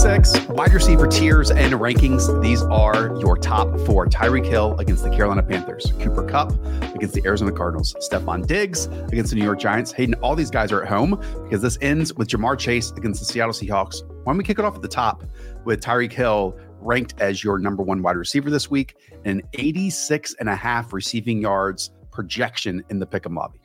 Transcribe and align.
Six, 0.00 0.48
wide 0.48 0.72
receiver 0.72 1.06
tiers 1.06 1.50
and 1.50 1.74
rankings. 1.74 2.40
These 2.40 2.62
are 2.62 3.14
your 3.20 3.36
top 3.36 3.78
four. 3.80 4.06
Tyreek 4.06 4.46
Hill 4.46 4.74
against 4.78 5.04
the 5.04 5.10
Carolina 5.10 5.42
Panthers. 5.42 5.92
Cooper 6.00 6.22
Kupp 6.24 6.52
against 6.94 7.14
the 7.14 7.20
Arizona 7.26 7.52
Cardinals. 7.52 7.94
Stefon 8.00 8.46
Diggs 8.46 8.86
against 8.86 9.28
the 9.28 9.36
New 9.36 9.44
York 9.44 9.58
Giants. 9.58 9.92
Hayden, 9.92 10.14
all 10.22 10.34
these 10.34 10.50
guys 10.50 10.72
are 10.72 10.82
at 10.82 10.88
home 10.88 11.22
because 11.44 11.60
this 11.60 11.76
ends 11.82 12.14
with 12.14 12.28
Ja'Marr 12.28 12.58
Chase 12.58 12.92
against 12.92 13.20
the 13.20 13.26
Seattle 13.26 13.52
Seahawks. 13.52 14.02
Why 14.24 14.32
don't 14.32 14.38
we 14.38 14.44
kick 14.44 14.58
it 14.58 14.64
off 14.64 14.74
at 14.74 14.80
the 14.80 14.88
top 14.88 15.22
with 15.66 15.82
Tyreek 15.82 16.12
Hill 16.12 16.58
ranked 16.80 17.20
as 17.20 17.44
your 17.44 17.58
number 17.58 17.82
one 17.82 18.00
wide 18.00 18.16
receiver 18.16 18.48
this 18.48 18.70
week 18.70 18.96
and 19.26 19.42
86 19.52 20.34
and 20.40 20.48
a 20.48 20.56
half 20.56 20.94
receiving 20.94 21.42
yards 21.42 21.90
projection 22.10 22.82
in 22.88 23.00
the 23.00 23.06
pick'em 23.06 23.36
lobby. 23.36 23.60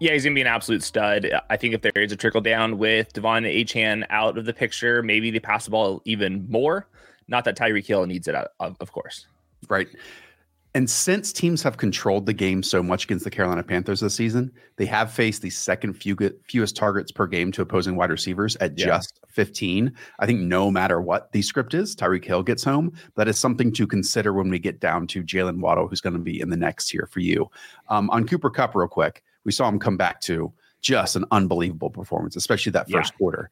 Yeah, 0.00 0.12
he's 0.12 0.24
gonna 0.24 0.34
be 0.34 0.40
an 0.40 0.46
absolute 0.46 0.82
stud. 0.82 1.28
I 1.50 1.56
think 1.56 1.74
if 1.74 1.82
there 1.82 1.92
is 1.96 2.12
a 2.12 2.16
trickle 2.16 2.40
down 2.40 2.78
with 2.78 3.12
De'Von 3.12 3.44
Achane 3.46 4.06
out 4.10 4.38
of 4.38 4.44
the 4.44 4.52
picture, 4.52 5.02
maybe 5.02 5.30
they 5.30 5.40
pass 5.40 5.64
the 5.64 5.72
ball 5.72 6.02
even 6.04 6.46
more. 6.48 6.86
Not 7.26 7.44
that 7.44 7.56
Tyreek 7.56 7.86
Hill 7.86 8.06
needs 8.06 8.28
it, 8.28 8.34
of, 8.34 8.76
of 8.80 8.92
course. 8.92 9.26
Right. 9.68 9.88
And 10.74 10.88
since 10.88 11.32
teams 11.32 11.62
have 11.62 11.78
controlled 11.78 12.26
the 12.26 12.32
game 12.32 12.62
so 12.62 12.82
much 12.82 13.04
against 13.04 13.24
the 13.24 13.30
Carolina 13.30 13.62
Panthers 13.62 14.00
this 14.00 14.14
season, 14.14 14.52
they 14.76 14.86
have 14.86 15.10
faced 15.10 15.42
the 15.42 15.50
second 15.50 15.94
few, 15.94 16.16
fewest 16.46 16.76
targets 16.76 17.10
per 17.10 17.26
game 17.26 17.50
to 17.52 17.62
opposing 17.62 17.96
wide 17.96 18.10
receivers 18.10 18.54
at 18.56 18.78
yeah. 18.78 18.86
just 18.86 19.18
15. 19.28 19.92
I 20.18 20.26
think 20.26 20.40
no 20.40 20.70
matter 20.70 21.00
what 21.00 21.32
the 21.32 21.42
script 21.42 21.74
is, 21.74 21.96
Tyreek 21.96 22.24
Hill 22.24 22.42
gets 22.42 22.62
home. 22.62 22.92
That 23.16 23.28
is 23.28 23.38
something 23.38 23.72
to 23.72 23.86
consider 23.86 24.32
when 24.34 24.50
we 24.50 24.58
get 24.58 24.78
down 24.78 25.06
to 25.08 25.24
Jaylen 25.24 25.60
Waddle, 25.60 25.88
who's 25.88 26.02
going 26.02 26.12
to 26.12 26.20
be 26.20 26.40
in 26.40 26.50
the 26.50 26.56
next 26.56 26.90
here 26.90 27.08
for 27.10 27.20
you. 27.20 27.50
Um, 27.88 28.10
on 28.10 28.26
Cooper 28.26 28.50
Kupp, 28.50 28.74
real 28.74 28.88
quick, 28.88 29.24
we 29.48 29.52
saw 29.52 29.66
him 29.66 29.78
come 29.78 29.96
back 29.96 30.20
to 30.20 30.52
just 30.82 31.16
an 31.16 31.24
unbelievable 31.30 31.88
performance, 31.88 32.36
especially 32.36 32.70
that 32.72 32.90
first 32.90 33.12
yeah. 33.14 33.16
quarter. 33.16 33.48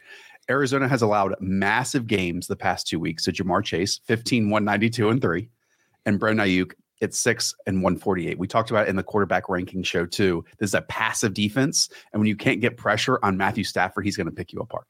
Arizona 0.51 0.87
has 0.87 1.01
allowed 1.01 1.35
massive 1.41 2.07
games 2.07 2.49
the 2.49 2.55
past 2.55 2.87
two 2.87 3.01
weeks 3.01 3.25
to 3.25 3.33
Ja'Marr 3.33 3.65
Chase, 3.65 3.99
15, 4.05 4.51
192, 4.51 5.09
and 5.09 5.23
three, 5.23 5.49
and 6.05 6.21
Brandon 6.21 6.47
Aiyuk 6.47 6.73
it's 7.01 7.19
six 7.19 7.55
and 7.67 7.77
148. 7.77 8.39
We 8.39 8.47
talked 8.47 8.71
about 8.71 8.87
it 8.87 8.91
in 8.91 8.97
the 8.97 9.03
quarterback 9.03 9.49
ranking 9.49 9.83
show 9.83 10.05
too. 10.05 10.45
This 10.59 10.71
is 10.71 10.75
a 10.75 10.83
passive 10.83 11.33
defense. 11.33 11.89
And 12.13 12.21
when 12.21 12.27
you 12.27 12.37
can't 12.37 12.61
get 12.61 12.77
pressure 12.77 13.19
on 13.23 13.39
Matthew 13.39 13.65
Stafford, 13.65 14.05
he's 14.05 14.17
going 14.17 14.27
to 14.27 14.33
pick 14.33 14.53
you 14.53 14.61
apart. 14.61 14.87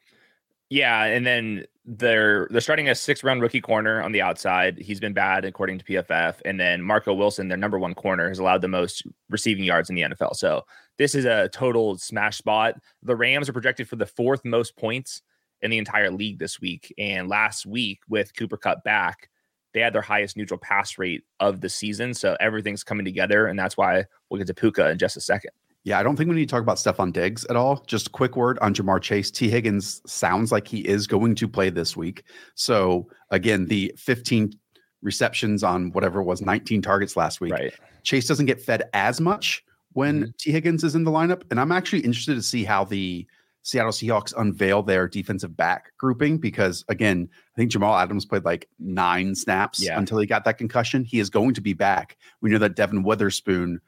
Yeah. 0.68 1.04
And 1.04 1.26
then 1.26 1.66
they're 1.86 2.48
they're 2.50 2.60
starting 2.60 2.88
a 2.88 2.94
six 2.94 3.22
round 3.22 3.40
rookie 3.40 3.60
corner 3.60 4.02
on 4.02 4.10
the 4.10 4.20
outside. 4.20 4.76
He's 4.78 4.98
been 4.98 5.12
bad 5.12 5.44
according 5.44 5.78
to 5.78 5.84
PFF. 5.84 6.40
And 6.44 6.58
then 6.58 6.82
Marco 6.82 7.14
Wilson, 7.14 7.46
their 7.46 7.56
number 7.56 7.78
one 7.78 7.94
corner, 7.94 8.28
has 8.28 8.40
allowed 8.40 8.60
the 8.60 8.68
most 8.68 9.04
receiving 9.30 9.64
yards 9.64 9.88
in 9.88 9.94
the 9.94 10.02
NFL. 10.02 10.34
So 10.34 10.62
this 10.98 11.14
is 11.14 11.24
a 11.24 11.48
total 11.50 11.96
smash 11.96 12.38
spot. 12.38 12.74
The 13.02 13.14
Rams 13.14 13.48
are 13.48 13.52
projected 13.52 13.88
for 13.88 13.96
the 13.96 14.06
fourth 14.06 14.44
most 14.44 14.76
points 14.76 15.22
in 15.62 15.70
the 15.70 15.78
entire 15.78 16.10
league 16.10 16.40
this 16.40 16.60
week. 16.60 16.92
And 16.98 17.28
last 17.28 17.66
week, 17.66 18.00
with 18.08 18.34
Cooper 18.34 18.56
Kupp 18.56 18.82
back, 18.82 19.30
they 19.72 19.80
had 19.80 19.92
their 19.92 20.02
highest 20.02 20.36
neutral 20.36 20.58
pass 20.58 20.98
rate 20.98 21.22
of 21.38 21.60
the 21.60 21.68
season. 21.68 22.14
So 22.14 22.36
everything's 22.40 22.82
coming 22.82 23.04
together. 23.04 23.46
And 23.46 23.58
that's 23.58 23.76
why 23.76 24.06
we'll 24.28 24.38
get 24.38 24.48
to 24.48 24.54
Puka 24.54 24.90
in 24.90 24.98
just 24.98 25.16
a 25.16 25.20
second. 25.20 25.52
Yeah, 25.86 26.00
I 26.00 26.02
don't 26.02 26.16
think 26.16 26.28
we 26.28 26.34
need 26.34 26.48
to 26.48 26.52
talk 26.52 26.62
about 26.62 26.78
Stefon 26.78 27.12
Diggs 27.12 27.44
at 27.44 27.54
all. 27.54 27.84
Just 27.86 28.08
a 28.08 28.10
quick 28.10 28.34
word 28.34 28.58
on 28.58 28.74
Ja'Marr 28.74 29.00
Chase. 29.00 29.30
Tee 29.30 29.48
Higgins 29.48 30.02
sounds 30.04 30.50
like 30.50 30.66
he 30.66 30.80
is 30.80 31.06
going 31.06 31.36
to 31.36 31.46
play 31.46 31.70
this 31.70 31.96
week. 31.96 32.24
So 32.56 33.08
again, 33.30 33.66
the 33.66 33.94
15 33.96 34.52
receptions 35.00 35.62
on 35.62 35.92
whatever 35.92 36.20
it 36.20 36.24
was, 36.24 36.42
19 36.42 36.82
targets 36.82 37.16
last 37.16 37.40
week. 37.40 37.52
Right. 37.52 37.72
Chase 38.02 38.26
doesn't 38.26 38.46
get 38.46 38.60
fed 38.60 38.90
as 38.94 39.20
much 39.20 39.62
when 39.92 40.22
mm-hmm. 40.22 40.30
Tee 40.38 40.50
Higgins 40.50 40.82
is 40.82 40.96
in 40.96 41.04
the 41.04 41.12
lineup. 41.12 41.42
And 41.52 41.60
I'm 41.60 41.70
actually 41.70 42.00
interested 42.00 42.34
to 42.34 42.42
see 42.42 42.64
how 42.64 42.84
the 42.84 43.24
Seattle 43.62 43.92
Seahawks 43.92 44.34
unveil 44.36 44.82
their 44.82 45.06
defensive 45.06 45.56
back 45.56 45.92
grouping 45.98 46.38
because 46.38 46.84
again, 46.88 47.28
I 47.32 47.54
think 47.56 47.70
Jamal 47.70 47.96
Adams 47.96 48.24
played 48.24 48.44
like 48.44 48.68
nine 48.80 49.36
snaps 49.36 49.80
yeah. 49.80 49.96
until 49.96 50.18
he 50.18 50.26
got 50.26 50.44
that 50.46 50.58
concussion. 50.58 51.04
He 51.04 51.20
is 51.20 51.30
going 51.30 51.54
to 51.54 51.60
be 51.60 51.74
back. 51.74 52.16
We 52.40 52.50
know 52.50 52.58
that 52.58 52.74
Devon 52.74 53.04
Witherspoon 53.04 53.80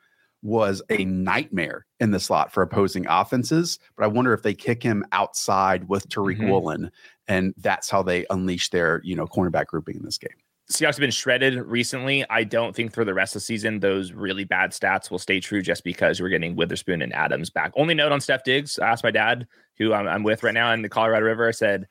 was 0.42 0.82
a 0.90 1.04
nightmare 1.04 1.86
in 2.00 2.10
the 2.10 2.20
slot 2.20 2.52
for 2.52 2.62
opposing 2.62 3.06
offenses, 3.08 3.78
but 3.96 4.04
I 4.04 4.06
wonder 4.06 4.32
if 4.32 4.42
they 4.42 4.54
kick 4.54 4.82
him 4.82 5.04
outside 5.12 5.88
with 5.88 6.08
Tariq 6.08 6.38
mm-hmm. 6.38 6.48
Woolen 6.48 6.90
and 7.28 7.54
that's 7.58 7.90
how 7.90 8.02
they 8.02 8.26
unleash 8.30 8.70
their, 8.70 9.00
you 9.04 9.14
know, 9.14 9.26
cornerback 9.26 9.66
grouping 9.66 9.96
in 9.96 10.04
this 10.04 10.18
game. 10.18 10.30
Seahawks 10.70 10.94
have 10.94 10.98
been 10.98 11.10
shredded 11.10 11.54
recently. 11.66 12.28
I 12.28 12.44
don't 12.44 12.76
think 12.76 12.92
for 12.92 13.04
the 13.04 13.14
rest 13.14 13.34
of 13.34 13.40
the 13.40 13.46
season 13.46 13.80
those 13.80 14.12
really 14.12 14.44
bad 14.44 14.72
stats 14.72 15.10
will 15.10 15.18
stay 15.18 15.40
true 15.40 15.62
just 15.62 15.82
because 15.82 16.20
we're 16.20 16.28
getting 16.28 16.56
Witherspoon 16.56 17.00
and 17.00 17.14
Adams 17.14 17.48
back. 17.48 17.72
Only 17.74 17.94
note 17.94 18.12
on 18.12 18.20
Steph 18.20 18.44
Diggs. 18.44 18.78
I 18.78 18.88
asked 18.88 19.04
my 19.04 19.10
dad, 19.10 19.46
who 19.78 19.94
I'm, 19.94 20.06
I'm 20.06 20.22
with 20.24 20.42
right 20.42 20.52
now 20.52 20.72
in 20.72 20.82
the 20.82 20.88
Colorado 20.88 21.24
River, 21.24 21.48
I 21.48 21.52
said, 21.52 21.86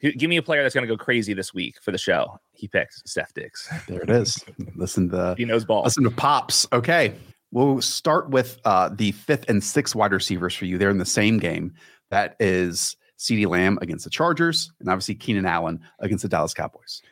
"Give 0.00 0.30
me 0.30 0.36
a 0.36 0.42
player 0.42 0.62
that's 0.62 0.74
going 0.74 0.86
to 0.86 0.94
go 0.94 1.02
crazy 1.02 1.34
this 1.34 1.52
week 1.52 1.82
for 1.82 1.90
the 1.90 1.98
show." 1.98 2.38
He 2.52 2.68
picks 2.68 3.02
Steph 3.04 3.34
Diggs. 3.34 3.68
There 3.88 4.02
it 4.02 4.10
is. 4.10 4.44
Listen 4.76 5.08
to 5.10 5.34
he 5.36 5.44
knows 5.44 5.64
ball. 5.64 5.82
Listen 5.82 6.04
to 6.04 6.10
pops. 6.10 6.68
Okay, 6.72 7.14
we'll 7.52 7.80
start 7.80 8.30
with 8.30 8.58
uh, 8.64 8.90
the 8.90 9.12
fifth 9.12 9.48
and 9.48 9.62
sixth 9.62 9.94
wide 9.94 10.12
receivers 10.12 10.54
for 10.54 10.64
you. 10.64 10.78
They're 10.78 10.90
in 10.90 10.98
the 10.98 11.06
same 11.06 11.38
game. 11.38 11.74
That 12.10 12.36
is 12.40 12.96
CeeDee 13.18 13.46
Lamb 13.46 13.78
against 13.82 14.04
the 14.04 14.10
Chargers, 14.10 14.72
and 14.80 14.88
obviously 14.88 15.14
Keenan 15.14 15.46
Allen 15.46 15.80
against 15.98 16.22
the 16.22 16.28
Dallas 16.28 16.54
Cowboys. 16.54 17.02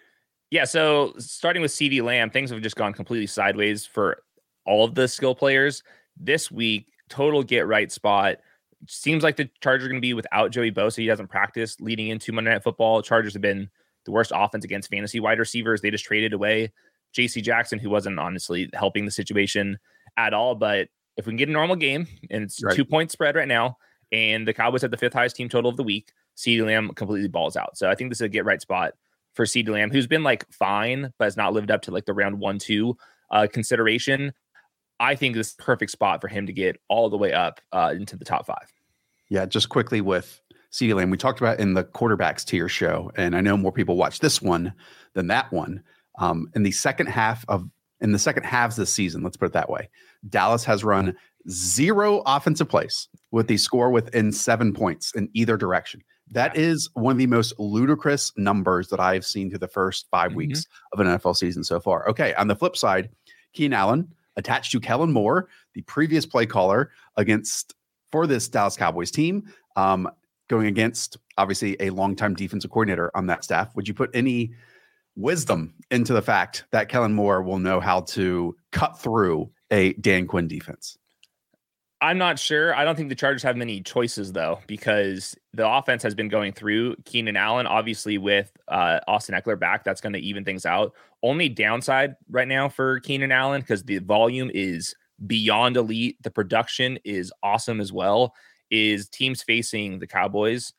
Yeah, 0.51 0.65
so 0.65 1.13
starting 1.19 1.61
with 1.61 1.71
CeeDee 1.71 2.03
Lamb, 2.03 2.31
things 2.31 2.51
have 2.51 2.63
just 2.63 2.77
gone 2.77 2.95
completely 2.95 3.27
sideways 3.27 3.85
for 3.85 4.23
all 4.65 4.85
of 4.85 4.95
the 4.95 5.07
skill 5.07 5.35
players. 5.35 5.83
This 6.17 6.51
week, 6.51 6.87
total 7.09 7.43
get 7.43 7.67
right 7.67 7.93
spot. 7.93 8.39
Seems 8.87 9.23
like 9.23 9.37
the 9.37 9.51
Chargers 9.61 9.87
are 9.87 9.89
going 9.89 10.01
to 10.01 10.07
be 10.07 10.15
without 10.15 10.51
Joey 10.51 10.73
Bosa. 10.73 10.99
He 10.99 11.07
doesn't 11.07 11.29
practice 11.29 11.79
leading 11.81 12.09
into 12.09 12.33
Monday 12.33 12.51
Night 12.51 12.63
Football. 12.63 13.03
Chargers 13.03 13.35
have 13.35 13.43
been 13.43 13.69
the 14.05 14.13
worst 14.13 14.33
offense 14.35 14.65
against 14.65 14.89
fantasy 14.89 15.21
wide 15.21 15.39
receivers. 15.39 15.81
They 15.81 15.91
just 15.91 16.05
traded 16.05 16.33
away 16.33 16.73
JC 17.17 17.43
Jackson, 17.43 17.79
who 17.79 17.91
wasn't 17.91 18.19
honestly 18.19 18.71
helping 18.73 19.05
the 19.05 19.11
situation 19.11 19.79
at 20.17 20.35
all. 20.35 20.55
But 20.55 20.89
if 21.17 21.27
we 21.27 21.31
can 21.31 21.37
get 21.37 21.49
a 21.49 21.53
normal 21.53 21.77
game, 21.77 22.07
and 22.31 22.45
it's 22.45 22.63
right. 22.63 22.75
two 22.75 22.85
point 22.85 23.11
spread 23.11 23.37
right 23.37 23.49
now, 23.49 23.77
and 24.13 24.47
the 24.47 24.55
Cowboys 24.55 24.83
have 24.83 24.91
the 24.91 24.97
fifth 24.97 25.13
highest 25.13 25.37
team 25.37 25.49
total 25.49 25.71
of 25.71 25.77
the 25.77 25.83
week, 25.83 26.13
CeeDee 26.37 26.65
Lamb 26.65 26.91
completely 26.95 27.29
balls 27.29 27.57
out. 27.57 27.77
So 27.77 27.91
I 27.91 27.95
think 27.95 28.11
this 28.11 28.19
is 28.19 28.23
a 28.27 28.29
get 28.29 28.45
right 28.45 28.61
spot 28.61 28.95
for 29.35 29.45
CeeDee 29.45 29.69
Lamb, 29.69 29.91
who's 29.91 30.07
been 30.07 30.23
like 30.23 30.51
fine, 30.53 31.13
but 31.19 31.27
has 31.27 31.37
not 31.37 31.53
lived 31.53 31.71
up 31.71 31.83
to 31.83 31.91
like 31.91 32.07
the 32.07 32.15
round 32.15 32.39
one, 32.39 32.59
two 32.59 32.97
uh, 33.31 33.47
consideration. 33.53 34.33
I 35.01 35.15
think 35.15 35.35
this 35.35 35.49
is 35.49 35.55
perfect 35.55 35.91
spot 35.91 36.21
for 36.21 36.29
him 36.29 36.47
to 36.47 36.53
get 36.53 36.81
all 36.89 37.11
the 37.11 37.17
way 37.17 37.33
up 37.33 37.61
uh, 37.73 37.93
into 37.95 38.17
the 38.17 38.25
top 38.25 38.47
five. 38.47 38.73
Yeah, 39.29 39.47
just 39.47 39.69
quickly 39.69 40.01
with 40.01 40.41
CeeDee 40.73 40.95
Lamb, 40.95 41.11
we 41.11 41.17
talked 41.17 41.41
about 41.41 41.61
in 41.61 41.75
the 41.75 41.85
quarterbacks 41.85 42.45
tier 42.45 42.69
show, 42.69 43.11
and 43.17 43.37
I 43.37 43.41
know 43.41 43.57
more 43.57 43.73
people 43.73 43.97
watch 43.97 44.21
this 44.21 44.41
one 44.43 44.73
than 45.15 45.29
that 45.29 45.53
one. 45.53 45.83
Um, 46.19 46.51
in 46.55 46.63
the 46.65 46.73
second 46.73 47.07
half 47.07 47.45
of 47.49 47.69
in 48.01 48.13
the 48.13 48.19
second 48.19 48.45
halves 48.45 48.77
this 48.77 48.93
season, 48.93 49.23
let's 49.23 49.37
put 49.37 49.47
it 49.47 49.53
that 49.53 49.71
way, 49.71 49.89
Dallas 50.29 50.65
has 50.65 50.85
run 50.85 51.17
zero 51.51 52.23
offensive 52.27 52.69
plays 52.69 53.09
with 53.31 53.47
the 53.49 53.57
score 53.57 53.91
within 53.91 54.33
seven 54.33 54.73
points 54.73 55.15
in 55.15 55.29
either 55.35 55.57
direction. 55.57 56.03
That 56.31 56.57
is 56.57 56.91
one 56.95 57.13
of 57.13 57.19
the 57.19 57.27
most 57.27 57.55
ludicrous 57.59 58.33
numbers 58.37 58.89
that 58.89 59.01
I've 59.01 59.25
seen 59.25 59.49
through 59.49 59.61
the 59.61 59.69
first 59.69 60.07
5 60.11 60.33
Mhm. 60.33 60.37
weeks 60.37 60.67
of 60.93 61.01
an 61.01 61.07
NFL 61.07 61.35
season 61.35 61.65
so 61.65 61.81
far. 61.81 62.09
Okay, 62.09 62.35
on 62.35 62.49
the 62.49 62.57
flip 62.57 62.77
side, 62.77 63.09
Keenan 63.55 63.73
Allen 63.79 64.15
attached 64.37 64.71
to 64.73 64.81
Kellen 64.81 65.13
Moore, 65.13 65.49
the 65.75 65.83
previous 65.83 66.27
play 66.27 66.45
caller 66.47 66.91
against 67.17 67.75
for 68.13 68.27
this 68.27 68.47
Dallas 68.49 68.77
Cowboys 68.77 69.11
team, 69.11 69.51
um, 69.77 70.09
going 70.49 70.67
against 70.67 71.17
obviously 71.39 71.77
a 71.81 71.91
longtime 71.91 72.35
defensive 72.35 72.71
coordinator 72.71 73.11
on 73.17 73.27
that 73.27 73.43
staff. 73.43 73.75
Would 73.75 73.89
you 73.89 73.95
put 73.95 74.11
any 74.15 74.53
wisdom 75.19 75.75
into 75.91 76.13
the 76.13 76.23
fact 76.23 76.65
that 76.71 76.89
Kellen 76.89 77.13
Moore 77.13 77.43
will 77.43 77.59
know 77.59 77.81
how 77.81 78.01
to 78.03 78.57
cut 78.73 78.99
through 78.99 79.51
a 79.71 79.93
Dan 79.95 80.27
Quinn 80.27 80.49
defense? 80.49 80.97
I'm 82.01 82.19
not 82.19 82.39
sure. 82.39 82.75
I 82.77 82.85
don't 82.85 82.95
think 82.95 83.09
the 83.09 83.17
Chargers 83.17 83.43
have 83.43 83.57
many 83.57 83.81
choices 83.81 84.33
though, 84.33 84.61
because 84.69 85.37
the 85.53 85.69
offense 85.69 86.03
has 86.05 86.15
been 86.15 86.29
going 86.29 86.53
through 86.53 86.95
Keenan 87.05 87.37
Allen. 87.37 87.67
Obviously, 87.67 88.19
with 88.19 88.53
uh, 88.69 89.01
Austin 89.09 89.35
Ekeler 89.35 89.59
back, 89.59 89.83
that's 89.83 90.01
going 90.01 90.13
to 90.13 90.21
even 90.21 90.45
things 90.45 90.65
out. 90.65 90.95
Only 91.25 91.49
downside 91.49 92.15
right 92.31 92.47
now 92.47 92.69
for 92.69 93.01
Keenan 93.01 93.33
Allen 93.33 93.63
because 93.63 93.83
the 93.83 93.99
volume 93.99 94.51
is 94.55 94.95
beyond 95.27 95.77
elite. 95.77 96.23
The 96.23 96.31
production 96.31 97.01
is 97.05 97.33
awesome 97.43 97.81
as 97.81 97.93
well. 97.93 98.33
Is 98.71 99.09
teams 99.09 99.43
facing 99.43 99.99
the 99.99 100.07
Cowboys 100.07 100.73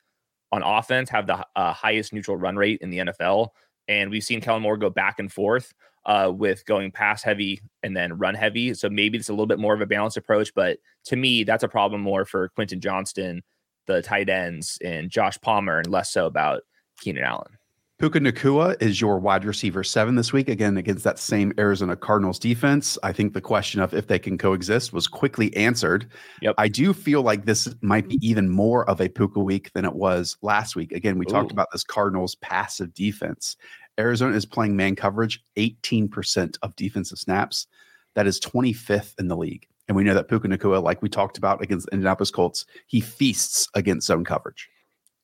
on 0.52 0.62
offense 0.62 1.10
have 1.10 1.26
the 1.26 1.44
uh, 1.54 1.72
highest 1.72 2.12
neutral 2.12 2.36
run 2.36 2.56
rate 2.56 2.80
in 2.80 2.90
the 2.90 2.98
NFL, 2.98 3.48
and 3.90 4.08
we've 4.08 4.22
seen 4.22 4.40
Kellen 4.40 4.62
Moore 4.62 4.76
go 4.76 4.88
back 4.88 5.18
and 5.18 5.30
forth 5.30 5.74
uh, 6.06 6.32
with 6.32 6.64
going 6.64 6.92
pass 6.92 7.24
heavy 7.24 7.60
and 7.82 7.94
then 7.96 8.16
run 8.16 8.36
heavy. 8.36 8.72
So 8.72 8.88
maybe 8.88 9.18
it's 9.18 9.28
a 9.28 9.32
little 9.32 9.46
bit 9.46 9.58
more 9.58 9.74
of 9.74 9.80
a 9.80 9.86
balanced 9.86 10.16
approach. 10.16 10.54
But 10.54 10.78
to 11.06 11.16
me, 11.16 11.42
that's 11.42 11.64
a 11.64 11.68
problem 11.68 12.00
more 12.00 12.24
for 12.24 12.48
Quentin 12.50 12.80
Johnston, 12.80 13.42
the 13.86 14.00
tight 14.00 14.28
ends, 14.28 14.78
and 14.84 15.10
Josh 15.10 15.38
Palmer, 15.42 15.78
and 15.78 15.88
less 15.88 16.12
so 16.12 16.26
about 16.26 16.62
Keenan 17.00 17.24
Allen. 17.24 17.58
Puka 18.00 18.18
Nacua 18.18 18.80
is 18.80 18.98
your 18.98 19.18
wide 19.18 19.44
receiver 19.44 19.84
seven 19.84 20.14
this 20.14 20.32
week, 20.32 20.48
again 20.48 20.78
against 20.78 21.04
that 21.04 21.18
same 21.18 21.52
Arizona 21.58 21.94
Cardinals 21.94 22.38
defense. 22.38 22.96
I 23.02 23.12
think 23.12 23.34
the 23.34 23.42
question 23.42 23.78
of 23.82 23.92
if 23.92 24.06
they 24.06 24.18
can 24.18 24.38
coexist 24.38 24.94
was 24.94 25.06
quickly 25.06 25.54
answered. 25.54 26.06
Yep. 26.40 26.54
I 26.56 26.68
do 26.68 26.94
feel 26.94 27.20
like 27.20 27.44
this 27.44 27.68
might 27.82 28.08
be 28.08 28.18
even 28.22 28.48
more 28.48 28.88
of 28.88 29.02
a 29.02 29.10
Puka 29.10 29.40
week 29.40 29.70
than 29.74 29.84
it 29.84 29.92
was 29.92 30.38
last 30.40 30.76
week. 30.76 30.92
Again, 30.92 31.18
we 31.18 31.26
talked 31.26 31.52
about 31.52 31.68
this 31.72 31.84
Cardinals 31.84 32.36
passive 32.36 32.94
defense. 32.94 33.58
Arizona 34.00 34.34
is 34.34 34.46
playing 34.46 34.76
man 34.76 34.96
coverage 34.96 35.42
18% 35.56 36.56
of 36.62 36.74
defensive 36.76 37.18
snaps. 37.18 37.66
That 38.14 38.26
is 38.26 38.40
25th 38.40 39.14
in 39.18 39.28
the 39.28 39.36
league. 39.36 39.66
And 39.88 39.96
we 39.96 40.04
know 40.04 40.14
that 40.14 40.28
Puka 40.28 40.48
Nacua, 40.48 40.82
like 40.82 41.02
we 41.02 41.08
talked 41.08 41.38
about 41.38 41.62
against 41.62 41.86
the 41.86 41.92
Indianapolis 41.92 42.30
Colts, 42.30 42.64
he 42.86 43.00
feasts 43.00 43.68
against 43.74 44.06
zone 44.06 44.24
coverage. 44.24 44.68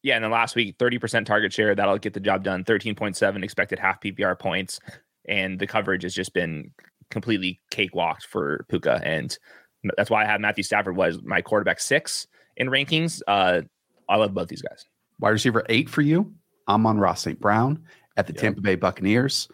Yeah, 0.03 0.17
and 0.17 0.25
then 0.25 0.31
last 0.31 0.55
week, 0.55 0.79
30% 0.79 1.25
target 1.25 1.53
share. 1.53 1.75
That'll 1.75 1.99
get 1.99 2.15
the 2.15 2.21
job 2.21 2.45
done. 2.45 2.65
13.7 2.65 3.43
expected 3.43 3.79
half 3.79 4.01
PPR 4.01 4.39
points. 4.39 4.79
And 5.29 5.59
the 5.59 5.67
coverage 5.67 6.05
has 6.05 6.15
just 6.15 6.33
been 6.33 6.71
completely 7.11 7.61
cakewalked 7.71 8.27
for 8.27 8.65
Puka. 8.69 9.01
And 9.05 9.37
that's 9.97 10.11
why 10.11 10.23
I 10.23 10.27
have 10.27 10.41
Matthew 10.41 10.65
Stafford 10.65 10.97
was 10.97 11.23
my 11.23 11.43
quarterback 11.43 11.81
six 11.81 12.27
in 12.57 12.69
rankings. 12.69 13.21
Uh, 13.27 13.63
I 14.09 14.17
love 14.17 14.35
both 14.35 14.49
these 14.49 14.63
guys. 14.63 14.85
Wide 15.19 15.31
receiver 15.31 15.65
eight 15.69 15.89
for 15.89 16.03
you, 16.03 16.35
Amon-Ra 16.69 17.15
St. 17.15 17.41
Brown 17.41 17.85
at 18.17 18.27
the 18.27 18.33
Yep. 18.33 18.41
Tampa 18.41 18.61
Bay 18.61 18.75
Buccaneers. 18.75 19.49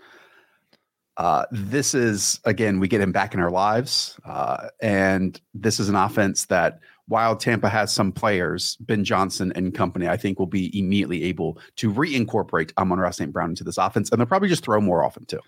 Uh, 1.16 1.44
this 1.50 1.94
is, 1.94 2.40
again, 2.44 2.80
we 2.80 2.88
get 2.88 3.00
him 3.00 3.12
back 3.12 3.34
in 3.34 3.40
our 3.40 3.50
lives. 3.50 4.18
Uh, 4.24 4.68
and 4.80 5.40
this 5.52 5.78
is 5.78 5.88
an 5.88 5.94
offense 5.94 6.46
that, 6.46 6.80
while 7.06 7.36
Tampa 7.36 7.68
has 7.68 7.92
some 7.92 8.12
players, 8.12 8.76
Ben 8.80 9.04
Johnson 9.04 9.52
and 9.54 9.74
company, 9.74 10.08
I 10.08 10.16
think 10.16 10.38
will 10.38 10.46
be 10.46 10.76
immediately 10.78 11.24
able 11.24 11.58
to 11.76 11.92
reincorporate 11.92 12.72
Amon-Ra 12.78 13.10
St. 13.10 13.32
Brown 13.32 13.50
into 13.50 13.64
this 13.64 13.76
offense. 13.76 14.10
And 14.10 14.18
they'll 14.20 14.26
probably 14.26 14.48
just 14.48 14.64
throw 14.64 14.80
more 14.80 15.04
often, 15.04 15.26
too. 15.26 15.40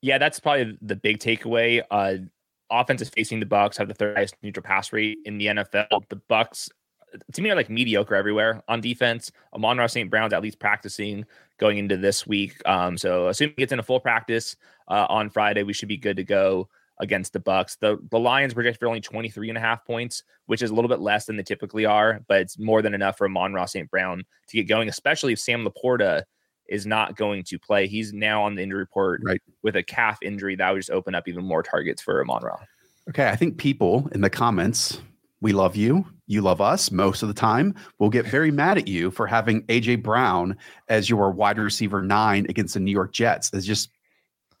Yeah, 0.00 0.18
that's 0.18 0.40
probably 0.40 0.78
the 0.80 0.96
big 0.96 1.18
takeaway. 1.18 1.82
Uh, 1.90 2.14
offense 2.70 3.02
is 3.02 3.10
facing 3.10 3.40
the 3.40 3.46
Bucks 3.46 3.76
have 3.76 3.88
the 3.88 3.94
third 3.94 4.16
highest 4.16 4.36
neutral 4.42 4.62
pass 4.62 4.92
rate 4.92 5.18
in 5.24 5.36
the 5.38 5.46
NFL. 5.46 6.08
The 6.08 6.16
Bucks, 6.28 6.70
to 7.32 7.42
me, 7.42 7.50
are 7.50 7.54
like 7.56 7.70
mediocre 7.70 8.14
everywhere 8.14 8.62
on 8.68 8.80
defense. 8.80 9.30
Amon-Ra 9.54 9.86
St. 9.86 10.10
Brown's 10.10 10.32
at 10.32 10.42
least 10.42 10.58
practicing 10.58 11.24
going 11.58 11.78
into 11.78 11.96
this 11.96 12.26
week. 12.26 12.56
Um, 12.66 12.96
so 12.98 13.28
assuming 13.28 13.54
he 13.56 13.62
gets 13.62 13.72
in 13.72 13.78
a 13.78 13.82
full 13.82 14.00
practice 14.00 14.56
uh, 14.88 15.06
on 15.08 15.30
Friday, 15.30 15.62
we 15.62 15.72
should 15.72 15.88
be 15.88 15.96
good 15.96 16.16
to 16.16 16.24
go 16.24 16.68
against 16.98 17.32
the 17.32 17.40
Bucks. 17.40 17.76
The 17.76 17.98
the 18.10 18.18
Lions 18.18 18.54
project 18.54 18.78
for 18.78 18.86
only 18.86 19.00
23 19.00 19.48
and 19.48 19.58
a 19.58 19.60
half 19.60 19.84
points, 19.84 20.22
which 20.46 20.62
is 20.62 20.70
a 20.70 20.74
little 20.74 20.88
bit 20.88 21.00
less 21.00 21.24
than 21.24 21.36
they 21.36 21.42
typically 21.42 21.84
are, 21.84 22.20
but 22.28 22.40
it's 22.40 22.58
more 22.58 22.82
than 22.82 22.94
enough 22.94 23.18
for 23.18 23.26
Amon-Ra 23.26 23.64
St. 23.64 23.90
Brown 23.90 24.22
to 24.48 24.56
get 24.56 24.68
going, 24.68 24.88
especially 24.88 25.32
if 25.32 25.40
Sam 25.40 25.66
LaPorta 25.66 26.22
is 26.68 26.86
not 26.86 27.16
going 27.16 27.42
to 27.44 27.58
play. 27.58 27.86
He's 27.88 28.12
now 28.12 28.44
on 28.44 28.54
the 28.54 28.62
injury 28.62 28.78
report 28.78 29.20
Right. 29.24 29.42
with 29.62 29.76
a 29.76 29.82
calf 29.82 30.18
injury. 30.22 30.54
That 30.56 30.70
would 30.70 30.78
just 30.78 30.90
open 30.90 31.14
up 31.14 31.26
even 31.28 31.44
more 31.44 31.62
targets 31.62 32.00
for 32.00 32.20
Amon 32.22 32.42
Ra. 32.42 32.56
Okay, 33.08 33.28
I 33.28 33.36
think 33.36 33.58
people 33.58 34.08
in 34.12 34.20
the 34.20 34.30
comments, 34.30 35.00
we 35.42 35.52
love 35.52 35.76
you, 35.76 36.06
you 36.28 36.40
love 36.40 36.60
us 36.60 36.90
most 36.90 37.22
of 37.22 37.28
the 37.28 37.34
time, 37.34 37.74
We'll 37.98 38.10
get 38.10 38.26
very 38.26 38.50
mad 38.50 38.78
at 38.78 38.88
you 38.88 39.10
for 39.10 39.26
having 39.26 39.62
AJ 39.64 40.02
Brown 40.02 40.56
as 40.88 41.10
your 41.10 41.30
wide 41.32 41.58
receiver 41.58 42.00
nine 42.00 42.46
against 42.48 42.74
the 42.74 42.80
New 42.80 42.92
York 42.92 43.12
Jets. 43.12 43.50
There's 43.50 43.66
just 43.66 43.90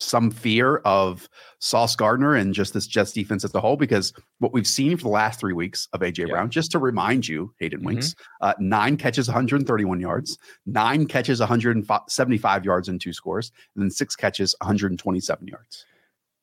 some 0.00 0.32
fear 0.32 0.78
of 0.78 1.28
Sauce 1.60 1.94
Gardner 1.94 2.34
and 2.34 2.52
just 2.52 2.74
this 2.74 2.88
Jets 2.88 3.12
defense 3.12 3.44
as 3.44 3.54
a 3.54 3.60
whole, 3.60 3.76
because 3.76 4.12
what 4.40 4.52
we've 4.52 4.66
seen 4.66 4.96
for 4.96 5.04
the 5.04 5.08
last 5.10 5.38
three 5.38 5.52
weeks 5.52 5.86
of 5.92 6.00
AJ 6.00 6.26
Yeah. 6.26 6.32
Brown, 6.32 6.50
just 6.50 6.72
to 6.72 6.80
remind 6.80 7.28
you, 7.28 7.54
Hayden 7.60 7.84
Winks, 7.84 8.16
uh, 8.40 8.54
nine 8.58 8.96
catches, 8.96 9.28
131 9.28 10.00
yards, 10.00 10.36
nine 10.66 11.06
catches, 11.06 11.38
175 11.38 12.64
yards, 12.64 12.88
and 12.88 13.00
two 13.00 13.12
scores, 13.12 13.52
and 13.76 13.84
then 13.84 13.90
six 13.90 14.16
catches, 14.16 14.56
127 14.60 15.46
yards. 15.46 15.86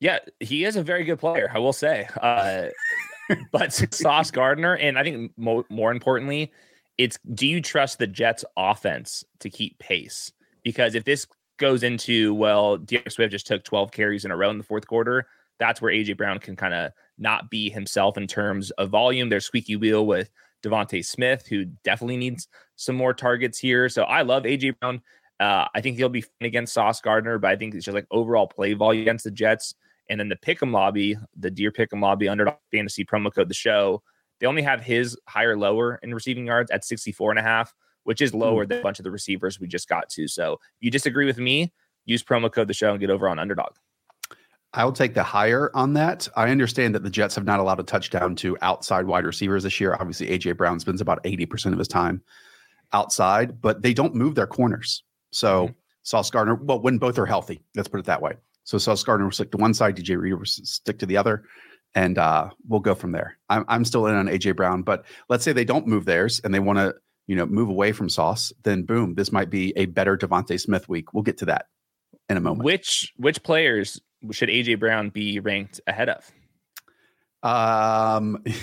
Yeah, 0.00 0.20
he 0.40 0.64
is 0.64 0.76
a 0.76 0.82
very 0.82 1.04
good 1.04 1.18
player, 1.18 1.50
I 1.54 1.58
will 1.58 1.74
say. 1.74 2.08
Uh, 2.22 2.68
but 3.52 3.72
Sauce 3.94 4.30
Gardner, 4.30 4.76
and 4.76 4.98
I 4.98 5.02
think 5.02 5.32
mo- 5.36 5.66
more 5.68 5.92
importantly, 5.92 6.52
it's 6.98 7.18
do 7.34 7.46
you 7.46 7.60
trust 7.60 7.98
the 7.98 8.06
Jets 8.06 8.44
offense 8.56 9.24
to 9.40 9.50
keep 9.50 9.78
pace? 9.78 10.32
Because 10.62 10.94
if 10.94 11.04
this 11.04 11.26
goes 11.58 11.82
into, 11.82 12.34
well, 12.34 12.76
D'Andre 12.76 13.10
Swift 13.10 13.32
just 13.32 13.46
took 13.46 13.64
12 13.64 13.90
carries 13.90 14.24
in 14.24 14.30
a 14.30 14.36
row 14.36 14.50
in 14.50 14.58
the 14.58 14.64
fourth 14.64 14.86
quarter, 14.86 15.26
that's 15.58 15.80
where 15.80 15.92
AJ 15.92 16.16
Brown 16.16 16.38
can 16.38 16.56
kind 16.56 16.74
of 16.74 16.92
not 17.18 17.50
be 17.50 17.70
himself 17.70 18.16
in 18.16 18.26
terms 18.26 18.70
of 18.72 18.90
volume. 18.90 19.28
There's 19.28 19.44
squeaky 19.44 19.76
wheel 19.76 20.06
with 20.06 20.30
DeVonta 20.62 21.04
Smith, 21.04 21.46
who 21.46 21.66
definitely 21.84 22.16
needs 22.16 22.48
some 22.76 22.96
more 22.96 23.14
targets 23.14 23.58
here. 23.58 23.88
So 23.88 24.02
I 24.04 24.22
love 24.22 24.44
AJ 24.44 24.78
Brown. 24.80 25.02
Uh, 25.38 25.66
I 25.74 25.80
think 25.80 25.96
he'll 25.96 26.08
be 26.08 26.22
fine 26.22 26.46
against 26.48 26.74
Sauce 26.74 27.00
Gardner, 27.00 27.38
but 27.38 27.50
I 27.50 27.56
think 27.56 27.74
it's 27.74 27.84
just 27.84 27.94
like 27.94 28.06
overall 28.10 28.46
play 28.46 28.74
volume 28.74 29.02
against 29.02 29.24
the 29.24 29.30
Jets. 29.30 29.74
And 30.10 30.20
then 30.20 30.28
the 30.28 30.36
Pick'em 30.36 30.72
lobby, 30.72 31.16
the 31.36 31.50
Deer 31.50 31.70
Pick'em 31.70 32.02
lobby 32.02 32.28
underdog 32.28 32.56
fantasy 32.70 33.04
promo 33.04 33.32
code 33.32 33.48
the 33.48 33.54
show, 33.54 34.02
they 34.40 34.46
only 34.46 34.60
have 34.62 34.82
his 34.82 35.16
higher 35.28 35.56
lower 35.56 36.00
in 36.02 36.12
receiving 36.12 36.46
yards 36.46 36.70
at 36.70 36.84
64 36.84 37.30
and 37.30 37.38
a 37.38 37.42
half, 37.42 37.72
which 38.02 38.20
is 38.20 38.34
lower 38.34 38.66
than 38.66 38.80
a 38.80 38.82
bunch 38.82 38.98
of 38.98 39.04
the 39.04 39.10
receivers 39.10 39.60
we 39.60 39.68
just 39.68 39.88
got 39.88 40.10
to. 40.10 40.26
So 40.26 40.58
you 40.80 40.90
disagree 40.90 41.26
with 41.26 41.38
me, 41.38 41.72
use 42.06 42.22
promo 42.24 42.52
code 42.52 42.66
the 42.66 42.74
show 42.74 42.90
and 42.90 43.00
get 43.00 43.08
over 43.08 43.28
on 43.28 43.38
underdog. 43.38 43.72
I'll 44.72 44.92
take 44.92 45.14
the 45.14 45.22
higher 45.22 45.70
on 45.74 45.92
that. 45.94 46.28
I 46.36 46.50
understand 46.50 46.94
that 46.94 47.02
the 47.02 47.10
Jets 47.10 47.34
have 47.36 47.44
not 47.44 47.60
allowed 47.60 47.80
a 47.80 47.84
touchdown 47.84 48.34
to 48.36 48.56
outside 48.62 49.06
wide 49.06 49.24
receivers 49.24 49.62
this 49.62 49.80
year. 49.80 49.96
Obviously, 49.98 50.28
AJ 50.28 50.56
Brown 50.56 50.80
spends 50.80 51.00
about 51.00 51.22
80% 51.24 51.72
of 51.72 51.78
his 51.78 51.88
time 51.88 52.22
outside, 52.92 53.60
but 53.60 53.82
they 53.82 53.94
don't 53.94 54.14
move 54.14 54.34
their 54.34 54.46
corners. 54.46 55.04
So 55.32 55.68
Mhm. 55.68 55.74
Sauce 56.02 56.30
Gardner, 56.30 56.54
well, 56.56 56.80
when 56.80 56.98
both 56.98 57.18
are 57.18 57.26
healthy, 57.26 57.62
let's 57.76 57.88
put 57.88 58.00
it 58.00 58.06
that 58.06 58.22
way. 58.22 58.34
So 58.70 58.78
Sauce 58.78 59.02
Gardner 59.02 59.26
will 59.26 59.32
stick 59.32 59.50
to 59.50 59.56
one 59.56 59.74
side, 59.74 59.96
DJ 59.96 60.16
Reader 60.16 60.36
will 60.36 60.46
stick 60.46 61.00
to 61.00 61.06
the 61.06 61.16
other, 61.16 61.42
and 61.96 62.16
uh, 62.16 62.50
we'll 62.68 62.78
go 62.78 62.94
from 62.94 63.10
there. 63.10 63.36
I'm, 63.48 63.64
I'm 63.66 63.84
still 63.84 64.06
in 64.06 64.14
on 64.14 64.28
AJ 64.28 64.54
Brown, 64.54 64.82
but 64.82 65.06
let's 65.28 65.42
say 65.42 65.52
they 65.52 65.64
don't 65.64 65.88
move 65.88 66.04
theirs 66.04 66.40
and 66.44 66.54
they 66.54 66.60
want 66.60 66.78
to, 66.78 66.94
you 67.26 67.34
know, 67.34 67.46
move 67.46 67.68
away 67.68 67.90
from 67.90 68.08
Sauce, 68.08 68.52
then 68.62 68.84
boom, 68.84 69.16
this 69.16 69.32
might 69.32 69.50
be 69.50 69.72
a 69.74 69.86
better 69.86 70.16
DeVonta 70.16 70.60
Smith 70.60 70.88
week. 70.88 71.12
We'll 71.12 71.24
get 71.24 71.38
to 71.38 71.46
that 71.46 71.66
in 72.28 72.36
a 72.36 72.40
moment. 72.40 72.62
Which 72.62 73.12
which 73.16 73.42
players 73.42 74.00
should 74.30 74.50
AJ 74.50 74.78
Brown 74.78 75.08
be 75.08 75.40
ranked 75.40 75.80
ahead 75.88 76.08
of? 76.08 76.30
Um, 77.42 78.44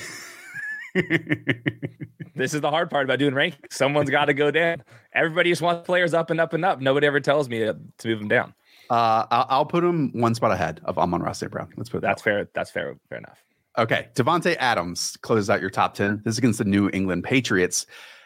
This 2.38 2.54
is 2.54 2.62
the 2.62 2.70
hard 2.70 2.92
part 2.92 3.04
about 3.04 3.18
doing 3.18 3.34
rank. 3.34 3.56
Someone's 3.72 4.12
got 4.12 4.26
to 4.26 4.34
go 4.36 4.52
down. 4.52 4.84
Everybody 5.12 5.50
just 5.50 5.62
wants 5.62 5.88
players 5.88 6.14
up 6.14 6.30
and 6.30 6.40
up 6.40 6.54
and 6.54 6.64
up. 6.64 6.80
Nobody 6.80 7.08
ever 7.08 7.20
tells 7.20 7.50
me 7.50 7.60
to, 7.60 7.76
to 7.98 8.08
move 8.08 8.20
them 8.20 8.28
down. 8.28 8.54
Uh, 8.90 9.26
I'll, 9.32 9.46
I'll 9.50 9.66
put 9.66 9.84
him 9.84 10.12
one 10.14 10.36
spot 10.36 10.52
ahead 10.52 10.82
of 10.86 10.98
Amon-Ra 10.98 11.32
St. 11.34 11.52
Brown. 11.52 11.70
Let's 11.78 11.90
put 11.90 12.02
That's 12.02 12.22
that 12.24 12.30
way. 12.30 12.36
fair. 12.38 12.50
That's 12.54 12.72
fair. 12.72 12.96
Fair 13.10 13.18
enough. 13.20 13.44
Okay, 13.78 14.08
Davante 14.16 14.56
Adams 14.60 15.18
closes 15.22 15.50
out 15.50 15.62
your 15.62 15.70
top 15.70 15.94
ten. 15.94 16.22
This 16.26 16.36
is 16.36 16.38
against 16.40 16.58
the 16.60 16.66
New 16.66 16.90
England 16.94 17.24
Patriots. 17.24 17.86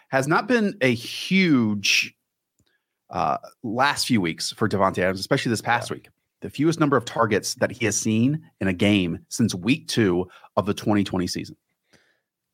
Has 0.10 0.28
not 0.28 0.48
been 0.48 0.78
a 0.82 0.94
huge 0.94 2.14
uh, 3.10 3.38
last 3.64 4.08
few 4.08 4.22
weeks 4.22 4.52
for 4.54 4.70
Davante 4.70 5.00
Adams, 5.00 5.20
especially 5.20 5.50
this 5.50 5.62
past 5.62 5.92
week. 5.92 6.10
The 6.42 6.50
fewest 6.50 6.80
number 6.80 6.98
of 6.98 7.06
targets 7.06 7.56
that 7.56 7.72
he 7.72 7.86
has 7.86 7.96
seen 8.00 8.42
in 8.62 8.68
a 8.68 8.74
game 8.74 9.20
since 9.30 9.54
week 9.54 9.88
two 9.88 10.28
of 10.58 10.66
the 10.66 10.74
2020 10.74 11.28
season. 11.28 11.56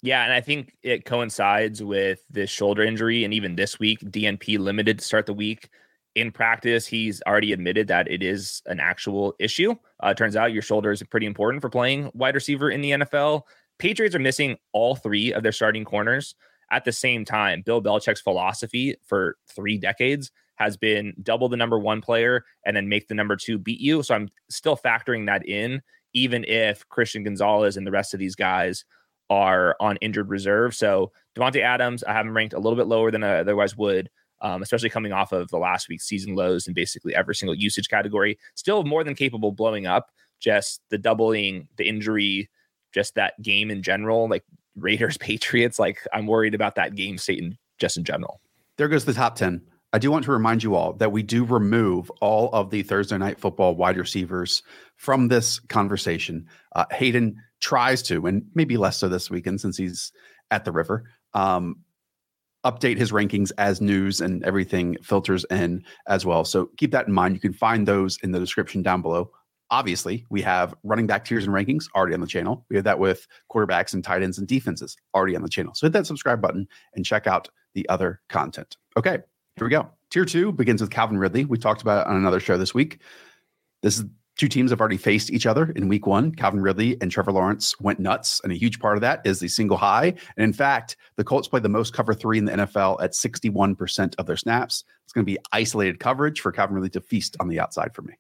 Yeah, 0.01 0.23
and 0.23 0.33
I 0.33 0.41
think 0.41 0.75
it 0.83 1.05
coincides 1.05 1.83
with 1.83 2.21
this 2.29 2.49
shoulder 2.49 2.83
injury, 2.83 3.23
and 3.23 3.33
even 3.33 3.55
this 3.55 3.79
week, 3.79 3.99
DNP 4.01 4.59
limited 4.59 4.99
to 4.99 5.05
start 5.05 5.25
the 5.25 5.33
week. 5.33 5.69
In 6.17 6.31
practice, 6.31 6.87
he's 6.87 7.21
already 7.27 7.53
admitted 7.53 7.87
that 7.89 8.09
it 8.09 8.23
is 8.23 8.63
an 8.65 8.79
actual 8.79 9.35
issue. 9.37 9.75
Uh, 9.99 10.15
turns 10.15 10.35
out 10.35 10.51
your 10.51 10.63
shoulder 10.63 10.91
is 10.91 11.03
pretty 11.03 11.27
important 11.27 11.61
for 11.61 11.69
playing 11.69 12.09
wide 12.15 12.33
receiver 12.33 12.71
in 12.71 12.81
the 12.81 12.89
NFL. 12.89 13.43
Patriots 13.77 14.15
are 14.15 14.19
missing 14.19 14.57
all 14.73 14.95
three 14.95 15.31
of 15.31 15.43
their 15.43 15.51
starting 15.51 15.85
corners 15.85 16.33
at 16.71 16.85
the 16.85 16.91
same 16.91 17.23
time. 17.23 17.61
Bill 17.63 17.83
Belichick's 17.83 18.19
philosophy 18.19 18.95
for 19.05 19.37
three 19.47 19.77
decades 19.77 20.31
has 20.55 20.75
been 20.75 21.13
double 21.21 21.49
the 21.49 21.55
number 21.55 21.77
one 21.77 22.01
player 22.01 22.43
and 22.65 22.75
then 22.75 22.89
make 22.89 23.07
the 23.07 23.13
number 23.13 23.35
two 23.35 23.59
beat 23.59 23.79
you. 23.79 24.01
So 24.01 24.15
I'm 24.15 24.29
still 24.49 24.75
factoring 24.75 25.27
that 25.27 25.47
in, 25.47 25.83
even 26.13 26.43
if 26.45 26.89
Christian 26.89 27.23
Gonzalez 27.25 27.77
and 27.77 27.85
the 27.85 27.91
rest 27.91 28.15
of 28.15 28.19
these 28.19 28.35
guys 28.35 28.85
are 29.29 29.75
on 29.79 29.97
injured 29.97 30.29
reserve. 30.29 30.73
So 30.73 31.11
Davante 31.37 31.61
Adams, 31.61 32.03
I 32.03 32.13
have 32.13 32.25
him 32.25 32.35
ranked 32.35 32.55
a 32.55 32.59
little 32.59 32.75
bit 32.75 32.87
lower 32.87 33.11
than 33.11 33.23
I 33.23 33.41
otherwise 33.41 33.77
would. 33.77 34.09
Um, 34.41 34.61
especially 34.61 34.89
coming 34.89 35.13
off 35.13 35.31
of 35.31 35.49
the 35.49 35.57
last 35.57 35.89
week's 35.89 36.05
season 36.05 36.35
lows 36.35 36.67
in 36.67 36.73
basically 36.73 37.15
every 37.15 37.33
single 37.33 37.55
usage 37.55 37.89
category, 37.89 38.37
still 38.53 38.83
more 38.83 39.03
than 39.03 39.15
capable 39.15 39.51
blowing 39.51 39.87
up. 39.87 40.11
Just 40.39 40.81
the 40.89 40.99
doubling, 40.99 41.67
the 41.77 41.87
injury, 41.89 42.49
just 42.93 43.15
that 43.15 43.41
game 43.41 43.71
in 43.71 43.81
general, 43.81 44.29
like 44.29 44.43
Raiders 44.75 45.17
Patriots. 45.19 45.79
Like 45.79 45.99
I'm 46.13 46.27
worried 46.27 46.53
about 46.53 46.75
that 46.75 46.95
game 46.95 47.17
state 47.17 47.39
in, 47.39 47.57
just 47.79 47.97
in 47.97 48.03
general. 48.03 48.39
There 48.77 48.87
goes 48.87 49.05
the 49.05 49.13
top 49.13 49.35
10. 49.35 49.61
I 49.93 49.99
do 49.99 50.11
want 50.11 50.25
to 50.25 50.31
remind 50.31 50.63
you 50.63 50.75
all 50.75 50.93
that 50.93 51.11
we 51.11 51.23
do 51.23 51.45
remove 51.45 52.11
all 52.21 52.49
of 52.51 52.69
the 52.69 52.83
Thursday 52.83 53.17
night 53.17 53.39
football 53.39 53.75
wide 53.75 53.97
receivers 53.97 54.61
from 54.95 55.29
this 55.29 55.59
conversation. 55.59 56.45
Uh, 56.75 56.85
Hayden 56.91 57.41
tries 57.61 58.03
to, 58.03 58.27
and 58.27 58.45
maybe 58.53 58.77
less 58.77 58.97
so 58.97 59.07
this 59.07 59.29
weekend 59.29 59.61
since 59.61 59.77
he's 59.77 60.11
at 60.51 60.65
the 60.65 60.71
river, 60.71 61.05
um, 61.33 61.77
update 62.65 62.97
his 62.97 63.11
rankings 63.11 63.51
as 63.57 63.81
news 63.81 64.19
and 64.19 64.43
everything 64.43 64.97
filters 65.01 65.45
in 65.49 65.83
as 66.07 66.25
well. 66.25 66.43
So 66.43 66.69
keep 66.77 66.91
that 66.91 67.07
in 67.07 67.13
mind. 67.13 67.35
You 67.35 67.39
can 67.39 67.53
find 67.53 67.87
those 67.87 68.17
in 68.23 68.31
the 68.31 68.39
description 68.39 68.81
down 68.81 69.01
below. 69.01 69.31
Obviously, 69.69 70.25
we 70.29 70.41
have 70.43 70.73
running 70.83 71.07
back 71.07 71.25
tiers 71.25 71.45
and 71.45 71.53
rankings 71.53 71.85
already 71.93 72.13
on 72.13 72.21
the 72.21 72.27
channel. 72.27 72.65
We 72.69 72.77
have 72.77 72.85
that 72.85 72.99
with 72.99 73.27
quarterbacks 73.51 73.93
and 73.93 74.03
tight 74.03 74.23
ends 74.23 74.37
and 74.37 74.47
defenses 74.47 74.95
already 75.13 75.35
on 75.35 75.41
the 75.41 75.49
channel. 75.49 75.73
So 75.75 75.87
hit 75.87 75.93
that 75.93 76.07
subscribe 76.07 76.41
button 76.41 76.67
and 76.93 77.05
check 77.05 77.27
out 77.27 77.49
the 77.73 77.87
other 77.89 78.21
content. 78.29 78.77
Okay, 78.95 79.19
here 79.57 79.65
we 79.65 79.69
go. 79.69 79.89
Tier 80.09 80.25
two 80.25 80.53
begins 80.53 80.81
with 80.81 80.89
Calvin 80.89 81.17
Ridley. 81.17 81.43
We 81.45 81.57
talked 81.57 81.81
about 81.81 82.07
it 82.07 82.09
on 82.09 82.15
another 82.15 82.39
show 82.39 82.57
this 82.57 82.73
week. 82.73 83.01
This 83.83 83.99
is 83.99 84.05
two 84.37 84.47
teams 84.47 84.71
have 84.71 84.79
already 84.79 84.97
faced 84.97 85.31
each 85.31 85.45
other 85.45 85.71
in 85.75 85.87
week 85.87 86.07
one. 86.07 86.31
Calvin 86.31 86.61
Ridley 86.61 86.97
and 87.01 87.11
Trevor 87.11 87.31
Lawrence 87.31 87.79
went 87.79 87.99
nuts. 87.99 88.39
And 88.43 88.53
a 88.53 88.55
huge 88.55 88.79
part 88.79 88.95
of 88.95 89.01
that 89.01 89.21
is 89.25 89.39
the 89.39 89.47
single 89.47 89.77
high. 89.77 90.13
And 90.37 90.43
in 90.43 90.53
fact, 90.53 90.95
the 91.15 91.23
Colts 91.23 91.47
play 91.47 91.59
the 91.59 91.69
most 91.69 91.93
cover 91.93 92.13
three 92.13 92.37
in 92.37 92.45
the 92.45 92.53
NFL 92.53 93.01
at 93.01 93.11
61% 93.11 94.15
of 94.17 94.25
their 94.25 94.37
snaps. 94.37 94.83
It's 95.03 95.13
going 95.13 95.25
to 95.25 95.31
be 95.31 95.39
isolated 95.51 95.99
coverage 95.99 96.41
for 96.41 96.51
Calvin 96.51 96.75
Ridley 96.75 96.89
to 96.91 97.01
feast 97.01 97.35
on 97.39 97.47
the 97.47 97.59
outside 97.59 97.93
for 97.93 98.03
me. 98.03 98.13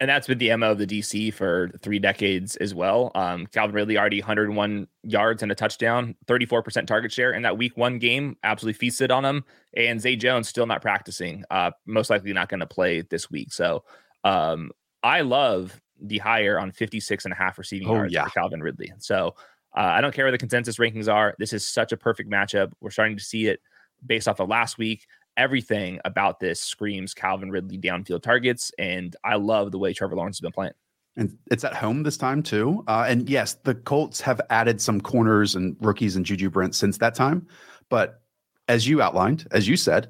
And 0.00 0.08
that's 0.08 0.26
been 0.26 0.38
the 0.38 0.56
MO 0.56 0.72
of 0.72 0.78
the 0.78 0.86
DC 0.86 1.32
for 1.34 1.70
three 1.82 1.98
decades 1.98 2.56
as 2.56 2.74
well. 2.74 3.12
Um, 3.14 3.46
Calvin 3.46 3.76
Ridley 3.76 3.98
already 3.98 4.20
101 4.20 4.88
yards 5.02 5.42
and 5.42 5.52
a 5.52 5.54
touchdown, 5.54 6.16
34% 6.26 6.86
target 6.86 7.12
share 7.12 7.32
in 7.32 7.42
that 7.42 7.58
week 7.58 7.76
one 7.76 7.98
game, 7.98 8.38
absolutely 8.42 8.78
feasted 8.78 9.10
on 9.10 9.26
him. 9.26 9.44
And 9.76 10.00
Zay 10.00 10.16
Jones 10.16 10.48
still 10.48 10.64
not 10.64 10.80
practicing, 10.80 11.44
uh, 11.50 11.72
most 11.84 12.08
likely 12.08 12.32
not 12.32 12.48
going 12.48 12.60
to 12.60 12.66
play 12.66 13.02
this 13.02 13.30
week. 13.30 13.52
So 13.52 13.84
um, 14.24 14.70
I 15.02 15.22
love 15.22 15.80
the 16.00 16.18
higher 16.18 16.58
on 16.58 16.72
56 16.72 17.24
and 17.24 17.32
a 17.32 17.36
half 17.36 17.58
receiving 17.58 17.88
oh, 17.88 17.94
yards 17.94 18.12
yeah. 18.12 18.24
for 18.24 18.30
Calvin 18.30 18.62
Ridley. 18.62 18.92
So 18.98 19.34
uh, 19.76 19.80
I 19.80 20.00
don't 20.00 20.14
care 20.14 20.24
where 20.24 20.32
the 20.32 20.38
consensus 20.38 20.76
rankings 20.76 21.12
are. 21.12 21.34
This 21.38 21.52
is 21.52 21.66
such 21.66 21.92
a 21.92 21.96
perfect 21.96 22.30
matchup. 22.30 22.72
We're 22.80 22.90
starting 22.90 23.16
to 23.16 23.22
see 23.22 23.46
it 23.46 23.60
based 24.04 24.28
off 24.28 24.40
of 24.40 24.48
last 24.48 24.78
week 24.78 25.06
everything 25.36 26.00
about 26.04 26.40
this 26.40 26.60
screams 26.60 27.14
Calvin 27.14 27.50
Ridley 27.50 27.78
downfield 27.78 28.22
targets. 28.22 28.72
And 28.78 29.14
I 29.24 29.36
love 29.36 29.72
the 29.72 29.78
way 29.78 29.92
Trevor 29.92 30.16
Lawrence 30.16 30.36
has 30.36 30.40
been 30.40 30.52
playing. 30.52 30.72
And 31.16 31.36
it's 31.50 31.64
at 31.64 31.74
home 31.74 32.02
this 32.02 32.16
time 32.16 32.42
too. 32.42 32.84
Uh, 32.86 33.06
and 33.08 33.28
yes, 33.28 33.54
the 33.54 33.74
Colts 33.74 34.20
have 34.20 34.40
added 34.50 34.80
some 34.80 35.00
corners 35.00 35.54
and 35.54 35.76
rookies 35.80 36.16
and 36.16 36.24
JuJu 36.24 36.52
Brents 36.52 36.78
since 36.78 36.98
that 36.98 37.14
time. 37.14 37.46
But 37.88 38.22
as 38.68 38.86
you 38.86 39.02
outlined, 39.02 39.48
as 39.50 39.66
you 39.66 39.76
said, 39.76 40.08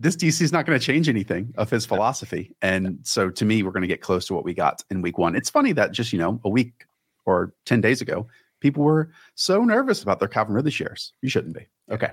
this 0.00 0.16
DC 0.16 0.40
is 0.40 0.50
not 0.50 0.64
going 0.64 0.78
to 0.78 0.84
change 0.84 1.08
anything 1.08 1.52
of 1.58 1.68
his 1.70 1.84
philosophy. 1.84 2.56
And 2.62 2.98
so 3.02 3.28
to 3.28 3.44
me, 3.44 3.62
we're 3.62 3.70
going 3.70 3.82
to 3.82 3.88
get 3.88 4.00
close 4.00 4.24
to 4.26 4.34
what 4.34 4.44
we 4.44 4.54
got 4.54 4.82
in 4.90 5.02
week 5.02 5.18
one. 5.18 5.36
It's 5.36 5.50
funny 5.50 5.72
that 5.72 5.92
just, 5.92 6.12
you 6.12 6.18
know, 6.18 6.40
a 6.42 6.48
week 6.48 6.86
or 7.26 7.52
10 7.66 7.82
days 7.82 8.00
ago, 8.00 8.26
people 8.60 8.82
were 8.82 9.10
so 9.34 9.62
nervous 9.62 10.02
about 10.02 10.18
their 10.18 10.28
Calvin 10.28 10.54
Ridley 10.54 10.70
shares. 10.70 11.12
You 11.20 11.28
shouldn't 11.28 11.54
be. 11.54 11.66
Okay. 11.90 12.10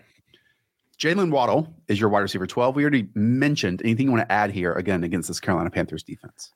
Jaylen 1.00 1.32
Waddle 1.32 1.74
is 1.88 2.00
your 2.00 2.10
wide 2.10 2.22
receiver 2.22 2.46
12. 2.46 2.76
We 2.76 2.84
already 2.84 3.08
mentioned 3.14 3.82
anything 3.84 4.08
you 4.08 4.12
want 4.12 4.28
to 4.28 4.32
add 4.32 4.52
here 4.52 4.74
again 4.74 5.04
against 5.06 5.30
this 5.30 5.40
Carolina 5.40 5.70
Panthers 5.70 6.04
defense. 6.04 6.52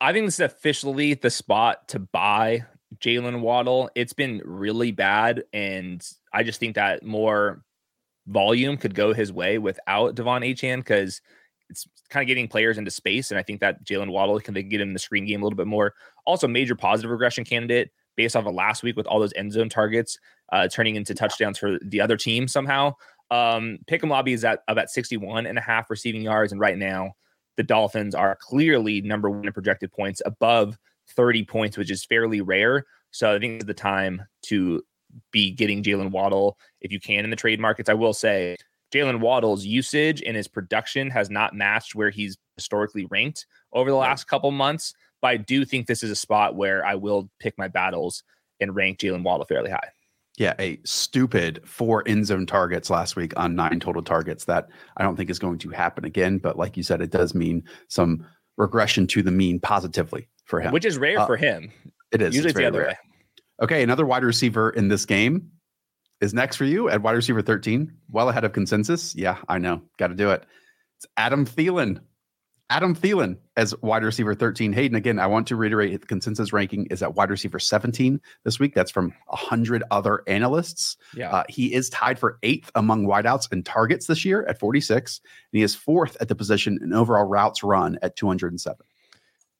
I 0.00 0.12
think 0.12 0.26
this 0.26 0.34
is 0.34 0.40
officially 0.40 1.14
the 1.14 1.30
spot 1.30 1.88
to 1.88 1.98
buy 1.98 2.66
Jaylen 2.98 3.40
Waddle. 3.40 3.90
It's 3.96 4.12
been 4.12 4.42
really 4.44 4.92
bad. 4.92 5.42
And 5.52 6.06
I 6.32 6.44
just 6.44 6.60
think 6.60 6.76
that 6.76 7.02
more 7.02 7.64
volume 8.28 8.76
could 8.76 8.94
go 8.94 9.12
his 9.12 9.32
way 9.32 9.58
without 9.58 10.14
De'Von 10.14 10.48
Achane 10.48 10.78
because 10.78 11.20
it's 11.70 11.86
kind 12.08 12.22
of 12.22 12.28
getting 12.28 12.48
players 12.48 12.78
into 12.78 12.90
space. 12.90 13.30
And 13.30 13.38
I 13.38 13.42
think 13.42 13.60
that 13.60 13.84
Jaylen 13.84 14.10
Waddle 14.10 14.40
can 14.40 14.54
they 14.54 14.62
get 14.62 14.80
him 14.80 14.88
in 14.88 14.92
the 14.94 14.98
screen 14.98 15.26
game 15.26 15.42
a 15.42 15.44
little 15.44 15.56
bit 15.56 15.66
more. 15.66 15.94
Also, 16.26 16.46
major 16.46 16.74
positive 16.74 17.10
regression 17.10 17.44
candidate 17.44 17.90
based 18.16 18.36
off 18.36 18.46
of 18.46 18.54
last 18.54 18.82
week 18.82 18.96
with 18.96 19.06
all 19.06 19.20
those 19.20 19.32
end 19.36 19.52
zone 19.52 19.68
targets 19.68 20.18
uh, 20.52 20.68
turning 20.68 20.96
into 20.96 21.14
touchdowns 21.14 21.58
for 21.58 21.78
the 21.82 22.00
other 22.00 22.16
team 22.16 22.48
somehow. 22.48 22.92
Um, 23.30 23.78
Pick'em 23.86 24.08
Lobby 24.08 24.32
is 24.32 24.44
at 24.44 24.60
about 24.68 24.88
61 24.90 25.46
and 25.46 25.58
a 25.58 25.60
half 25.60 25.90
receiving 25.90 26.22
yards. 26.22 26.52
And 26.52 26.60
right 26.60 26.78
now, 26.78 27.12
the 27.56 27.62
Dolphins 27.62 28.14
are 28.14 28.38
clearly 28.40 29.00
number 29.02 29.28
one 29.28 29.46
in 29.46 29.52
projected 29.52 29.92
points 29.92 30.22
above 30.24 30.78
30 31.16 31.44
points, 31.44 31.76
which 31.76 31.90
is 31.90 32.04
fairly 32.04 32.40
rare. 32.40 32.84
So 33.10 33.34
I 33.34 33.38
think 33.38 33.56
it's 33.56 33.64
the 33.64 33.74
time 33.74 34.22
to 34.44 34.82
be 35.30 35.50
getting 35.50 35.82
Jaylen 35.82 36.10
Waddle 36.10 36.58
if 36.80 36.92
you 36.92 37.00
can 37.00 37.24
in 37.24 37.30
the 37.30 37.36
trade 37.36 37.60
markets. 37.60 37.88
I 37.88 37.94
will 37.94 38.12
say 38.12 38.56
Jaylen 38.92 39.20
Waddle's 39.20 39.64
usage 39.64 40.22
and 40.22 40.36
his 40.36 40.48
production 40.48 41.10
has 41.10 41.30
not 41.30 41.54
matched 41.54 41.94
where 41.94 42.10
he's 42.10 42.36
historically 42.56 43.06
ranked 43.06 43.46
over 43.72 43.90
the 43.90 43.96
last 43.96 44.26
couple 44.26 44.50
months. 44.50 44.94
But 45.20 45.28
I 45.28 45.36
do 45.36 45.64
think 45.64 45.86
this 45.86 46.02
is 46.02 46.10
a 46.10 46.16
spot 46.16 46.54
where 46.54 46.84
I 46.86 46.94
will 46.94 47.28
pick 47.40 47.58
my 47.58 47.68
battles 47.68 48.22
and 48.60 48.74
rank 48.74 48.98
Jaylen 48.98 49.22
Waddle 49.22 49.46
fairly 49.46 49.70
high. 49.70 49.88
Yeah, 50.38 50.54
a 50.60 50.78
stupid 50.84 51.60
four 51.64 52.04
end 52.06 52.26
zone 52.26 52.46
targets 52.46 52.90
last 52.90 53.16
week 53.16 53.32
on 53.36 53.56
nine 53.56 53.80
total 53.80 54.02
targets. 54.02 54.44
That 54.44 54.68
I 54.96 55.02
don't 55.02 55.16
think 55.16 55.30
is 55.30 55.40
going 55.40 55.58
to 55.58 55.70
happen 55.70 56.04
again. 56.04 56.38
But 56.38 56.56
like 56.56 56.76
you 56.76 56.84
said, 56.84 57.00
it 57.00 57.10
does 57.10 57.34
mean 57.34 57.64
some 57.88 58.24
regression 58.56 59.08
to 59.08 59.22
the 59.22 59.32
mean 59.32 59.58
positively 59.58 60.28
for 60.44 60.60
him, 60.60 60.72
which 60.72 60.84
is 60.84 60.96
rare 60.96 61.18
uh, 61.18 61.26
for 61.26 61.36
him. 61.36 61.72
It 62.12 62.22
is 62.22 62.36
usually 62.36 62.50
it's 62.50 62.58
the 62.58 62.66
other 62.66 62.78
rare. 62.78 62.88
way. 62.88 62.96
Okay, 63.60 63.82
another 63.82 64.06
wide 64.06 64.24
receiver 64.24 64.70
in 64.70 64.88
this 64.88 65.04
game 65.04 65.50
is 66.20 66.34
next 66.34 66.56
for 66.56 66.64
you 66.64 66.88
at 66.88 67.02
wide 67.02 67.16
receiver 67.16 67.42
13, 67.42 67.92
well 68.10 68.28
ahead 68.28 68.44
of 68.44 68.52
consensus. 68.52 69.14
Yeah, 69.14 69.38
I 69.48 69.58
know. 69.58 69.82
Got 69.98 70.08
to 70.08 70.14
do 70.14 70.30
it. 70.30 70.44
It's 70.96 71.06
Adam 71.16 71.46
Thielen. 71.46 72.00
Adam 72.70 72.94
Thielen 72.94 73.38
as 73.56 73.74
wide 73.80 74.04
receiver 74.04 74.34
13. 74.34 74.74
Hayden, 74.74 74.94
again, 74.94 75.18
I 75.18 75.26
want 75.26 75.46
to 75.46 75.56
reiterate 75.56 75.98
the 75.98 76.06
consensus 76.06 76.52
ranking 76.52 76.86
is 76.86 77.02
at 77.02 77.14
wide 77.14 77.30
receiver 77.30 77.58
17 77.58 78.20
this 78.44 78.60
week. 78.60 78.74
That's 78.74 78.90
from 78.90 79.14
100 79.28 79.82
other 79.90 80.22
analysts. 80.26 80.96
Yeah. 81.14 81.30
Uh, 81.30 81.44
he 81.48 81.72
is 81.72 81.88
tied 81.88 82.18
for 82.18 82.38
eighth 82.42 82.70
among 82.74 83.06
wideouts 83.06 83.50
and 83.50 83.64
targets 83.64 84.06
this 84.06 84.24
year 84.24 84.44
at 84.46 84.60
46. 84.60 85.20
And 85.52 85.58
he 85.58 85.62
is 85.62 85.74
fourth 85.74 86.16
at 86.20 86.28
the 86.28 86.34
position 86.34 86.78
in 86.82 86.92
overall 86.92 87.24
routes 87.24 87.62
run 87.62 87.98
at 88.02 88.16
207. 88.16 88.76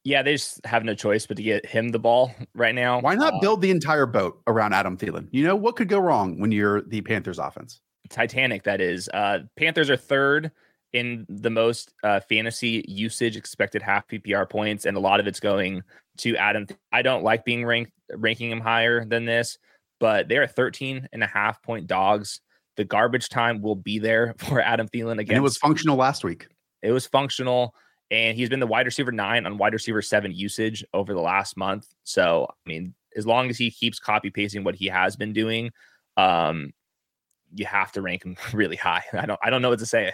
Yeah, 0.08 0.22
they 0.22 0.32
just 0.32 0.64
have 0.64 0.84
no 0.84 0.94
choice 0.94 1.26
but 1.26 1.36
to 1.36 1.42
get 1.42 1.66
him 1.66 1.90
the 1.90 1.98
ball 1.98 2.34
right 2.54 2.74
now. 2.74 2.98
Why 3.00 3.14
not 3.14 3.34
uh, 3.34 3.38
build 3.40 3.60
the 3.60 3.70
entire 3.70 4.06
boat 4.06 4.40
around 4.46 4.72
Adam 4.72 4.96
Thielen? 4.96 5.28
You 5.32 5.44
know, 5.44 5.54
what 5.54 5.76
could 5.76 5.88
go 5.88 5.98
wrong 5.98 6.40
when 6.40 6.50
you're 6.50 6.80
the 6.80 7.02
Panthers 7.02 7.38
offense? 7.38 7.82
Titanic, 8.08 8.62
that 8.62 8.80
is. 8.80 9.10
Uh, 9.12 9.40
Panthers 9.58 9.90
are 9.90 9.98
third 9.98 10.50
in 10.94 11.26
the 11.28 11.50
most 11.50 11.92
uh, 12.02 12.20
fantasy 12.20 12.86
usage 12.88 13.36
expected 13.36 13.82
half 13.82 14.08
PPR 14.08 14.48
points, 14.48 14.86
and 14.86 14.96
a 14.96 15.00
lot 15.00 15.20
of 15.20 15.26
it's 15.26 15.40
going 15.40 15.82
to 16.16 16.34
Adam. 16.38 16.66
I 16.90 17.02
don't 17.02 17.22
like 17.22 17.44
being 17.44 17.66
ranked 17.66 17.92
ranking 18.10 18.50
him 18.50 18.60
higher 18.60 19.04
than 19.04 19.26
this, 19.26 19.58
but 20.00 20.26
they're 20.26 20.46
13 20.46 21.06
and 21.12 21.22
a 21.22 21.26
half 21.26 21.62
point 21.62 21.86
dogs. 21.86 22.40
The 22.78 22.84
garbage 22.84 23.28
time 23.28 23.60
will 23.60 23.76
be 23.76 23.98
there 23.98 24.34
for 24.38 24.62
Adam 24.62 24.88
Thielen 24.88 25.18
again. 25.18 25.36
It 25.36 25.42
was 25.42 25.58
functional 25.58 25.96
last 25.96 26.24
week. 26.24 26.46
It 26.80 26.92
was 26.92 27.06
functional, 27.06 27.74
and 28.10 28.36
he's 28.36 28.48
been 28.48 28.60
the 28.60 28.66
wide 28.66 28.86
receiver 28.86 29.12
nine 29.12 29.46
on 29.46 29.58
wide 29.58 29.72
receiver 29.72 30.02
seven 30.02 30.32
usage 30.32 30.84
over 30.94 31.12
the 31.12 31.20
last 31.20 31.56
month. 31.56 31.86
So, 32.04 32.46
I 32.50 32.68
mean, 32.68 32.94
as 33.16 33.26
long 33.26 33.50
as 33.50 33.58
he 33.58 33.70
keeps 33.70 33.98
copy 33.98 34.30
pasting 34.30 34.64
what 34.64 34.74
he 34.74 34.86
has 34.86 35.16
been 35.16 35.32
doing, 35.32 35.70
um, 36.16 36.72
you 37.54 37.66
have 37.66 37.92
to 37.92 38.02
rank 38.02 38.24
him 38.24 38.36
really 38.52 38.76
high. 38.76 39.02
I 39.12 39.26
don't, 39.26 39.40
I 39.42 39.50
don't 39.50 39.62
know 39.62 39.70
what 39.70 39.78
to 39.80 39.86
say. 39.86 40.12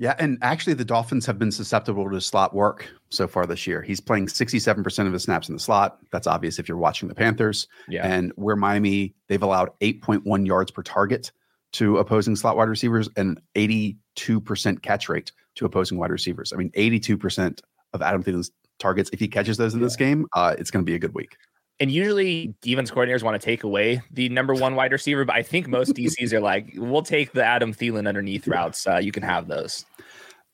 Yeah, 0.00 0.14
and 0.20 0.38
actually, 0.42 0.74
the 0.74 0.84
Dolphins 0.84 1.26
have 1.26 1.40
been 1.40 1.50
susceptible 1.50 2.08
to 2.08 2.20
slot 2.20 2.54
work 2.54 2.88
so 3.10 3.26
far 3.26 3.46
this 3.46 3.66
year. 3.66 3.82
He's 3.82 4.00
playing 4.00 4.28
67% 4.28 5.06
of 5.06 5.12
his 5.12 5.24
snaps 5.24 5.48
in 5.48 5.56
the 5.56 5.60
slot. 5.60 5.98
That's 6.12 6.28
obvious 6.28 6.60
if 6.60 6.68
you're 6.68 6.78
watching 6.78 7.08
the 7.08 7.16
Panthers. 7.16 7.66
Yeah. 7.88 8.06
And 8.06 8.32
where 8.36 8.54
Miami, 8.54 9.16
they've 9.26 9.42
allowed 9.42 9.70
8.1 9.80 10.46
yards 10.46 10.70
per 10.70 10.84
target 10.84 11.32
to 11.72 11.98
opposing 11.98 12.36
slot 12.36 12.56
wide 12.56 12.68
receivers 12.68 13.08
and 13.16 13.40
82% 13.56 14.82
catch 14.82 15.08
rate 15.08 15.32
to 15.58 15.66
opposing 15.66 15.98
wide 15.98 16.10
receivers. 16.10 16.52
I 16.52 16.56
mean, 16.56 16.70
82% 16.70 17.60
of 17.92 18.02
Adam 18.02 18.22
Thielen's 18.22 18.50
targets, 18.78 19.10
if 19.12 19.20
he 19.20 19.28
catches 19.28 19.56
those 19.56 19.74
in 19.74 19.80
this 19.80 19.96
game, 19.96 20.26
uh, 20.34 20.54
it's 20.58 20.70
going 20.70 20.84
to 20.84 20.88
be 20.88 20.94
a 20.94 20.98
good 20.98 21.14
week. 21.14 21.36
And 21.80 21.90
usually 21.90 22.54
defense 22.60 22.90
coordinators 22.90 23.22
want 23.22 23.40
to 23.40 23.44
take 23.44 23.62
away 23.62 24.02
the 24.10 24.28
number 24.30 24.54
one 24.54 24.74
wide 24.74 24.90
receiver, 24.90 25.24
but 25.24 25.36
I 25.36 25.42
think 25.42 25.68
most 25.68 25.94
DCs 25.94 26.32
are 26.32 26.40
like, 26.40 26.72
we'll 26.76 27.02
take 27.02 27.32
the 27.32 27.44
Adam 27.44 27.72
Thielen 27.72 28.08
underneath 28.08 28.48
routes. 28.48 28.86
Uh, 28.86 28.96
you 28.96 29.12
can 29.12 29.22
have 29.22 29.46
those. 29.46 29.84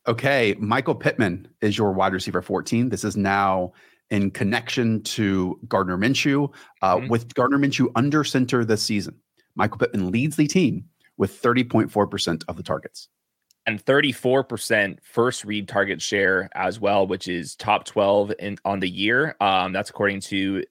Okay, 0.06 0.54
Michael 0.58 0.94
Pittman 0.94 1.48
is 1.62 1.78
your 1.78 1.92
wide 1.92 2.12
receiver 2.12 2.42
14. 2.42 2.90
This 2.90 3.04
is 3.04 3.16
now 3.16 3.72
in 4.10 4.30
connection 4.30 5.02
to 5.02 5.58
Gardner 5.66 5.96
Minshew. 5.96 6.52
Uh, 6.82 6.96
mm-hmm. 6.96 7.08
With 7.08 7.34
Gardner 7.34 7.58
Minshew 7.58 7.90
under 7.96 8.22
center 8.22 8.62
this 8.64 8.82
season, 8.82 9.18
Michael 9.54 9.78
Pittman 9.78 10.10
leads 10.10 10.36
the 10.36 10.46
team 10.46 10.84
with 11.16 11.40
30.4% 11.40 12.44
of 12.48 12.56
the 12.56 12.62
targets. 12.62 13.08
And 13.66 13.82
34% 13.82 14.98
first 15.02 15.44
read 15.44 15.68
target 15.68 16.02
share 16.02 16.50
as 16.54 16.78
well, 16.78 17.06
which 17.06 17.28
is 17.28 17.56
top 17.56 17.84
12 17.84 18.34
in 18.38 18.58
on 18.64 18.80
the 18.80 18.88
year. 18.88 19.36
Um, 19.40 19.72
that's 19.72 19.88
according 19.88 20.20
to 20.22 20.64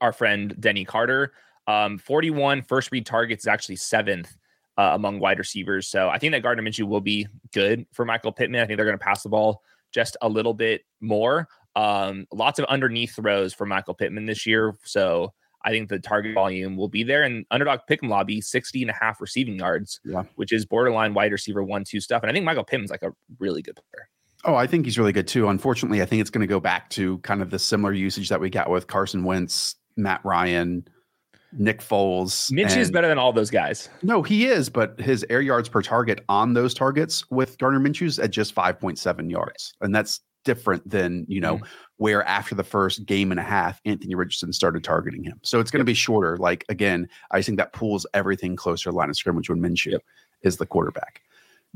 our 0.00 0.12
friend 0.12 0.54
Denny 0.60 0.84
Carter. 0.84 1.32
Um, 1.66 1.96
41 1.96 2.62
first 2.62 2.92
read 2.92 3.06
targets 3.06 3.44
is 3.44 3.48
actually 3.48 3.76
seventh 3.76 4.36
uh, 4.76 4.90
among 4.92 5.20
wide 5.20 5.38
receivers. 5.38 5.88
So 5.88 6.08
I 6.08 6.18
think 6.18 6.32
that 6.32 6.42
Gardner 6.42 6.62
Minshew 6.62 6.86
will 6.86 7.00
be 7.00 7.26
good 7.52 7.86
for 7.92 8.04
Michael 8.04 8.32
Pittman. 8.32 8.60
I 8.60 8.66
think 8.66 8.76
they're 8.76 8.86
going 8.86 8.98
to 8.98 9.04
pass 9.04 9.22
the 9.22 9.30
ball 9.30 9.62
just 9.92 10.16
a 10.20 10.28
little 10.28 10.54
bit 10.54 10.82
more. 11.00 11.48
Um, 11.76 12.26
lots 12.32 12.58
of 12.58 12.66
underneath 12.66 13.16
throws 13.16 13.54
for 13.54 13.66
Michael 13.66 13.94
Pittman 13.94 14.26
this 14.26 14.46
year. 14.46 14.74
So 14.84 15.32
I 15.64 15.70
think 15.70 15.88
the 15.88 15.98
target 15.98 16.34
volume 16.34 16.76
will 16.76 16.88
be 16.88 17.02
there. 17.02 17.22
And 17.22 17.46
underdog 17.50 17.80
pick'em 17.88 18.08
lobby, 18.08 18.40
60 18.40 18.82
and 18.82 18.90
a 18.90 18.94
half 18.94 19.20
receiving 19.20 19.58
yards, 19.58 20.00
yeah. 20.04 20.24
which 20.36 20.52
is 20.52 20.66
borderline 20.66 21.14
wide 21.14 21.32
receiver 21.32 21.62
one, 21.62 21.84
two 21.84 22.00
stuff. 22.00 22.22
And 22.22 22.30
I 22.30 22.34
think 22.34 22.44
Michael 22.44 22.64
Pittman's 22.64 22.90
like 22.90 23.02
a 23.02 23.12
really 23.38 23.62
good 23.62 23.76
player. 23.76 24.08
Oh, 24.44 24.54
I 24.54 24.66
think 24.66 24.84
he's 24.84 24.98
really 24.98 25.12
good 25.12 25.26
too. 25.26 25.48
Unfortunately, 25.48 26.02
I 26.02 26.04
think 26.04 26.20
it's 26.20 26.30
going 26.30 26.42
to 26.42 26.46
go 26.46 26.60
back 26.60 26.90
to 26.90 27.18
kind 27.18 27.40
of 27.40 27.50
the 27.50 27.58
similar 27.58 27.92
usage 27.92 28.28
that 28.28 28.40
we 28.40 28.50
got 28.50 28.68
with 28.68 28.86
Carson 28.86 29.24
Wentz, 29.24 29.76
Matt 29.96 30.20
Ryan, 30.22 30.86
Nick 31.56 31.80
Foles. 31.80 32.50
Mitch 32.52 32.76
is 32.76 32.90
better 32.90 33.08
than 33.08 33.18
all 33.18 33.32
those 33.32 33.50
guys. 33.50 33.88
No, 34.02 34.22
he 34.22 34.46
is, 34.46 34.68
but 34.68 35.00
his 35.00 35.24
air 35.30 35.40
yards 35.40 35.68
per 35.68 35.80
target 35.80 36.22
on 36.28 36.52
those 36.52 36.74
targets 36.74 37.28
with 37.30 37.56
Gardner 37.58 37.80
Minshew's 37.80 38.18
at 38.18 38.30
just 38.30 38.54
5.7 38.54 39.30
yards. 39.30 39.72
And 39.80 39.94
that's 39.94 40.20
different 40.44 40.88
than, 40.88 41.24
you 41.28 41.40
know, 41.40 41.58
mm 41.58 41.66
where 41.96 42.24
after 42.24 42.54
the 42.54 42.64
first 42.64 43.06
game 43.06 43.30
and 43.30 43.38
a 43.38 43.44
half, 43.44 43.80
Anthony 43.84 44.14
Richardson 44.14 44.52
started 44.52 44.82
targeting 44.82 45.22
him. 45.22 45.38
So 45.42 45.60
it's 45.60 45.70
going 45.70 45.78
to 45.78 45.88
yep. 45.88 45.94
be 45.94 45.94
shorter. 45.94 46.36
Like 46.36 46.64
again, 46.68 47.08
I 47.30 47.40
think 47.40 47.58
that 47.58 47.72
pulls 47.72 48.06
everything 48.14 48.56
closer 48.56 48.90
line 48.90 49.10
of 49.10 49.16
scrimmage 49.16 49.48
when 49.48 49.60
Minshew 49.60 49.92
yep. 49.92 50.02
is 50.42 50.56
the 50.56 50.66
quarterback. 50.66 51.22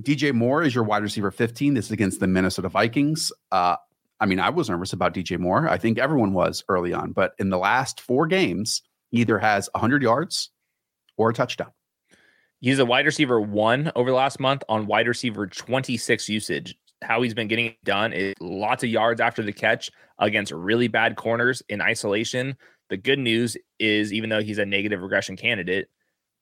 DJ 0.03 0.33
Moore 0.33 0.63
is 0.63 0.75
your 0.75 0.85
wide 0.85 1.03
receiver 1.03 1.31
15. 1.31 1.75
This 1.75 1.87
is 1.87 1.93
against 1.93 2.21
the 2.21 2.27
Minnesota 2.27 2.69
Vikings. 2.69 3.33
Uh, 3.53 3.77
I 4.21 4.27
mean, 4.27 4.41
I 4.41 4.51
was 4.51 4.69
nervous 4.69 4.93
about 4.93 5.15
DJ 5.15 5.39
Moore. 5.39 5.69
I 5.69 5.79
think 5.79 5.99
everyone 5.99 6.33
was 6.33 6.65
early 6.69 6.93
on, 6.93 7.13
but 7.13 7.35
in 7.39 7.51
the 7.51 7.59
last 7.59 8.01
four 8.01 8.27
games, 8.27 8.83
either 9.13 9.39
has 9.39 9.69
100 9.73 10.03
yards 10.03 10.51
or 11.17 11.31
a 11.31 11.35
touchdown. 11.35 11.71
He's 12.61 12.81
a 12.81 12.85
wide 12.85 13.07
receiver 13.07 13.41
one 13.41 13.93
over 13.95 14.11
the 14.11 14.17
last 14.17 14.41
month 14.41 14.65
on 14.69 14.87
wide 14.87 15.07
receiver 15.07 15.47
26 15.47 16.29
usage. 16.29 16.77
How 17.03 17.23
he's 17.23 17.35
been 17.35 17.49
getting 17.49 17.67
it 17.67 17.85
done 17.85 18.13
is 18.13 18.35
lots 18.41 18.83
of 18.83 18.91
yards 18.91 19.21
after 19.21 19.43
the 19.43 19.53
catch 19.53 19.91
against 20.19 20.53
really 20.53 20.89
bad 20.89 21.17
corners 21.17 21.63
in 21.69 21.81
isolation. 21.81 22.57
The 22.91 22.97
good 22.97 23.19
news 23.19 23.57
is, 23.79 24.13
even 24.13 24.31
though 24.31 24.43
he's 24.43 24.59
a 24.59 24.67
negative 24.67 25.03
regression 25.03 25.37
candidate, 25.37 25.89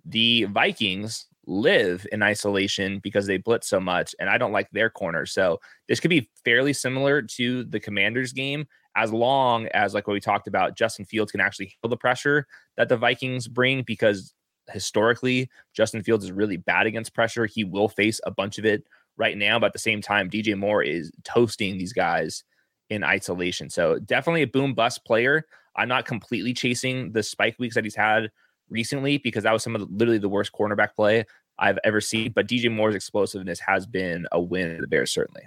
the 0.04 0.44
Vikings 0.44 1.26
live 1.46 2.06
in 2.10 2.22
isolation 2.22 3.00
because 3.00 3.26
they 3.26 3.36
blitz 3.36 3.68
so 3.68 3.80
much, 3.80 4.14
and 4.18 4.30
I 4.30 4.38
don't 4.38 4.52
like 4.52 4.68
their 4.70 4.90
corners. 4.90 5.32
So 5.32 5.60
this 5.88 6.00
could 6.00 6.10
be 6.10 6.30
fairly 6.44 6.72
similar 6.72 7.22
to 7.22 7.64
the 7.64 7.80
Commanders 7.80 8.32
game, 8.32 8.66
as 8.96 9.12
long 9.12 9.66
as, 9.74 9.92
like 9.92 10.06
what 10.06 10.14
we 10.14 10.20
talked 10.20 10.48
about, 10.48 10.76
Justin 10.76 11.04
Fields 11.04 11.30
can 11.30 11.40
actually 11.40 11.66
handle 11.66 11.90
the 11.90 11.98
pressure 11.98 12.46
that 12.76 12.88
the 12.88 12.96
Vikings 12.96 13.46
bring 13.46 13.82
because 13.82 14.32
historically, 14.70 15.50
Justin 15.74 16.02
Fields 16.02 16.24
is 16.24 16.32
really 16.32 16.56
bad 16.56 16.86
against 16.86 17.14
pressure. 17.14 17.46
He 17.46 17.62
will 17.62 17.88
face 17.88 18.20
a 18.24 18.30
bunch 18.30 18.58
of 18.58 18.64
it 18.64 18.84
right 19.16 19.36
now, 19.36 19.58
but 19.58 19.66
at 19.66 19.72
the 19.72 19.78
same 19.78 20.00
time, 20.00 20.30
DJ 20.30 20.56
Moore 20.56 20.82
is 20.82 21.10
toasting 21.24 21.78
these 21.78 21.92
guys 21.92 22.44
in 22.90 23.02
isolation. 23.02 23.70
So 23.70 23.98
definitely 23.98 24.42
a 24.42 24.46
boom 24.46 24.74
bust 24.74 25.04
player. 25.04 25.44
I'm 25.76 25.88
not 25.88 26.06
completely 26.06 26.54
chasing 26.54 27.12
the 27.12 27.22
spike 27.22 27.56
weeks 27.58 27.74
that 27.74 27.84
he's 27.84 27.94
had 27.94 28.30
recently 28.70 29.18
because 29.18 29.44
that 29.44 29.52
was 29.52 29.62
some 29.62 29.74
of 29.74 29.80
the, 29.80 29.86
literally 29.90 30.18
the 30.18 30.28
worst 30.28 30.52
cornerback 30.52 30.94
play 30.94 31.24
I've 31.58 31.78
ever 31.84 32.00
seen. 32.00 32.32
But 32.32 32.48
DJ 32.48 32.72
Moore's 32.72 32.94
explosiveness 32.94 33.60
has 33.60 33.86
been 33.86 34.26
a 34.32 34.40
win 34.40 34.76
for 34.76 34.82
the 34.82 34.88
Bears, 34.88 35.12
certainly. 35.12 35.42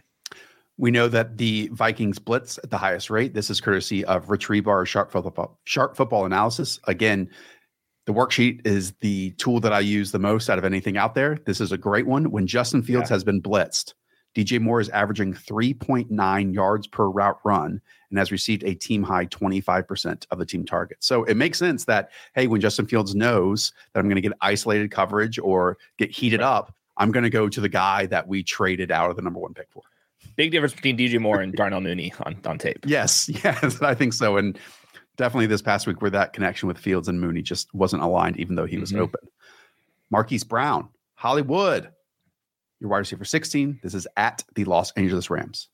We 0.78 0.92
know 0.92 1.10
that 1.10 1.38
the 1.38 1.70
Vikings 1.74 2.20
blitz 2.20 2.58
at 2.64 2.70
the 2.70 2.78
highest 2.78 3.10
rate. 3.10 3.34
This 3.34 3.50
is 3.50 3.60
courtesy 3.60 4.06
of 4.06 4.28
Hribar, 4.28 4.88
Sharp 4.88 5.12
Football, 5.12 5.60
Sharp 5.66 5.98
Football 5.98 6.26
Analysis. 6.26 6.80
Again, 6.86 7.30
the 8.10 8.16
worksheet 8.16 8.66
is 8.66 8.94
the 9.02 9.30
tool 9.34 9.60
that 9.60 9.72
I 9.72 9.82
use 9.82 10.12
the 10.12 10.18
most 10.18 10.50
out 10.50 10.58
of 10.58 10.66
anything 10.66 10.98
out 10.98 11.14
there. 11.14 11.38
This 11.46 11.62
is 11.62 11.72
a 11.72 11.78
great 11.78 12.08
one. 12.08 12.32
When 12.32 12.48
Justin 12.48 12.82
Fields 12.82 13.12
yeah. 13.12 13.14
has 13.18 13.24
been 13.24 13.40
blitzed, 13.40 13.94
DJ 14.34 14.60
Moore 14.60 14.80
is 14.80 14.90
averaging 14.90 15.36
3.9 15.36 16.54
yards 16.56 16.88
per 16.88 17.08
route 17.08 17.38
run 17.44 17.80
and 18.10 18.18
has 18.18 18.32
received 18.32 18.64
a 18.64 18.74
team 18.74 19.04
high 19.04 19.28
25% 19.28 20.26
of 20.32 20.40
the 20.40 20.46
team 20.48 20.66
targets. 20.66 21.06
So 21.06 21.24
it 21.26 21.36
makes 21.38 21.60
sense 21.60 21.86
that, 21.86 22.10
hey, 22.34 22.48
when 22.48 22.62
Justin 22.62 22.88
Fields 22.88 23.14
knows 23.14 23.74
that 23.94 24.00
I'm 24.00 24.08
going 24.08 24.16
to 24.16 24.28
get 24.28 24.34
isolated 24.42 24.90
coverage 24.90 25.38
or 25.38 25.78
get 26.00 26.10
heated 26.10 26.40
right. 26.40 26.48
up, 26.48 26.74
I'm 26.98 27.12
going 27.12 27.26
to 27.26 27.30
go 27.30 27.48
to 27.48 27.62
the 27.62 27.70
guy 27.70 28.08
that 28.08 28.28
we 28.28 28.42
traded 28.42 28.90
out 28.90 29.12
of 29.12 29.18
the 29.18 29.22
number 29.22 29.40
one 29.40 29.54
pick 29.54 29.68
for. 29.70 29.84
Big 30.36 30.50
difference 30.50 30.74
between 30.74 30.98
DJ 30.98 31.20
Moore 31.20 31.42
and 31.42 31.54
Darnell 31.54 31.82
Mooney 31.82 32.12
on, 32.26 32.40
on 32.44 32.58
tape. 32.58 32.80
Yes, 32.88 33.30
yes, 33.44 33.84
I 33.84 33.94
think 33.94 34.14
so. 34.14 34.38
And 34.38 34.58
definitely 35.20 35.46
this 35.46 35.62
past 35.62 35.86
week 35.86 36.02
where 36.02 36.10
that 36.10 36.34
connection 36.34 36.68
with 36.68 36.78
Fields 36.78 37.08
and 37.08 37.20
Mooney 37.20 37.42
just 37.42 37.72
wasn't 37.76 38.02
aligned, 38.02 38.38
even 38.38 38.56
though 38.56 38.66
he 38.66 38.78
was 38.78 38.92
mm-hmm. 38.92 39.04
open. 39.04 39.20
Marquise 40.10 40.46
Brown, 40.46 40.88
Hollywood, 41.14 41.92
your 42.80 42.90
wide 42.90 43.00
receiver 43.00 43.26
16. 43.26 43.82
This 43.84 43.94
is 43.94 44.08
at 44.18 44.44
the 44.56 44.64
Los 44.64 44.92
Angeles 44.94 45.30
Rams. 45.30 45.68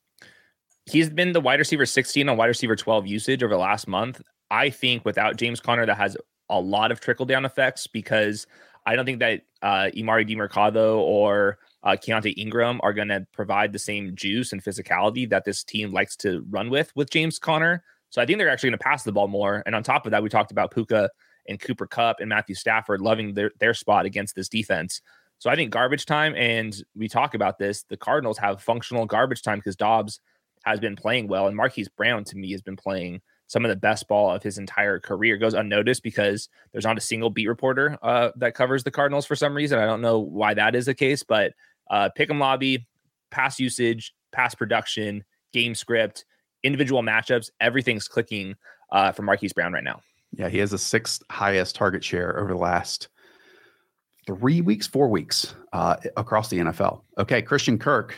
He's 0.88 1.10
been 1.10 1.31
the 1.31 1.39
wide 1.39 1.60
receiver 1.60 1.86
16 1.86 2.27
on 2.27 2.38
wide 2.38 2.47
receiver 2.47 2.75
12 2.75 3.08
usage 3.08 3.43
over 3.43 3.53
the 3.53 3.60
last 3.60 3.88
month. 3.88 4.21
I 4.51 4.71
think 4.71 5.05
without 5.05 5.38
James 5.38 5.60
Conner, 5.60 5.86
that 5.86 5.97
has 5.97 6.17
a 6.49 6.60
lot 6.60 6.91
of 6.91 6.99
trickle 6.99 7.25
down 7.25 7.45
effects 7.45 7.88
because 7.88 8.47
I 8.86 8.95
don't 8.95 9.05
think 9.05 9.19
that 9.19 9.43
uh, 9.62 9.89
Emari 9.95 10.27
Demercado 10.27 10.97
or 10.97 11.60
uh, 11.84 11.91
Keaontay 11.91 12.34
Ingram 12.38 12.79
are 12.84 12.93
going 12.93 13.08
to 13.08 13.25
provide 13.31 13.71
the 13.71 13.79
same 13.79 14.15
juice 14.15 14.51
and 14.51 14.63
physicality 14.63 15.29
that 15.29 15.45
this 15.45 15.63
team 15.63 15.93
likes 15.93 16.15
to 16.17 16.43
run 16.49 16.69
with 16.69 16.91
with 16.95 17.10
James 17.10 17.39
Conner. 17.39 17.84
So 18.10 18.22
I 18.22 18.26
think 18.26 18.39
they're 18.39 18.50
actually 18.50 18.70
going 18.70 18.80
to 18.80 18.84
pass 18.84 19.04
the 19.04 19.12
ball 19.12 19.28
more. 19.28 19.63
And 19.65 19.76
on 19.76 19.84
top 19.84 20.06
of 20.06 20.12
that, 20.12 20.24
we 20.24 20.30
talked 20.30 20.52
about 20.52 20.74
Puka 20.74 21.10
and 21.48 21.60
Cooper 21.60 21.86
Kupp 21.86 22.20
and 22.20 22.30
Matthew 22.30 22.56
Stafford 22.56 23.02
loving 23.02 23.34
their, 23.34 23.52
their 23.60 23.74
spot 23.74 24.06
against 24.06 24.36
this 24.36 24.50
defense. 24.50 25.02
So 25.39 25.50
I 25.50 25.56
think 25.56 25.72
garbage 25.72 26.06
time, 26.06 26.34
and 26.36 26.76
we 26.96 27.08
talk 27.08 27.34
about 27.34 27.60
this, 27.60 27.84
the 27.84 27.98
Cardinals 27.98 28.38
have 28.38 28.62
functional 28.62 29.06
garbage 29.06 29.41
time 29.41 29.60
because 29.60 29.76
Dobbs 29.76 30.22
has 30.63 30.80
been 30.80 30.96
playing 30.96 31.28
well. 31.28 31.48
And 31.48 31.56
Marquise 31.56 31.89
Brown, 31.89 32.24
to 32.26 32.38
me, 32.38 32.52
has 32.52 32.62
been 32.62 32.78
playing 32.78 33.22
some 33.48 33.63
of 33.63 33.70
the 33.70 33.76
best 33.76 34.08
ball 34.08 34.32
of 34.32 34.41
his 34.41 34.58
entire 34.58 35.00
career. 35.00 35.38
Goes 35.38 35.54
unnoticed 35.54 36.02
because 36.02 36.50
there's 36.72 36.86
not 36.86 36.98
a 36.98 37.02
single 37.02 37.30
beat 37.30 37.48
reporter 37.48 37.98
uh, 38.02 38.32
that 38.38 38.56
covers 38.56 38.84
the 38.84 38.91
Cardinals 38.91 39.26
for 39.26 39.36
some 39.36 39.54
reason. 39.54 39.78
I 39.78 39.86
don't 39.86 40.02
know 40.02 40.20
why 40.20 40.54
that 40.56 40.74
is 40.74 40.88
the 40.88 40.96
case, 40.96 41.22
but 41.22 41.54
uh, 41.91 42.10
pick 42.15 42.30
'em 42.30 42.39
lobby, 42.39 42.88
pass 43.30 43.60
usage, 43.60 44.15
pass 44.32 44.56
production, 44.56 45.24
game 45.54 45.76
script, 45.76 46.26
individual 46.65 47.01
matchups, 47.01 47.49
everything's 47.62 48.08
clicking 48.08 48.56
uh, 48.91 49.12
for 49.12 49.21
Marquise 49.21 49.54
Brown 49.54 49.73
right 49.73 49.84
now. 49.84 50.01
Yeah, 50.34 50.49
he 50.49 50.58
has 50.58 50.71
the 50.71 50.78
sixth 50.78 51.21
highest 51.30 51.75
target 51.75 52.04
share 52.04 52.38
over 52.39 52.49
the 52.49 52.60
last 52.60 53.08
three 54.28 54.62
weeks, 54.62 54.88
four 54.88 55.08
weeks 55.08 55.56
uh, 55.71 55.95
across 56.17 56.49
the 56.49 56.58
NFL. 56.58 57.01
Okay, 57.17 57.41
Christian 57.41 57.78
Kirk, 57.78 58.15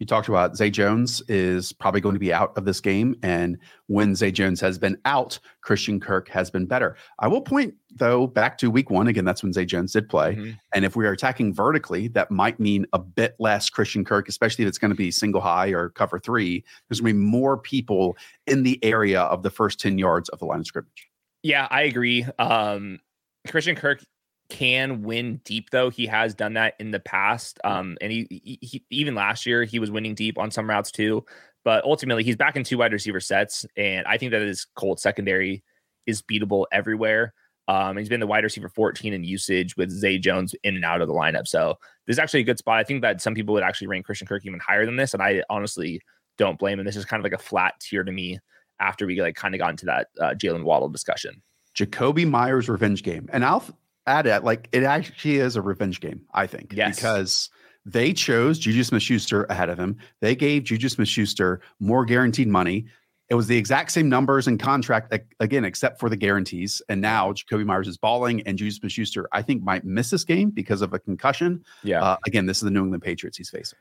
you 0.00 0.06
talked 0.06 0.28
about 0.28 0.56
Zay 0.56 0.70
Jones 0.70 1.22
is 1.28 1.74
probably 1.74 2.00
going 2.00 2.14
to 2.14 2.18
be 2.18 2.32
out 2.32 2.56
of 2.56 2.64
this 2.64 2.80
game. 2.80 3.14
And 3.22 3.58
when 3.86 4.16
Zay 4.16 4.32
Jones 4.32 4.58
has 4.62 4.78
been 4.78 4.96
out, 5.04 5.38
Christian 5.60 6.00
Kirk 6.00 6.28
has 6.30 6.50
been 6.50 6.64
better. 6.64 6.96
I 7.18 7.28
will 7.28 7.42
point, 7.42 7.74
though, 7.94 8.26
back 8.26 8.56
to 8.58 8.70
week 8.70 8.88
one. 8.88 9.08
Again, 9.08 9.26
that's 9.26 9.42
when 9.42 9.52
Zay 9.52 9.66
Jones 9.66 9.92
did 9.92 10.08
play. 10.08 10.36
Mm-hmm. 10.36 10.52
And 10.74 10.86
if 10.86 10.96
we 10.96 11.06
are 11.06 11.12
attacking 11.12 11.52
vertically, 11.52 12.08
that 12.08 12.30
might 12.30 12.58
mean 12.58 12.86
a 12.94 12.98
bit 12.98 13.36
less 13.38 13.68
Christian 13.68 14.02
Kirk, 14.02 14.26
especially 14.26 14.64
if 14.64 14.68
it's 14.68 14.78
going 14.78 14.90
to 14.90 14.96
be 14.96 15.10
single 15.10 15.42
high 15.42 15.68
or 15.68 15.90
cover 15.90 16.18
three. 16.18 16.64
There's 16.88 17.00
going 17.00 17.14
to 17.14 17.18
be 17.20 17.24
more 17.26 17.58
people 17.58 18.16
in 18.46 18.62
the 18.62 18.82
area 18.82 19.20
of 19.20 19.42
the 19.42 19.50
first 19.50 19.78
10 19.80 19.98
yards 19.98 20.30
of 20.30 20.38
the 20.38 20.46
line 20.46 20.60
of 20.60 20.66
scrimmage. 20.66 21.10
Yeah, 21.42 21.68
I 21.70 21.82
agree. 21.82 22.26
Um, 22.38 23.00
Christian 23.48 23.76
Kirk 23.76 24.02
can 24.50 25.02
win 25.02 25.40
deep 25.44 25.70
though. 25.70 25.88
He 25.90 26.06
has 26.06 26.34
done 26.34 26.54
that 26.54 26.74
in 26.78 26.90
the 26.90 27.00
past. 27.00 27.58
Um, 27.64 27.96
and 28.00 28.12
he, 28.12 28.26
he, 28.60 28.84
even 28.90 29.14
last 29.14 29.46
year 29.46 29.64
he 29.64 29.78
was 29.78 29.90
winning 29.90 30.14
deep 30.14 30.38
on 30.38 30.50
some 30.50 30.68
routes 30.68 30.90
too. 30.90 31.24
But 31.64 31.84
ultimately, 31.84 32.24
he's 32.24 32.36
back 32.36 32.56
in 32.56 32.64
two 32.64 32.78
wide 32.78 32.92
receiver 32.92 33.20
sets, 33.20 33.66
and 33.76 34.06
I 34.06 34.16
think 34.16 34.32
that 34.32 34.40
his 34.40 34.66
Colts 34.76 35.02
secondary 35.02 35.62
is 36.06 36.22
beatable 36.22 36.64
everywhere. 36.72 37.34
Um, 37.68 37.96
he's 37.96 38.08
been 38.08 38.20
the 38.20 38.26
wide 38.26 38.44
receiver 38.44 38.68
14 38.68 39.12
in 39.12 39.22
usage 39.22 39.76
with 39.76 39.90
Zay 39.90 40.18
Jones 40.18 40.54
in 40.64 40.74
and 40.74 40.84
out 40.84 41.02
of 41.02 41.08
the 41.08 41.14
lineup. 41.14 41.46
So 41.46 41.78
this 42.06 42.14
is 42.14 42.18
actually 42.18 42.40
a 42.40 42.44
good 42.44 42.58
spot. 42.58 42.78
I 42.78 42.84
think 42.84 43.02
that 43.02 43.20
some 43.20 43.34
people 43.34 43.52
would 43.54 43.62
actually 43.62 43.86
rank 43.88 44.06
Christian 44.06 44.26
Kirk 44.26 44.44
even 44.46 44.58
higher 44.58 44.86
than 44.86 44.96
this, 44.96 45.12
and 45.12 45.22
I 45.22 45.42
honestly 45.50 46.00
don't 46.38 46.58
blame 46.58 46.80
him. 46.80 46.86
This 46.86 46.96
is 46.96 47.04
kind 47.04 47.20
of 47.20 47.24
like 47.24 47.38
a 47.38 47.42
flat 47.42 47.74
tier 47.80 48.02
to 48.02 48.10
me 48.10 48.38
after 48.80 49.06
we 49.06 49.20
like 49.20 49.36
kind 49.36 49.54
of 49.54 49.58
got 49.58 49.70
into 49.70 49.86
that 49.86 50.08
uh, 50.18 50.34
Jaylen 50.34 50.64
Waddle 50.64 50.88
discussion. 50.88 51.42
Jakobi 51.76 52.28
Meyers 52.28 52.68
revenge 52.68 53.02
game, 53.02 53.28
and 53.32 53.44
I'll 53.44 53.64
add 54.06 54.26
it 54.26 54.44
like 54.44 54.68
it 54.72 54.82
actually 54.82 55.36
is 55.36 55.56
a 55.56 55.62
revenge 55.62 56.00
game. 56.00 56.22
I 56.32 56.46
think 56.46 56.72
yes. 56.72 56.96
because 56.96 57.50
they 57.84 58.12
chose 58.12 58.58
Juju 58.58 58.84
Smith 58.84 59.02
Schuster 59.02 59.44
ahead 59.44 59.68
of 59.68 59.78
him. 59.78 59.96
They 60.20 60.36
gave 60.36 60.64
Juju 60.64 60.88
Smith 60.88 61.08
Schuster 61.08 61.60
more 61.78 62.04
guaranteed 62.04 62.48
money. 62.48 62.86
It 63.28 63.34
was 63.36 63.46
the 63.46 63.56
exact 63.56 63.92
same 63.92 64.08
numbers 64.08 64.48
and 64.48 64.58
contract 64.58 65.16
again, 65.38 65.64
except 65.64 66.00
for 66.00 66.08
the 66.08 66.16
guarantees. 66.16 66.82
And 66.88 67.00
now 67.00 67.32
Jakobi 67.32 67.64
Meyers 67.64 67.86
is 67.86 67.96
balling, 67.96 68.42
and 68.42 68.58
Juju 68.58 68.72
Smith 68.72 68.92
Schuster, 68.92 69.28
I 69.32 69.42
think, 69.42 69.62
might 69.62 69.84
miss 69.84 70.10
this 70.10 70.24
game 70.24 70.50
because 70.50 70.82
of 70.82 70.92
a 70.92 70.98
concussion. 70.98 71.64
Yeah. 71.84 72.02
Uh, 72.02 72.16
again, 72.26 72.46
this 72.46 72.58
is 72.58 72.64
the 72.64 72.72
New 72.72 72.82
England 72.82 73.04
Patriots 73.04 73.38
he's 73.38 73.48
facing. 73.48 73.78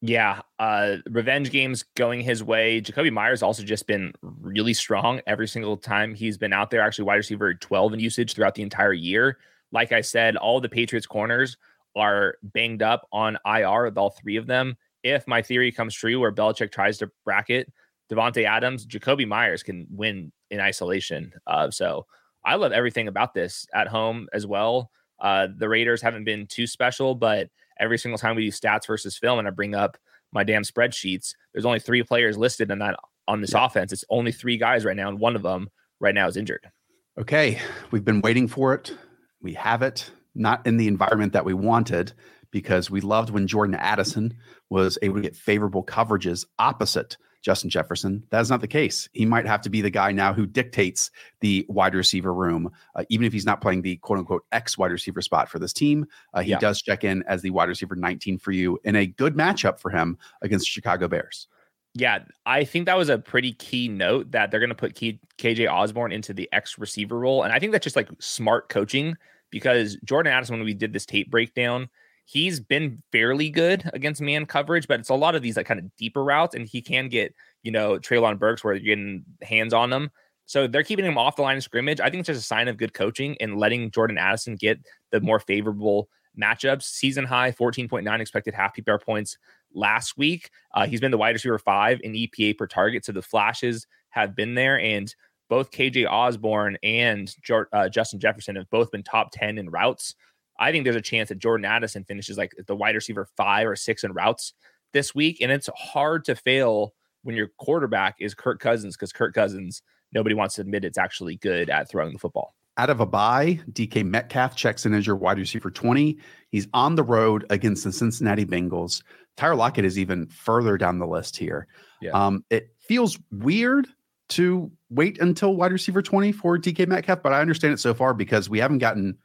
Yeah, 0.00 0.42
uh, 0.60 0.96
revenge 1.10 1.50
games 1.50 1.84
going 1.96 2.20
his 2.20 2.42
way. 2.42 2.80
Jakobi 2.80 3.12
Meyers 3.12 3.42
also 3.42 3.64
just 3.64 3.86
been 3.88 4.12
really 4.22 4.74
strong 4.74 5.20
every 5.26 5.48
single 5.48 5.76
time 5.76 6.14
he's 6.14 6.38
been 6.38 6.52
out 6.52 6.70
there. 6.70 6.80
Actually, 6.80 7.06
wide 7.06 7.16
receiver 7.16 7.54
12 7.54 7.94
in 7.94 8.00
usage 8.00 8.34
throughout 8.34 8.54
the 8.54 8.62
entire 8.62 8.92
year. 8.92 9.38
Like 9.72 9.92
I 9.92 10.00
said, 10.00 10.36
all 10.36 10.60
the 10.60 10.68
Patriots 10.68 11.06
corners 11.06 11.56
are 11.96 12.36
banged 12.42 12.82
up 12.82 13.06
on 13.12 13.38
IR, 13.44 13.84
with 13.84 13.98
all 13.98 14.10
three 14.10 14.36
of 14.36 14.46
them. 14.46 14.76
If 15.02 15.26
my 15.26 15.42
theory 15.42 15.72
comes 15.72 15.94
true, 15.94 16.18
where 16.20 16.32
Belichick 16.32 16.72
tries 16.72 16.98
to 16.98 17.10
bracket 17.24 17.72
Davante 18.10 18.44
Adams, 18.44 18.86
Jakobi 18.86 19.26
Meyers 19.26 19.62
can 19.62 19.86
win 19.90 20.32
in 20.50 20.60
isolation. 20.60 21.32
Uh, 21.46 21.70
so 21.70 22.06
I 22.44 22.54
love 22.54 22.72
everything 22.72 23.08
about 23.08 23.34
this 23.34 23.66
at 23.74 23.88
home 23.88 24.28
as 24.32 24.46
well. 24.46 24.90
Uh, 25.20 25.48
the 25.56 25.68
Raiders 25.68 26.00
haven't 26.00 26.24
been 26.24 26.46
too 26.46 26.66
special, 26.66 27.14
but 27.14 27.50
every 27.78 27.98
single 27.98 28.18
time 28.18 28.36
we 28.36 28.46
do 28.46 28.50
stats 28.50 28.86
versus 28.86 29.18
film 29.18 29.38
and 29.38 29.48
I 29.48 29.50
bring 29.50 29.74
up 29.74 29.98
my 30.32 30.44
damn 30.44 30.62
spreadsheets, 30.62 31.34
there's 31.52 31.66
only 31.66 31.80
three 31.80 32.02
players 32.02 32.38
listed 32.38 32.70
in 32.70 32.78
that 32.78 32.96
on 33.26 33.40
this 33.40 33.52
yeah. 33.52 33.66
offense. 33.66 33.92
It's 33.92 34.04
only 34.08 34.32
three 34.32 34.56
guys 34.56 34.84
right 34.84 34.96
now, 34.96 35.08
and 35.08 35.18
one 35.18 35.36
of 35.36 35.42
them 35.42 35.68
right 36.00 36.14
now 36.14 36.28
is 36.28 36.36
injured. 36.36 36.70
Okay, 37.18 37.60
we've 37.90 38.04
been 38.04 38.20
waiting 38.20 38.48
for 38.48 38.74
it. 38.74 38.94
We 39.40 39.54
have 39.54 39.82
it, 39.82 40.10
not 40.34 40.66
in 40.66 40.76
the 40.76 40.88
environment 40.88 41.32
that 41.32 41.44
we 41.44 41.54
wanted, 41.54 42.12
because 42.50 42.90
we 42.90 43.00
loved 43.00 43.30
when 43.30 43.46
Jordan 43.46 43.74
Addison 43.74 44.34
was 44.70 44.98
able 45.02 45.16
to 45.16 45.22
get 45.22 45.36
favorable 45.36 45.84
coverages 45.84 46.44
opposite 46.58 47.16
Justin 47.42 47.70
Jefferson. 47.70 48.24
That 48.30 48.40
is 48.40 48.50
not 48.50 48.60
the 48.60 48.68
case. 48.68 49.08
He 49.12 49.24
might 49.24 49.46
have 49.46 49.60
to 49.62 49.70
be 49.70 49.80
the 49.80 49.90
guy 49.90 50.12
now 50.12 50.32
who 50.32 50.46
dictates 50.46 51.10
the 51.40 51.64
wide 51.68 51.94
receiver 51.94 52.34
room, 52.34 52.70
uh, 52.94 53.04
even 53.08 53.26
if 53.26 53.32
he's 53.32 53.46
not 53.46 53.60
playing 53.60 53.82
the 53.82 53.96
quote 53.96 54.18
unquote 54.18 54.44
X 54.52 54.76
wide 54.76 54.90
receiver 54.90 55.22
spot 55.22 55.48
for 55.48 55.58
this 55.58 55.72
team. 55.72 56.06
Uh, 56.34 56.40
he 56.40 56.50
yeah. 56.50 56.58
does 56.58 56.82
check 56.82 57.04
in 57.04 57.22
as 57.28 57.42
the 57.42 57.50
wide 57.50 57.68
receiver 57.68 57.94
19 57.94 58.38
for 58.38 58.52
you 58.52 58.78
in 58.84 58.96
a 58.96 59.06
good 59.06 59.34
matchup 59.34 59.78
for 59.78 59.90
him 59.90 60.18
against 60.42 60.64
the 60.64 60.70
Chicago 60.70 61.08
Bears. 61.08 61.48
Yeah, 61.94 62.20
I 62.46 62.64
think 62.64 62.86
that 62.86 62.96
was 62.96 63.08
a 63.08 63.18
pretty 63.18 63.52
key 63.54 63.88
note 63.88 64.30
that 64.30 64.50
they're 64.50 64.60
going 64.60 64.68
to 64.70 64.74
put 64.74 64.94
KJ 64.94 65.72
Osborn 65.72 66.12
into 66.12 66.32
the 66.32 66.48
X 66.52 66.78
receiver 66.78 67.18
role. 67.18 67.42
And 67.42 67.52
I 67.52 67.58
think 67.58 67.72
that's 67.72 67.84
just 67.84 67.96
like 67.96 68.08
smart 68.20 68.68
coaching 68.68 69.16
because 69.50 69.96
Jordan 70.04 70.32
Addison, 70.32 70.56
when 70.56 70.64
we 70.64 70.74
did 70.74 70.92
this 70.92 71.06
tape 71.06 71.30
breakdown, 71.30 71.88
he's 72.24 72.60
been 72.60 73.02
fairly 73.10 73.48
good 73.48 73.88
against 73.94 74.20
man 74.20 74.44
coverage, 74.44 74.86
but 74.86 75.00
it's 75.00 75.08
a 75.08 75.14
lot 75.14 75.34
of 75.34 75.42
these 75.42 75.56
like 75.56 75.66
kind 75.66 75.80
of 75.80 75.96
deeper 75.96 76.22
routes, 76.22 76.54
and 76.54 76.66
he 76.66 76.82
can 76.82 77.08
get 77.08 77.34
you 77.62 77.72
know 77.72 77.98
Treylon 77.98 78.38
Burks 78.38 78.62
where 78.62 78.74
you're 78.74 78.94
getting 78.96 79.24
hands 79.42 79.72
on 79.72 79.90
them. 79.90 80.10
So 80.46 80.66
they're 80.66 80.82
keeping 80.82 81.04
him 81.04 81.18
off 81.18 81.36
the 81.36 81.42
line 81.42 81.56
of 81.56 81.62
scrimmage. 81.62 82.00
I 82.00 82.10
think 82.10 82.20
it's 82.20 82.28
just 82.28 82.40
a 82.40 82.46
sign 82.46 82.68
of 82.68 82.76
good 82.76 82.94
coaching 82.94 83.36
and 83.40 83.58
letting 83.58 83.90
Jordan 83.90 84.16
Addison 84.18 84.56
get 84.56 84.78
the 85.10 85.20
more 85.20 85.40
favorable 85.40 86.08
matchups. 86.40 86.84
Season 86.84 87.24
high 87.24 87.52
14.9 87.52 88.20
expected 88.20 88.54
half 88.54 88.74
PPR 88.74 89.02
points 89.02 89.36
last 89.78 90.18
week. 90.18 90.50
Uh, 90.74 90.86
he's 90.86 91.00
been 91.00 91.10
the 91.10 91.18
wide 91.18 91.34
receiver 91.34 91.58
five 91.58 92.00
in 92.02 92.12
EPA 92.12 92.58
per 92.58 92.66
target. 92.66 93.04
So 93.04 93.12
the 93.12 93.22
flashes 93.22 93.86
have 94.10 94.34
been 94.34 94.54
there. 94.54 94.78
And 94.78 95.14
both 95.48 95.70
KJ 95.70 96.06
Osborn 96.10 96.76
and 96.82 97.34
uh, 97.72 97.88
Justin 97.88 98.20
Jefferson 98.20 98.56
have 98.56 98.68
both 98.70 98.90
been 98.90 99.02
top 99.02 99.30
10 99.32 99.58
in 99.58 99.70
routes. 99.70 100.14
I 100.60 100.72
think 100.72 100.84
there's 100.84 100.96
a 100.96 101.00
chance 101.00 101.28
that 101.28 101.38
Jordan 101.38 101.64
Addison 101.64 102.04
finishes 102.04 102.36
like 102.36 102.52
the 102.66 102.76
wide 102.76 102.94
receiver 102.94 103.28
five 103.36 103.66
or 103.66 103.76
six 103.76 104.04
in 104.04 104.12
routes 104.12 104.52
this 104.92 105.14
week. 105.14 105.38
And 105.40 105.52
it's 105.52 105.68
hard 105.76 106.24
to 106.24 106.34
fail 106.34 106.94
when 107.22 107.36
your 107.36 107.48
quarterback 107.58 108.16
is 108.20 108.34
Kirk 108.34 108.60
Cousins 108.60 108.96
because 108.96 109.12
Kirk 109.12 109.34
Cousins, 109.34 109.82
nobody 110.12 110.34
wants 110.34 110.56
to 110.56 110.62
admit 110.62 110.84
it's 110.84 110.98
actually 110.98 111.36
good 111.36 111.70
at 111.70 111.88
throwing 111.88 112.12
the 112.12 112.18
football. 112.18 112.54
Out 112.78 112.90
of 112.90 113.00
a 113.00 113.06
bye, 113.06 113.60
DK 113.72 114.04
Metcalf 114.04 114.54
checks 114.54 114.86
in 114.86 114.94
as 114.94 115.06
your 115.06 115.16
wide 115.16 115.38
receiver 115.38 115.70
20. 115.70 116.16
He's 116.50 116.68
on 116.72 116.94
the 116.94 117.02
road 117.02 117.44
against 117.50 117.82
the 117.84 117.92
Cincinnati 117.92 118.46
Bengals. 118.46 119.02
Tyler 119.36 119.56
Lockett 119.56 119.84
is 119.84 119.98
even 119.98 120.26
further 120.28 120.78
down 120.78 120.98
the 121.00 121.06
list 121.06 121.36
here. 121.36 121.66
Yeah. 122.00 122.12
Um, 122.12 122.44
it 122.50 122.70
feels 122.78 123.18
weird 123.32 123.88
to 124.30 124.70
wait 124.90 125.20
until 125.20 125.56
wide 125.56 125.72
receiver 125.72 126.02
20 126.02 126.32
for 126.32 126.56
DK 126.56 126.86
Metcalf, 126.86 127.22
but 127.22 127.32
I 127.32 127.40
understand 127.40 127.74
it 127.74 127.80
so 127.80 127.94
far 127.94 128.14
because 128.14 128.48
we 128.48 128.60
haven't 128.60 128.78
gotten 128.78 129.18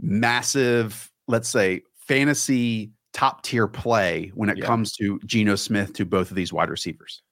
massive, 0.00 1.10
let's 1.26 1.48
say, 1.48 1.82
fantasy 1.96 2.92
top 3.12 3.42
tier 3.42 3.66
play 3.66 4.30
when 4.34 4.48
it 4.48 4.58
yeah. 4.58 4.66
comes 4.66 4.92
to 4.92 5.18
Geno 5.26 5.56
Smith 5.56 5.92
to 5.94 6.04
both 6.04 6.30
of 6.30 6.36
these 6.36 6.52
wide 6.52 6.70
receivers. 6.70 7.22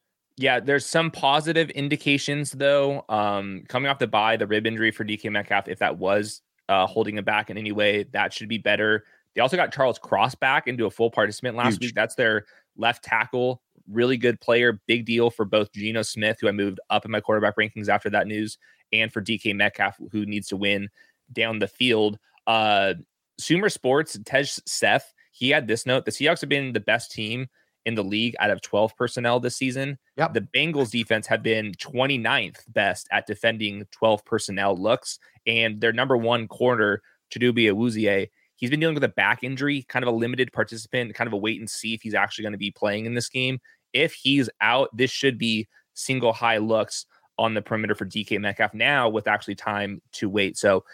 Yeah, 0.40 0.59
there's 0.59 0.87
some 0.87 1.11
positive 1.11 1.68
indications 1.70 2.53
though. 2.53 3.05
Um, 3.11 3.62
coming 3.68 3.90
off 3.90 3.98
the 3.98 4.07
bye, 4.07 4.38
the 4.38 4.46
rib 4.46 4.66
injury 4.66 4.90
for 4.90 5.05
DK 5.05 5.31
Metcalf, 5.31 5.68
if 5.68 5.79
that 5.81 5.98
was 5.98 6.40
uh, 6.70 6.87
holding 6.87 7.18
him 7.18 7.24
back 7.24 7.50
in 7.50 7.59
any 7.59 7.72
way, 7.72 8.05
that 8.12 8.33
should 8.33 8.48
be 8.48 8.57
better. 8.57 9.05
They 9.35 9.42
also 9.42 9.59
got 9.59 9.70
Charles 9.70 9.98
Cross 9.98 10.37
back 10.37 10.66
into 10.66 10.87
a 10.87 10.90
full 10.90 11.11
participant 11.11 11.59
last 11.59 11.74
Huge. 11.74 11.90
week. 11.90 11.94
That's 11.94 12.14
their 12.14 12.46
left 12.79 13.05
tackle, 13.05 13.61
really 13.87 14.16
good 14.16 14.40
player, 14.40 14.81
big 14.87 15.05
deal 15.05 15.29
for 15.29 15.44
both 15.44 15.72
Geno 15.72 16.00
Smith, 16.00 16.38
who 16.40 16.48
I 16.48 16.53
moved 16.53 16.81
up 16.88 17.05
in 17.05 17.11
my 17.11 17.20
quarterback 17.20 17.57
rankings 17.57 17.90
after 17.90 18.09
that 18.09 18.26
news, 18.26 18.57
and 18.94 19.12
for 19.12 19.20
DK 19.20 19.55
Metcalf, 19.55 19.98
who 20.11 20.24
needs 20.24 20.48
to 20.48 20.57
win 20.57 20.88
down 21.35 21.59
the 21.59 21.68
field. 21.68 22.18
Uh, 22.46 22.94
Sumer 23.38 23.68
Sports, 23.68 24.18
Tej 24.24 24.44
Seth, 24.66 25.12
he 25.33 25.50
had 25.50 25.66
this 25.66 25.85
note: 25.85 26.07
the 26.07 26.11
Seahawks 26.11 26.40
have 26.40 26.48
been 26.48 26.72
the 26.72 26.81
best 26.81 27.12
team 27.12 27.46
in 27.87 27.95
the 27.95 28.05
league 28.05 28.37
out 28.40 28.51
of 28.51 28.61
12 28.61 28.97
personnel 28.97 29.40
this 29.40 29.57
season. 29.57 29.99
Yep. 30.16 30.35
The 30.35 30.40
Bengals 30.55 30.90
defense 30.90 31.27
have 31.27 31.43
been 31.43 31.73
29th 31.73 32.61
best 32.69 33.09
at 33.11 33.27
defending 33.27 33.87
12 33.90 34.25
personnel 34.25 34.77
looks, 34.77 35.19
and 35.47 35.81
their 35.81 35.93
number 35.93 36.16
one 36.16 36.49
corner, 36.49 37.03
Chidobe 37.33 37.73
Awuzie, 37.73 38.29
he's 38.57 38.71
been 38.71 38.81
dealing 38.81 38.95
with 38.95 39.05
a 39.05 39.09
back 39.09 39.43
injury, 39.43 39.85
kind 39.88 40.03
of 40.03 40.12
a 40.12 40.16
limited 40.16 40.53
participant, 40.53 41.14
kind 41.14 41.27
of 41.27 41.33
a 41.33 41.38
wait 41.38 41.59
and 41.59 41.69
see 41.71 41.95
if 41.95 42.03
he's 42.03 42.14
actually 42.14 42.43
going 42.43 42.53
to 42.53 42.59
be 42.59 42.71
playing 42.71 43.07
in 43.07 43.14
this 43.14 43.29
game. 43.29 43.59
If 43.93 44.12
he's 44.12 44.49
out, 44.61 44.95
this 44.97 45.11
should 45.11 45.38
be 45.38 45.69
single 45.95 46.33
high 46.33 46.59
looks 46.59 47.07
on 47.38 47.55
the 47.55 47.62
perimeter 47.62 47.95
for 47.95 48.05
DK 48.05 48.38
Metcalf 48.38 48.75
now 48.75 49.09
with 49.09 49.27
actually 49.27 49.55
time 49.55 50.03
to 50.12 50.29
wait. 50.29 50.59
So 50.59 50.85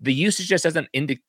the 0.00 0.14
usage 0.14 0.46
just 0.46 0.64
doesn't 0.64 0.88
indicate 0.92 1.22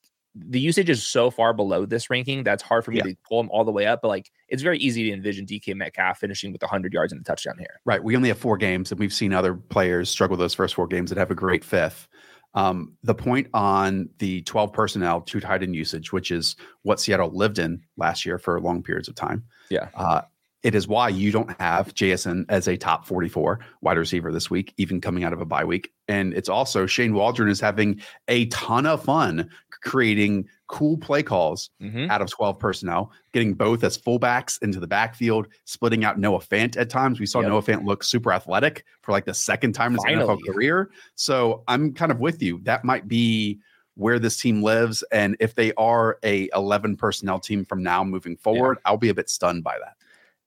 the 0.45 0.59
usage 0.59 0.89
is 0.89 1.05
so 1.05 1.29
far 1.29 1.53
below 1.53 1.85
this 1.85 2.09
ranking 2.09 2.43
that's 2.43 2.63
hard 2.63 2.85
for 2.85 2.91
me 2.91 2.97
yeah. 2.97 3.03
to 3.03 3.15
pull 3.27 3.39
him 3.39 3.49
all 3.51 3.63
the 3.63 3.71
way 3.71 3.85
up. 3.85 4.01
But 4.01 4.09
like, 4.09 4.31
it's 4.49 4.61
very 4.61 4.77
easy 4.79 5.03
to 5.03 5.13
envision 5.13 5.45
DK 5.45 5.75
Metcalf 5.75 6.19
finishing 6.19 6.51
with 6.51 6.61
100 6.61 6.93
yards 6.93 7.11
and 7.11 7.21
a 7.21 7.23
touchdown 7.23 7.55
here. 7.57 7.79
Right. 7.85 8.03
We 8.03 8.15
only 8.15 8.29
have 8.29 8.37
four 8.37 8.57
games, 8.57 8.91
and 8.91 8.99
we've 8.99 9.13
seen 9.13 9.33
other 9.33 9.53
players 9.53 10.09
struggle 10.09 10.37
those 10.37 10.53
first 10.53 10.75
four 10.75 10.87
games 10.87 11.09
that 11.09 11.17
have 11.17 11.31
a 11.31 11.35
great 11.35 11.63
fifth. 11.63 12.07
Um, 12.53 12.93
the 13.03 13.15
point 13.15 13.47
on 13.53 14.09
the 14.19 14.41
12 14.43 14.73
personnel, 14.73 15.21
two 15.21 15.39
tight 15.39 15.63
end 15.63 15.75
usage, 15.75 16.11
which 16.11 16.31
is 16.31 16.55
what 16.81 16.99
Seattle 16.99 17.29
lived 17.29 17.59
in 17.59 17.81
last 17.97 18.25
year 18.25 18.39
for 18.39 18.59
long 18.59 18.81
periods 18.81 19.07
of 19.07 19.15
time. 19.15 19.43
Yeah. 19.69 19.89
Uh, 19.93 20.21
it 20.63 20.75
is 20.75 20.87
why 20.87 21.09
you 21.09 21.31
don't 21.31 21.55
have 21.61 21.93
JSN 21.93 22.45
as 22.49 22.67
a 22.67 22.75
top 22.77 23.05
44 23.05 23.59
wide 23.81 23.97
receiver 23.97 24.31
this 24.31 24.49
week, 24.49 24.73
even 24.77 24.99
coming 24.99 25.23
out 25.23 25.33
of 25.33 25.39
a 25.39 25.45
bye 25.45 25.63
week. 25.63 25.91
And 26.07 26.33
it's 26.33 26.49
also 26.49 26.85
Shane 26.85 27.13
Waldron 27.13 27.49
is 27.49 27.61
having 27.61 28.01
a 28.27 28.47
ton 28.47 28.85
of 28.85 29.03
fun 29.03 29.49
creating 29.81 30.47
cool 30.67 30.97
play 30.97 31.23
calls 31.23 31.69
mm-hmm. 31.81 32.09
out 32.09 32.21
of 32.21 32.29
12 32.29 32.59
personnel, 32.59 33.11
getting 33.31 33.53
both 33.53 33.83
as 33.83 33.97
fullbacks 33.97 34.61
into 34.61 34.79
the 34.79 34.87
backfield, 34.87 35.47
splitting 35.65 36.03
out 36.03 36.19
Noah 36.19 36.39
Fant 36.39 36.77
at 36.77 36.89
times. 36.89 37.19
We 37.19 37.25
saw 37.25 37.39
yep. 37.39 37.49
Noah 37.49 37.61
Fant 37.61 37.85
look 37.85 38.03
super 38.03 38.31
athletic 38.31 38.85
for 39.01 39.11
like 39.11 39.25
the 39.25 39.33
second 39.33 39.73
time 39.73 39.95
in 39.95 40.05
his 40.05 40.05
NFL 40.05 40.39
career. 40.45 40.89
So 41.15 41.63
I'm 41.67 41.93
kind 41.93 42.11
of 42.11 42.19
with 42.19 42.41
you. 42.41 42.59
That 42.63 42.83
might 42.83 43.07
be 43.07 43.59
where 43.95 44.19
this 44.19 44.37
team 44.37 44.61
lives. 44.61 45.03
And 45.11 45.35
if 45.39 45.55
they 45.55 45.73
are 45.73 46.19
a 46.23 46.49
11 46.55 46.97
personnel 46.97 47.39
team 47.39 47.65
from 47.65 47.81
now 47.81 48.03
moving 48.03 48.37
forward, 48.37 48.77
yeah. 48.77 48.91
I'll 48.91 48.97
be 48.97 49.09
a 49.09 49.13
bit 49.13 49.29
stunned 49.29 49.63
by 49.63 49.77
that. 49.79 49.95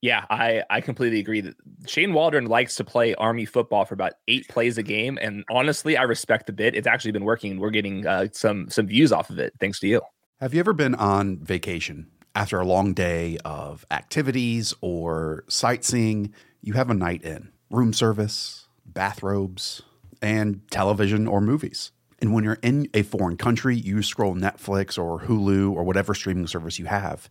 Yeah, 0.02 0.24
I 0.30 0.62
I 0.70 0.80
completely 0.80 1.20
agree 1.20 1.42
that 1.42 1.56
Shane 1.86 2.14
Waldron 2.14 2.46
likes 2.46 2.74
to 2.76 2.84
play 2.84 3.14
Army 3.16 3.44
football 3.44 3.84
for 3.84 3.94
about 3.94 4.14
eight 4.28 4.48
plays 4.48 4.78
a 4.78 4.82
game, 4.82 5.18
and 5.20 5.44
honestly, 5.50 5.96
I 5.96 6.02
respect 6.04 6.46
the 6.46 6.54
bit. 6.54 6.74
It's 6.74 6.86
actually 6.86 7.12
been 7.12 7.24
working. 7.24 7.58
We're 7.58 7.70
getting 7.70 8.06
uh, 8.06 8.28
some 8.32 8.70
some 8.70 8.86
views 8.86 9.12
off 9.12 9.28
of 9.28 9.38
it 9.38 9.52
thanks 9.60 9.78
to 9.80 9.88
you. 9.88 10.00
Have 10.40 10.54
you 10.54 10.60
ever 10.60 10.72
been 10.72 10.94
on 10.94 11.38
vacation 11.44 12.10
after 12.34 12.58
a 12.58 12.64
long 12.64 12.94
day 12.94 13.36
of 13.44 13.84
activities 13.90 14.72
or 14.80 15.44
sightseeing? 15.48 16.32
You 16.62 16.72
have 16.74 16.88
a 16.88 16.94
night 16.94 17.22
in, 17.22 17.50
room 17.70 17.92
service, 17.92 18.68
bathrobes, 18.86 19.82
and 20.22 20.62
television 20.70 21.26
or 21.26 21.42
movies. 21.42 21.92
And 22.22 22.32
when 22.32 22.44
you're 22.44 22.58
in 22.62 22.88
a 22.94 23.02
foreign 23.02 23.36
country, 23.36 23.76
you 23.76 24.02
scroll 24.02 24.34
Netflix 24.34 24.98
or 24.98 25.20
Hulu 25.20 25.72
or 25.72 25.84
whatever 25.84 26.14
streaming 26.14 26.46
service 26.46 26.78
you 26.78 26.86
have, 26.86 27.28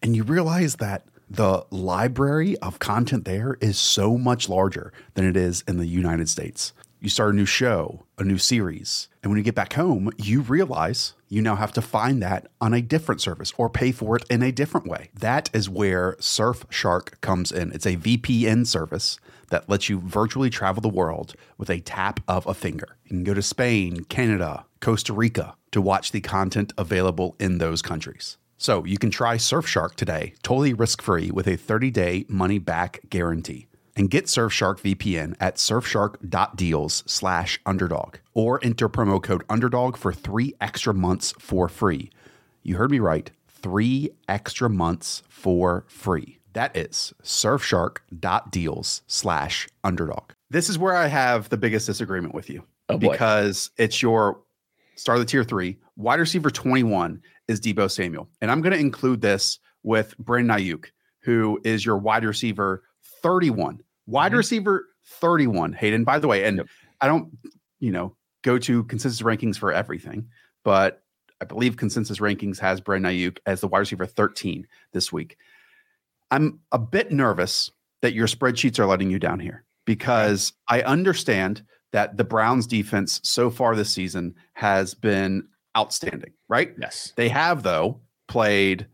and 0.00 0.16
you 0.16 0.22
realize 0.22 0.76
that 0.76 1.06
the 1.28 1.64
library 1.70 2.56
of 2.58 2.78
content 2.78 3.24
there 3.24 3.56
is 3.60 3.78
so 3.78 4.16
much 4.16 4.48
larger 4.48 4.92
than 5.14 5.26
it 5.26 5.36
is 5.36 5.64
in 5.66 5.76
the 5.76 5.86
United 5.86 6.28
States. 6.28 6.72
You 7.00 7.10
start 7.10 7.34
a 7.34 7.36
new 7.36 7.46
show, 7.46 8.06
a 8.16 8.24
new 8.24 8.38
series, 8.38 9.08
and 9.22 9.30
when 9.30 9.36
you 9.36 9.44
get 9.44 9.54
back 9.54 9.74
home, 9.74 10.10
you 10.16 10.40
realize 10.40 11.14
you 11.28 11.42
now 11.42 11.56
have 11.56 11.72
to 11.72 11.82
find 11.82 12.22
that 12.22 12.46
on 12.60 12.72
a 12.72 12.80
different 12.80 13.20
service 13.20 13.52
or 13.58 13.68
pay 13.68 13.92
for 13.92 14.16
it 14.16 14.24
in 14.30 14.42
a 14.42 14.52
different 14.52 14.86
way. 14.86 15.10
That 15.14 15.50
is 15.52 15.68
where 15.68 16.12
Surfshark 16.20 17.20
comes 17.20 17.52
in. 17.52 17.72
It's 17.72 17.86
a 17.86 17.96
VPN 17.96 18.66
service 18.66 19.18
that 19.50 19.68
lets 19.68 19.88
you 19.88 20.00
virtually 20.00 20.50
travel 20.50 20.80
the 20.80 20.88
world 20.88 21.34
with 21.58 21.70
a 21.70 21.80
tap 21.80 22.20
of 22.26 22.46
a 22.46 22.54
finger. 22.54 22.96
You 23.04 23.10
can 23.10 23.24
go 23.24 23.34
to 23.34 23.42
Spain, 23.42 24.04
Canada, 24.04 24.64
Costa 24.80 25.12
Rica 25.12 25.56
to 25.72 25.82
watch 25.82 26.12
the 26.12 26.20
content 26.20 26.72
available 26.78 27.36
in 27.38 27.58
those 27.58 27.82
countries. 27.82 28.38
So 28.58 28.84
you 28.84 28.98
can 28.98 29.10
try 29.10 29.36
Surfshark 29.36 29.94
today, 29.94 30.34
totally 30.42 30.72
risk 30.72 31.02
free 31.02 31.30
with 31.30 31.46
a 31.46 31.56
30 31.56 31.90
day 31.90 32.24
money 32.28 32.58
back 32.58 33.00
guarantee. 33.10 33.66
And 33.94 34.10
get 34.10 34.26
Surfshark 34.26 34.80
VPN 34.80 35.36
at 35.40 35.56
surfshark.deals 35.56 37.04
slash 37.06 37.58
underdog 37.64 38.16
or 38.34 38.60
enter 38.62 38.88
promo 38.88 39.22
code 39.22 39.42
underdog 39.48 39.96
for 39.96 40.12
three 40.12 40.54
extra 40.60 40.92
months 40.92 41.32
for 41.38 41.68
free. 41.68 42.10
You 42.62 42.76
heard 42.76 42.90
me 42.90 42.98
right. 42.98 43.30
Three 43.48 44.10
extra 44.28 44.68
months 44.68 45.22
for 45.28 45.84
free. 45.88 46.40
That 46.52 46.76
is 46.76 47.14
surfshark.deals 47.22 49.02
slash 49.06 49.68
underdog. 49.82 50.32
This 50.50 50.68
is 50.68 50.78
where 50.78 50.94
I 50.94 51.06
have 51.06 51.48
the 51.48 51.56
biggest 51.56 51.86
disagreement 51.86 52.34
with 52.34 52.50
you 52.50 52.64
Oh, 52.88 52.98
because 52.98 53.70
it's 53.76 54.00
your 54.00 54.40
start 54.94 55.18
of 55.18 55.26
the 55.26 55.30
tier 55.30 55.44
three, 55.44 55.78
wide 55.96 56.20
receiver 56.20 56.50
21 56.50 57.20
is 57.48 57.60
Deebo 57.60 57.90
Samuel. 57.90 58.28
And 58.40 58.50
I'm 58.50 58.60
going 58.60 58.72
to 58.72 58.78
include 58.78 59.20
this 59.20 59.58
with 59.82 60.16
Brandon 60.18 60.56
Aiyuk, 60.58 60.86
who 61.20 61.60
is 61.64 61.84
your 61.84 61.96
wide 61.98 62.24
receiver 62.24 62.82
31. 63.22 63.80
Wide 64.06 64.32
Mhm. 64.32 64.36
receiver 64.36 64.88
31, 65.04 65.72
Hayden, 65.72 66.04
by 66.04 66.18
the 66.18 66.28
way. 66.28 66.44
And 66.44 66.58
Yep. 66.58 66.66
I 67.00 67.06
don't, 67.08 67.36
you 67.78 67.92
know, 67.92 68.16
go 68.42 68.58
to 68.58 68.84
consensus 68.84 69.22
rankings 69.22 69.58
for 69.58 69.72
everything, 69.72 70.28
but 70.64 71.02
I 71.40 71.44
believe 71.44 71.76
consensus 71.76 72.18
rankings 72.18 72.58
has 72.58 72.80
Brandon 72.80 73.12
Aiyuk 73.12 73.38
as 73.46 73.60
the 73.60 73.68
wide 73.68 73.80
receiver 73.80 74.06
13 74.06 74.66
this 74.92 75.12
week. 75.12 75.36
I'm 76.30 76.60
a 76.72 76.78
bit 76.78 77.12
nervous 77.12 77.70
that 78.02 78.14
your 78.14 78.26
spreadsheets 78.26 78.78
are 78.78 78.86
letting 78.86 79.10
you 79.10 79.18
down 79.18 79.38
here 79.40 79.64
because 79.84 80.52
I 80.68 80.82
understand 80.82 81.62
that 81.92 82.16
the 82.16 82.24
Browns 82.24 82.66
defense 82.66 83.20
so 83.22 83.50
far 83.50 83.76
this 83.76 83.90
season 83.90 84.34
has 84.54 84.94
been 84.94 85.46
outstanding, 85.76 86.32
right? 86.48 86.74
Yes. 86.80 87.12
They 87.16 87.28
have, 87.28 87.62
though, 87.62 88.00
played 88.28 88.86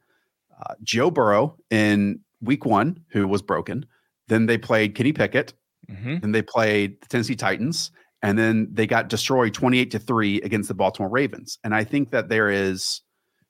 uh, 0.61 0.75
Joe 0.83 1.11
Burrow 1.11 1.57
in 1.71 2.21
week 2.41 2.65
one, 2.65 3.05
who 3.11 3.27
was 3.29 3.43
broken. 3.43 3.87
Then 4.29 4.47
they 4.47 4.59
played 4.59 4.95
Kenny 4.95 5.13
Pickett. 5.13 5.55
hmm 5.89 6.19
Then 6.19 6.33
they 6.33 6.43
played 6.43 7.01
the 7.01 7.09
Tennessee 7.09 7.37
Titans. 7.37 7.91
And 8.23 8.39
then 8.39 8.69
they 8.73 8.87
got 8.87 9.09
destroyed 9.09 9.53
28 9.53 9.91
to 9.91 9.99
3 9.99 10.43
against 10.43 10.69
the 10.69 10.75
Baltimore 10.75 11.11
Ravens. 11.11 11.59
And 11.65 11.75
I 11.75 11.83
think 11.83 12.11
that 12.13 12.29
there 12.29 12.51
is 12.51 13.03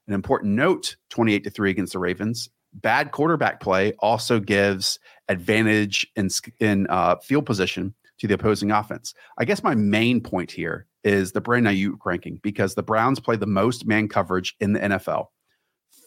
an 0.09 0.15
important 0.15 0.55
note 0.55 0.97
28 1.11 1.45
to 1.45 1.51
3 1.51 1.71
against 1.71 1.93
the 1.93 1.99
Ravens. 1.99 2.49
Bad 2.73 3.11
quarterback 3.11 3.61
play 3.61 3.93
also 3.99 4.41
gives 4.41 4.99
advantage 5.29 6.07
in, 6.17 6.31
in 6.59 6.87
uh, 6.89 7.17
field 7.17 7.45
position 7.45 7.95
to 8.19 8.27
the 8.27 8.35
opposing 8.35 8.71
offense. 8.71 9.13
I 9.39 9.45
guess 9.45 9.63
my 9.63 9.75
main 9.75 10.23
point 10.23 10.51
here 10.51 10.87
is 11.05 11.33
the 11.33 11.41
Brandon 11.41 11.75
Aiyuk 11.75 11.99
ranking 12.05 12.39
because 12.43 12.75
the 12.75 12.83
Browns 12.83 13.21
play 13.21 13.37
the 13.37 13.47
most 13.47 13.87
man 13.87 14.09
coverage 14.09 14.55
in 14.61 14.73
the 14.73 14.81
NFL, 14.81 15.27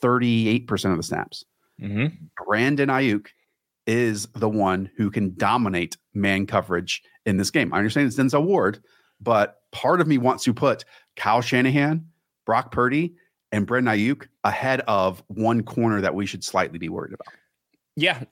38% 0.02 0.92
of 0.92 0.98
the 0.98 1.04
snaps. 1.04 1.44
hmm 1.80 2.08
Brandon 2.46 2.90
Aiyuk 2.90 3.28
is 3.88 4.28
the 4.36 4.50
one 4.50 4.90
who 4.98 5.12
can 5.12 5.34
dominate 5.38 5.98
man 6.14 6.46
coverage 6.46 7.04
in 7.26 7.38
this 7.38 7.52
game. 7.52 7.74
I 7.74 7.78
understand 7.78 8.08
it's 8.08 8.18
Denzel 8.18 8.46
Ward, 8.46 8.80
but 9.22 9.58
part 9.72 10.02
of 10.02 10.08
me 10.08 10.18
wants 10.18 10.44
to 10.46 10.54
put 10.54 10.86
Kyle 11.16 11.42
Shanahan, 11.42 12.08
Brock 12.46 12.72
Purdy, 12.72 13.14
and 13.52 13.68
Brandon 13.68 13.96
Aiyuk 13.96 14.28
ahead 14.44 14.82
of 14.82 15.24
one 15.28 15.64
corner 15.64 16.02
that 16.02 16.16
we 16.16 16.26
should 16.26 16.44
slightly 16.44 16.80
be 16.80 16.90
worried 16.90 17.14
about. 17.14 17.34
Yeah. 17.96 18.24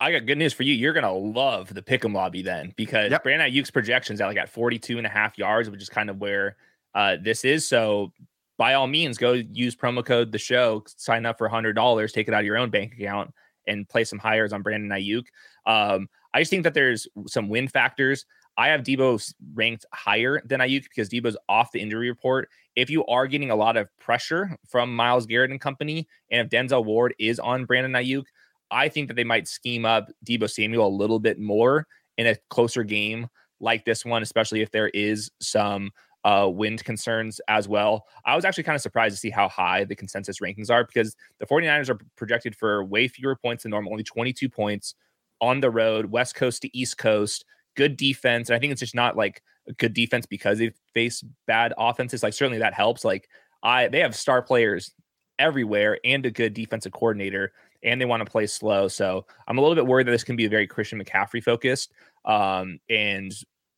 I 0.00 0.12
got 0.12 0.26
good 0.26 0.38
news 0.38 0.52
for 0.52 0.62
you. 0.62 0.74
You're 0.74 0.92
gonna 0.92 1.12
love 1.12 1.72
the 1.74 1.82
pick'em 1.82 2.14
lobby 2.14 2.42
then 2.42 2.72
because 2.76 3.10
Yep. 3.10 3.22
Brandon 3.24 3.50
Aiyuk's 3.50 3.70
projections 3.70 4.20
at 4.20 4.26
like 4.26 4.36
at 4.36 4.48
42 4.48 4.98
and 4.98 5.06
a 5.06 5.10
half 5.10 5.36
yards, 5.38 5.68
which 5.70 5.82
is 5.82 5.88
kind 5.88 6.08
of 6.08 6.18
where 6.18 6.56
uh, 6.94 7.16
this 7.20 7.44
is. 7.44 7.66
So 7.66 8.12
by 8.58 8.74
all 8.74 8.86
means, 8.86 9.18
go 9.18 9.32
use 9.32 9.74
promo 9.76 10.04
code 10.04 10.32
the 10.32 10.38
show, 10.38 10.84
sign 10.86 11.26
up 11.26 11.38
for 11.38 11.48
hundred 11.48 11.74
dollars, 11.74 12.12
take 12.12 12.28
it 12.28 12.34
out 12.34 12.40
of 12.40 12.46
your 12.46 12.58
own 12.58 12.70
bank 12.70 12.94
account, 12.94 13.32
and 13.66 13.88
play 13.88 14.04
some 14.04 14.18
hires 14.18 14.52
on 14.52 14.62
Brandon 14.62 14.90
Aiyuk. 14.90 15.24
Um, 15.66 16.08
I 16.32 16.40
just 16.40 16.50
think 16.50 16.64
that 16.64 16.74
there's 16.74 17.06
some 17.26 17.48
win 17.48 17.68
factors. 17.68 18.24
I 18.56 18.68
have 18.68 18.82
Deebo 18.82 19.32
ranked 19.54 19.86
higher 19.92 20.42
than 20.44 20.58
Aiyuk 20.60 20.82
because 20.84 21.08
Deebo's 21.08 21.36
off 21.48 21.70
the 21.70 21.80
injury 21.80 22.08
report. 22.08 22.48
If 22.74 22.90
you 22.90 23.06
are 23.06 23.28
getting 23.28 23.50
a 23.50 23.56
lot 23.56 23.76
of 23.76 23.96
pressure 23.98 24.56
from 24.68 24.94
Myles 24.94 25.26
Garrett 25.26 25.52
and 25.52 25.60
company, 25.60 26.08
and 26.30 26.40
if 26.40 26.50
Denzel 26.50 26.84
Ward 26.84 27.14
is 27.20 27.38
on 27.38 27.64
Brandon 27.64 27.92
Aiyuk, 27.92 28.24
I 28.70 28.88
think 28.88 29.08
that 29.08 29.14
they 29.14 29.24
might 29.24 29.48
scheme 29.48 29.84
up 29.84 30.10
Deebo 30.26 30.50
Samuel 30.50 30.86
a 30.86 30.88
little 30.88 31.18
bit 31.18 31.38
more 31.38 31.86
in 32.16 32.26
a 32.26 32.36
closer 32.50 32.84
game 32.84 33.28
like 33.60 33.84
this 33.84 34.04
one, 34.04 34.22
especially 34.22 34.60
if 34.60 34.70
there 34.70 34.88
is 34.88 35.30
some 35.40 35.90
uh, 36.24 36.48
wind 36.52 36.84
concerns 36.84 37.40
as 37.48 37.68
well. 37.68 38.06
I 38.24 38.36
was 38.36 38.44
actually 38.44 38.64
kind 38.64 38.76
of 38.76 38.82
surprised 38.82 39.14
to 39.14 39.20
see 39.20 39.30
how 39.30 39.48
high 39.48 39.84
the 39.84 39.96
consensus 39.96 40.40
rankings 40.40 40.70
are 40.70 40.84
because 40.84 41.16
the 41.38 41.46
49ers 41.46 41.88
are 41.88 41.98
projected 42.16 42.54
for 42.54 42.84
way 42.84 43.08
fewer 43.08 43.36
points 43.36 43.62
than 43.62 43.70
normal, 43.70 43.92
only 43.92 44.04
22 44.04 44.48
points 44.48 44.94
on 45.40 45.60
the 45.60 45.70
road, 45.70 46.06
West 46.06 46.34
Coast 46.34 46.62
to 46.62 46.76
East 46.76 46.98
Coast, 46.98 47.44
good 47.76 47.96
defense. 47.96 48.48
And 48.48 48.56
I 48.56 48.58
think 48.58 48.72
it's 48.72 48.80
just 48.80 48.94
not 48.94 49.16
like 49.16 49.42
a 49.68 49.72
good 49.74 49.94
defense 49.94 50.26
because 50.26 50.58
they 50.58 50.72
face 50.92 51.22
bad 51.46 51.72
offenses. 51.78 52.22
Like 52.22 52.34
certainly 52.34 52.58
that 52.58 52.74
helps. 52.74 53.04
Like 53.04 53.28
I 53.62 53.88
they 53.88 54.00
have 54.00 54.16
star 54.16 54.42
players 54.42 54.92
everywhere 55.38 55.98
and 56.04 56.26
a 56.26 56.30
good 56.30 56.54
defensive 56.54 56.92
coordinator 56.92 57.52
and 57.82 58.00
they 58.00 58.04
want 58.04 58.24
to 58.24 58.30
play 58.30 58.46
slow. 58.46 58.88
So 58.88 59.26
I'm 59.46 59.58
a 59.58 59.60
little 59.60 59.74
bit 59.74 59.86
worried 59.86 60.06
that 60.06 60.12
this 60.12 60.24
can 60.24 60.36
be 60.36 60.46
a 60.46 60.50
very 60.50 60.66
Christian 60.66 61.02
McCaffrey 61.02 61.42
focused. 61.42 61.92
Um, 62.24 62.80
and 62.88 63.32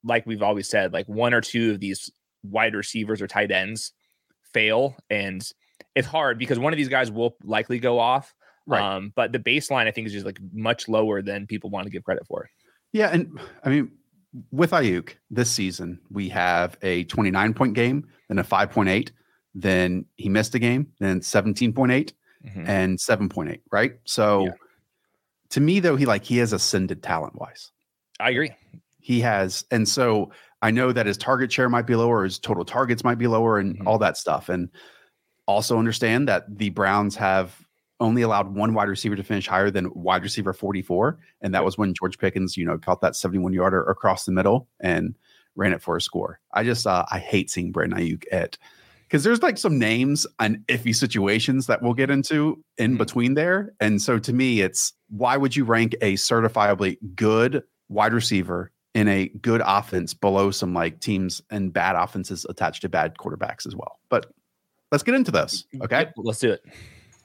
like 0.05 0.27
we've 0.27 0.43
always 0.43 0.69
said, 0.69 0.93
like 0.93 1.07
one 1.09 1.35
or 1.35 1.41
two 1.41 1.73
of 1.73 1.81
these 1.81 2.11
wide 2.43 2.75
receivers 2.75 3.21
or 3.21 3.27
tight 3.27 3.51
ends 3.51 3.93
fail. 4.53 4.97
And 5.11 5.47
it's 5.95 6.07
hard 6.07 6.39
because 6.39 6.59
one 6.59 6.73
of 6.73 6.77
these 6.77 6.89
guys 6.89 7.11
will 7.11 7.37
likely 7.45 7.79
go 7.79 7.99
off. 7.99 8.35
Right. 8.67 8.83
Um, 8.83 9.13
but 9.15 9.33
the 9.33 9.39
baseline, 9.39 9.87
I 9.87 9.91
think, 9.91 10.07
is 10.07 10.13
just 10.13 10.27
like 10.27 10.39
much 10.53 10.89
lower 10.89 11.23
than 11.23 11.47
people 11.47 11.71
want 11.71 11.85
to 11.85 11.91
give 11.91 12.05
credit 12.05 12.27
for. 12.27 12.49
Yeah, 12.93 13.09
and 13.09 13.39
I 13.65 13.69
mean, 13.69 13.93
with 14.51 14.71
Aiyuk 14.71 15.15
this 15.31 15.51
season, 15.51 16.01
we 16.11 16.29
have 16.29 16.77
a 16.83 17.05
29 17.05 17.55
point 17.55 17.75
game, 17.75 18.07
then 18.29 18.39
a 18.39 18.45
5.8, 18.45 19.11
then 19.55 20.05
he 20.17 20.29
missed 20.29 20.55
a 20.55 20.59
game, 20.59 20.89
then 21.01 21.21
17.8 21.21 22.13
Mhm. 22.47 22.69
and 22.69 22.99
7.8, 23.01 23.61
right? 23.71 23.95
So 24.05 24.47
Yeah. 24.47 24.53
to 25.51 25.61
me 25.61 25.81
though, 25.81 25.97
he 25.97 26.07
like 26.07 26.25
he 26.25 26.39
has 26.39 26.53
ascended 26.53 27.03
talent 27.03 27.35
wise. 27.37 27.73
I 28.19 28.31
agree. 28.31 28.53
He 29.01 29.21
has, 29.21 29.65
and 29.71 29.89
so 29.89 30.31
I 30.63 30.71
know 30.71 30.93
that 30.93 31.07
his 31.07 31.17
target 31.17 31.51
share 31.51 31.69
might 31.69 31.87
be 31.87 31.97
lower, 31.97 32.25
his 32.25 32.39
total 32.39 32.65
targets 32.65 33.03
might 33.03 33.17
be 33.19 33.27
lower, 33.27 33.59
and 33.59 33.79
Mhm. 33.79 33.87
all 33.87 33.99
that 33.99 34.17
stuff. 34.17 34.49
And 34.49 34.69
also 35.47 35.79
understand 35.79 36.29
that 36.29 36.59
the 36.59 36.69
Browns 36.71 37.17
have 37.17 37.67
only 37.99 38.23
allowed 38.23 38.55
one 38.55 38.73
wide 38.73 38.89
receiver 38.89 39.17
to 39.17 39.23
finish 39.23 39.47
higher 39.47 39.71
than 39.71 39.91
wide 39.95 40.23
receiver 40.23 40.53
44. 40.53 41.19
And 41.43 41.53
that 41.55 41.65
was 41.65 41.77
when 41.77 41.93
George 41.95 42.19
Pickens, 42.19 42.57
you 42.57 42.65
know, 42.65 42.79
caught 42.79 43.01
that 43.03 43.17
71 43.17 43.53
yarder 43.53 43.83
across 43.85 44.25
the 44.25 44.33
middle 44.33 44.69
and 44.81 45.15
ran 45.57 45.73
it 45.73 45.83
for 45.83 45.97
a 45.97 46.01
score. 46.01 46.41
I 46.53 46.63
just, 46.65 46.87
uh, 46.87 47.05
I 47.11 47.19
hate 47.19 47.51
seeing 47.51 47.73
Brandon 47.73 47.99
Aiyuk 47.99 48.25
at, 48.33 48.57
because 49.11 49.25
there's 49.25 49.43
like 49.43 49.59
some 49.59 49.77
names 49.77 50.25
and 50.39 50.59
iffy 50.69 50.95
situations 50.95 51.67
that 51.67 51.83
we'll 51.83 51.95
get 51.95 52.11
into 52.11 52.63
in 52.79 52.95
Mhm. 52.95 52.99
between 52.99 53.35
there. 53.35 53.73
And 53.81 54.01
so 54.01 54.21
to 54.21 54.33
me, 54.33 54.61
it's 54.61 54.93
why 55.09 55.37
would 55.37 55.57
you 55.57 55.65
rank 55.65 55.97
a 56.01 56.15
certifiably 56.15 56.97
good 57.17 57.65
wide 57.89 58.13
receiver 58.13 58.71
in 58.95 59.09
a 59.09 59.27
good 59.43 59.63
offense 59.67 60.15
below 60.15 60.53
some 60.53 60.73
like 60.75 61.01
teams 61.01 61.43
and 61.51 61.73
bad 61.73 61.97
offenses 61.97 62.47
attached 62.49 62.83
to 62.83 62.89
bad 62.89 63.17
quarterbacks 63.17 63.67
as 63.67 63.75
well? 63.75 63.99
But 64.11 64.27
let's 64.93 65.03
get 65.03 65.17
into 65.17 65.33
this. 65.33 65.65
Okay. 65.83 66.03
Yep, 66.03 66.13
let's 66.19 66.39
do 66.39 66.53
it. 66.53 66.63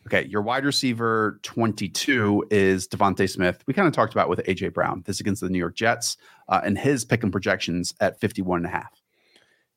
Okay, 0.08 0.28
your 0.28 0.44
wide 0.44 0.66
receiver 0.66 1.40
22 1.42 2.46
is 2.52 2.88
DeVonta 2.88 3.28
Smith. 3.28 3.64
We 3.68 3.74
kind 3.74 3.88
of 3.88 3.94
talked 3.94 4.14
about 4.14 4.30
with 4.30 4.40
AJ 4.48 4.70
Brown. 4.72 5.02
This 5.06 5.20
against 5.20 5.42
the 5.42 5.50
New 5.50 5.58
York 5.58 5.76
Jets, 5.76 6.18
uh, 6.48 6.62
and 6.64 6.78
his 6.78 7.04
pick 7.06 7.24
and 7.24 7.32
projections 7.32 7.94
at 8.00 8.20
51 8.20 8.58
and 8.60 8.68
a 8.68 8.70
half. 8.70 8.95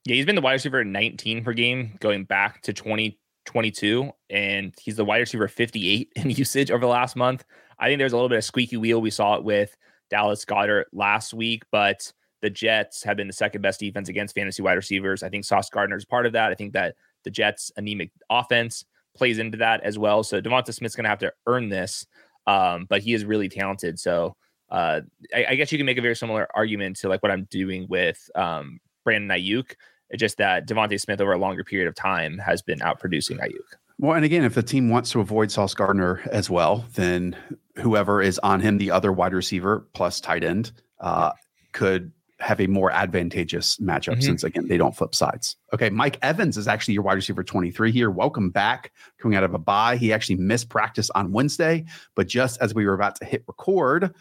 Yeah, 0.08 0.14
he's 0.14 0.24
been 0.24 0.36
the 0.36 0.40
wide 0.40 0.52
receiver 0.52 0.82
19 0.86 1.44
per 1.44 1.52
game 1.52 1.98
going 2.00 2.24
back 2.24 2.62
to 2.62 2.72
2022, 2.72 4.10
and 4.30 4.74
he's 4.80 4.96
the 4.96 5.04
wide 5.04 5.18
receiver 5.18 5.48
58 5.48 6.10
in 6.16 6.30
usage 6.30 6.70
over 6.70 6.80
the 6.80 6.86
last 6.86 7.14
month. 7.14 7.44
I 7.78 7.88
think 7.88 7.98
there's 7.98 8.14
a 8.14 8.16
little 8.16 8.30
bit 8.30 8.38
of 8.38 8.44
squeaky 8.44 8.78
wheel. 8.78 9.02
We 9.02 9.10
saw 9.10 9.34
it 9.34 9.44
with 9.44 9.76
Dallas 10.08 10.46
Goedert 10.46 10.84
last 10.94 11.34
week, 11.34 11.64
but 11.70 12.10
the 12.40 12.48
Jets 12.48 13.04
have 13.04 13.18
been 13.18 13.26
the 13.26 13.34
second 13.34 13.60
best 13.60 13.80
defense 13.80 14.08
against 14.08 14.34
fantasy 14.34 14.62
wide 14.62 14.78
receivers. 14.78 15.22
I 15.22 15.28
think 15.28 15.44
Sauce 15.44 15.68
Gardner 15.68 15.98
is 15.98 16.06
part 16.06 16.24
of 16.24 16.32
that. 16.32 16.50
I 16.50 16.54
think 16.54 16.72
that 16.72 16.94
the 17.24 17.30
Jets' 17.30 17.70
anemic 17.76 18.10
offense 18.30 18.86
plays 19.14 19.38
into 19.38 19.58
that 19.58 19.82
as 19.82 19.98
well. 19.98 20.22
So 20.22 20.40
DeVonta 20.40 20.72
Smith's 20.72 20.96
going 20.96 21.04
to 21.04 21.10
have 21.10 21.18
to 21.18 21.34
earn 21.46 21.68
this, 21.68 22.06
um, 22.46 22.86
but 22.88 23.02
he 23.02 23.12
is 23.12 23.26
really 23.26 23.50
talented. 23.50 23.98
So 23.98 24.36
uh, 24.70 25.02
I, 25.34 25.46
I, 25.50 25.54
guess 25.54 25.70
you 25.70 25.78
can 25.78 25.86
make 25.86 25.98
a 25.98 26.02
very 26.02 26.16
similar 26.16 26.48
argument 26.54 26.96
to 27.00 27.10
like 27.10 27.22
what 27.22 27.32
I'm 27.32 27.46
doing 27.50 27.86
with 27.90 28.18
um, 28.34 28.78
Brandon 29.04 29.38
Aiyuk. 29.38 29.74
It's 30.10 30.20
just 30.20 30.38
that 30.38 30.66
DeVonta 30.66 31.00
Smith 31.00 31.20
over 31.20 31.32
a 31.32 31.38
longer 31.38 31.64
period 31.64 31.88
of 31.88 31.94
time 31.94 32.38
has 32.38 32.62
been 32.62 32.80
out 32.82 32.98
producing 32.98 33.38
Aiyuk. 33.38 33.76
Well, 33.98 34.14
and 34.14 34.24
again, 34.24 34.44
if 34.44 34.54
the 34.54 34.62
team 34.62 34.90
wants 34.90 35.10
to 35.10 35.20
avoid 35.20 35.50
Sauce 35.50 35.74
Gardner 35.74 36.22
as 36.30 36.48
well, 36.48 36.84
then 36.94 37.36
whoever 37.76 38.22
is 38.22 38.38
on 38.40 38.60
him, 38.60 38.78
the 38.78 38.90
other 38.90 39.12
wide 39.12 39.34
receiver 39.34 39.86
plus 39.92 40.20
tight 40.20 40.44
end, 40.44 40.70
uh, 41.00 41.32
could 41.72 42.12
have 42.40 42.60
a 42.60 42.68
more 42.68 42.92
advantageous 42.92 43.78
matchup 43.78 44.12
mm-hmm. 44.12 44.20
since 44.20 44.44
again 44.44 44.68
they 44.68 44.78
don't 44.78 44.96
flip 44.96 45.14
sides. 45.14 45.56
Okay, 45.72 45.90
Mike 45.90 46.18
Evans 46.22 46.56
is 46.56 46.68
actually 46.68 46.94
your 46.94 47.02
wide 47.02 47.14
receiver 47.14 47.42
23 47.42 47.90
here. 47.90 48.10
Welcome 48.10 48.50
back 48.50 48.92
coming 49.18 49.36
out 49.36 49.42
of 49.42 49.54
a 49.54 49.58
bye. 49.58 49.96
He 49.96 50.12
actually 50.12 50.36
missed 50.36 50.68
practice 50.68 51.10
on 51.10 51.32
Wednesday, 51.32 51.84
but 52.14 52.28
just 52.28 52.60
as 52.60 52.74
we 52.74 52.86
were 52.86 52.94
about 52.94 53.16
to 53.16 53.24
hit 53.24 53.42
record, 53.48 54.14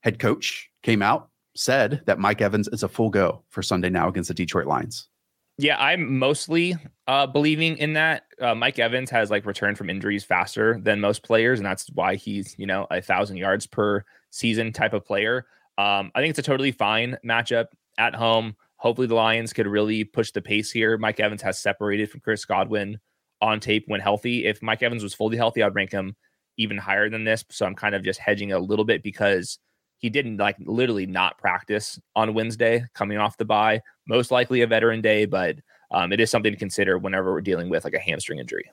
head 0.00 0.20
coach 0.20 0.70
came 0.82 1.02
out 1.02 1.30
said 1.54 2.02
that 2.06 2.18
Mike 2.18 2.40
Evans 2.40 2.68
is 2.68 2.82
a 2.82 2.88
full 2.88 3.10
go 3.10 3.42
for 3.48 3.62
Sunday 3.62 3.90
now 3.90 4.08
against 4.08 4.28
the 4.28 4.34
Detroit 4.34 4.66
Lions. 4.66 5.08
Yeah, 5.56 5.76
I'm 5.78 6.18
mostly 6.18 6.74
uh, 7.06 7.26
believing 7.26 7.76
in 7.76 7.92
that. 7.92 8.24
Uh, 8.40 8.54
Mike 8.54 8.78
Evans 8.78 9.08
has 9.10 9.30
like 9.30 9.46
returned 9.46 9.78
from 9.78 9.88
injuries 9.88 10.24
faster 10.24 10.80
than 10.82 11.00
most 11.00 11.22
players, 11.22 11.60
and 11.60 11.66
that's 11.66 11.88
why 11.90 12.16
he's 12.16 12.56
you 12.58 12.66
know 12.66 12.86
a 12.90 13.00
thousand 13.00 13.36
yards 13.36 13.66
per 13.66 14.04
season 14.30 14.72
type 14.72 14.92
of 14.92 15.04
player. 15.04 15.46
Um, 15.78 16.10
I 16.14 16.20
think 16.20 16.30
it's 16.30 16.40
a 16.40 16.42
totally 16.42 16.72
fine 16.72 17.16
matchup 17.24 17.66
at 17.98 18.14
home. 18.14 18.56
Hopefully, 18.76 19.06
the 19.06 19.14
Lions 19.14 19.52
could 19.52 19.68
really 19.68 20.02
push 20.02 20.32
the 20.32 20.42
pace 20.42 20.72
here. 20.72 20.98
Mike 20.98 21.20
Evans 21.20 21.42
has 21.42 21.58
separated 21.58 22.10
from 22.10 22.20
Chris 22.20 22.44
Godwin 22.44 22.98
on 23.40 23.60
tape 23.60 23.84
when 23.86 24.00
healthy. 24.00 24.46
If 24.46 24.60
Mike 24.60 24.82
Evans 24.82 25.04
was 25.04 25.14
fully 25.14 25.36
healthy, 25.36 25.62
I'd 25.62 25.74
rank 25.74 25.92
him 25.92 26.16
even 26.56 26.78
higher 26.78 27.08
than 27.08 27.24
this. 27.24 27.44
So 27.50 27.64
I'm 27.64 27.74
kind 27.74 27.94
of 27.94 28.02
just 28.02 28.18
hedging 28.18 28.52
a 28.52 28.58
little 28.58 28.84
bit 28.84 29.02
because 29.02 29.58
he 29.98 30.10
didn't 30.10 30.36
like 30.36 30.56
literally 30.60 31.06
not 31.06 31.38
practice 31.38 31.98
on 32.14 32.34
Wednesday 32.34 32.84
coming 32.94 33.18
off 33.18 33.36
the 33.36 33.44
bye. 33.44 33.80
Most 34.06 34.30
likely 34.30 34.60
a 34.62 34.66
veteran 34.66 35.00
day, 35.00 35.24
but 35.24 35.56
um, 35.90 36.12
it 36.12 36.20
is 36.20 36.30
something 36.30 36.52
to 36.52 36.58
consider 36.58 36.98
whenever 36.98 37.32
we're 37.32 37.40
dealing 37.40 37.68
with 37.68 37.84
like 37.84 37.94
a 37.94 38.00
hamstring 38.00 38.38
injury. 38.38 38.70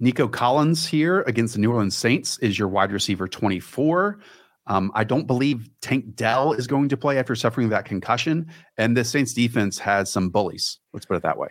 Nico 0.00 0.26
Collins 0.26 0.86
here 0.86 1.20
against 1.22 1.54
the 1.54 1.60
New 1.60 1.72
Orleans 1.72 1.96
Saints 1.96 2.38
is 2.38 2.58
your 2.58 2.68
wide 2.68 2.90
receiver 2.90 3.28
24. 3.28 4.18
Um, 4.66 4.90
I 4.94 5.04
don't 5.04 5.26
believe 5.26 5.68
Tank 5.82 6.14
Dell 6.14 6.52
is 6.52 6.66
going 6.66 6.88
to 6.90 6.96
play 6.96 7.18
after 7.18 7.34
suffering 7.34 7.68
that 7.70 7.84
concussion. 7.84 8.50
And 8.78 8.96
the 8.96 9.04
Saints 9.04 9.34
defense 9.34 9.78
has 9.78 10.10
some 10.10 10.30
bullies. 10.30 10.78
Let's 10.92 11.06
put 11.06 11.16
it 11.16 11.22
that 11.22 11.36
way. 11.36 11.48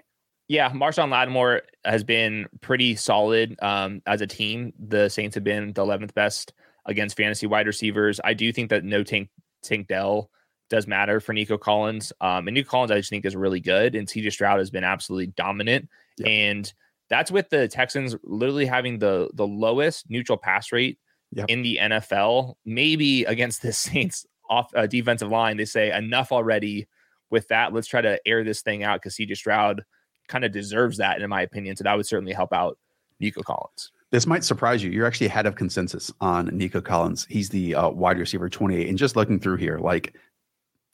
Yeah, 0.47 0.71
Marshon 0.71 1.11
Lattimore 1.11 1.61
has 1.85 2.03
been 2.03 2.47
pretty 2.61 2.95
solid 2.95 3.55
um, 3.61 4.01
as 4.07 4.21
a 4.21 4.27
team. 4.27 4.73
The 4.79 5.09
Saints 5.09 5.35
have 5.35 5.43
been 5.43 5.73
the 5.73 5.85
11th 5.85 6.15
best 6.15 6.53
against 6.89 7.15
fantasy 7.15 7.47
wide 7.47 7.67
receivers. 7.67 8.19
I 8.23 8.33
do 8.33 8.51
think 8.51 8.71
that 8.71 8.83
no 8.83 9.03
Tank 9.03 9.29
Tank 9.63 9.87
Dell 9.87 10.29
does 10.69 10.87
matter 10.87 11.19
for 11.19 11.33
Nico 11.33 11.57
Collins. 11.57 12.11
Um, 12.19 12.47
and 12.47 12.55
Nico 12.55 12.69
Collins, 12.69 12.91
I 12.91 12.97
just 12.97 13.09
think, 13.09 13.25
is 13.25 13.35
really 13.35 13.59
good. 13.59 13.95
And 13.95 14.07
CJ 14.07 14.31
Stroud 14.31 14.59
has 14.59 14.69
been 14.69 14.83
absolutely 14.83 15.27
dominant. 15.27 15.87
Yep. 16.17 16.27
And 16.27 16.73
that's 17.09 17.31
with 17.31 17.49
the 17.49 17.67
Texans 17.67 18.15
literally 18.23 18.65
having 18.65 18.99
the 18.99 19.29
the 19.33 19.47
lowest 19.47 20.09
neutral 20.09 20.37
pass 20.37 20.71
rate 20.71 20.99
yep. 21.31 21.45
in 21.47 21.61
the 21.61 21.79
NFL. 21.81 22.55
Maybe 22.65 23.23
against 23.25 23.61
the 23.61 23.71
Saints 23.73 24.25
off 24.49 24.71
uh, 24.75 24.87
defensive 24.87 25.29
line, 25.29 25.57
they 25.57 25.65
say 25.65 25.95
enough 25.95 26.31
already 26.31 26.87
with 27.29 27.47
that. 27.49 27.71
Let's 27.71 27.87
try 27.87 28.01
to 28.01 28.19
air 28.25 28.43
this 28.43 28.61
thing 28.61 28.83
out 28.83 29.01
because 29.01 29.15
CJ 29.15 29.37
Stroud 29.37 29.83
kind 30.27 30.43
of 30.43 30.51
deserves 30.51 30.97
that, 30.97 31.21
in 31.21 31.29
my 31.29 31.43
opinion. 31.43 31.75
So 31.75 31.83
that 31.83 31.95
would 31.95 32.07
certainly 32.07 32.33
help 32.33 32.51
out 32.51 32.77
Nico 33.19 33.41
Collins. 33.41 33.91
This 34.11 34.25
might 34.25 34.43
surprise 34.43 34.83
you. 34.83 34.89
You're 34.89 35.05
actually 35.05 35.27
ahead 35.27 35.45
of 35.45 35.55
consensus 35.55 36.11
on 36.19 36.47
Nico 36.47 36.81
Collins. 36.81 37.27
He's 37.29 37.49
the 37.49 37.75
uh, 37.75 37.89
wide 37.89 38.17
receiver 38.17 38.49
28. 38.49 38.89
And 38.89 38.97
just 38.97 39.15
looking 39.15 39.39
through 39.39 39.57
here, 39.57 39.77
like 39.77 40.15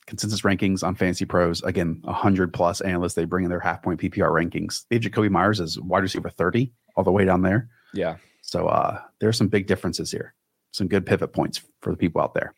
consensus 0.06 0.42
rankings 0.42 0.84
on 0.84 0.96
Fantasy 0.96 1.26
Pros, 1.26 1.64
again, 1.64 2.00
100 2.04 2.54
plus 2.54 2.82
analysts, 2.82 3.14
they 3.14 3.26
bring 3.26 3.46
in 3.46 3.50
their 3.50 3.60
half 3.60 3.82
point 3.82 4.02
PPR 4.02 4.32
rankings. 4.32 4.86
They 4.90 4.98
have 4.98 5.04
Jakobi 5.04 5.30
Meyers 5.30 5.62
as 5.62 5.80
wide 5.80 6.04
receiver 6.04 6.30
30, 6.30 6.72
all 6.96 7.04
the 7.04 7.12
way 7.12 7.24
down 7.24 7.42
there. 7.42 7.70
Yeah. 7.94 8.18
So 8.42 8.68
uh, 8.68 9.02
are 9.24 9.34
some 9.34 9.48
big 9.48 9.66
differences 9.66 10.12
here, 10.12 10.34
some 10.72 10.88
good 10.88 11.06
pivot 11.06 11.34
points 11.34 11.62
for 11.82 11.92
the 11.92 11.98
people 11.98 12.22
out 12.22 12.34
there. 12.34 12.54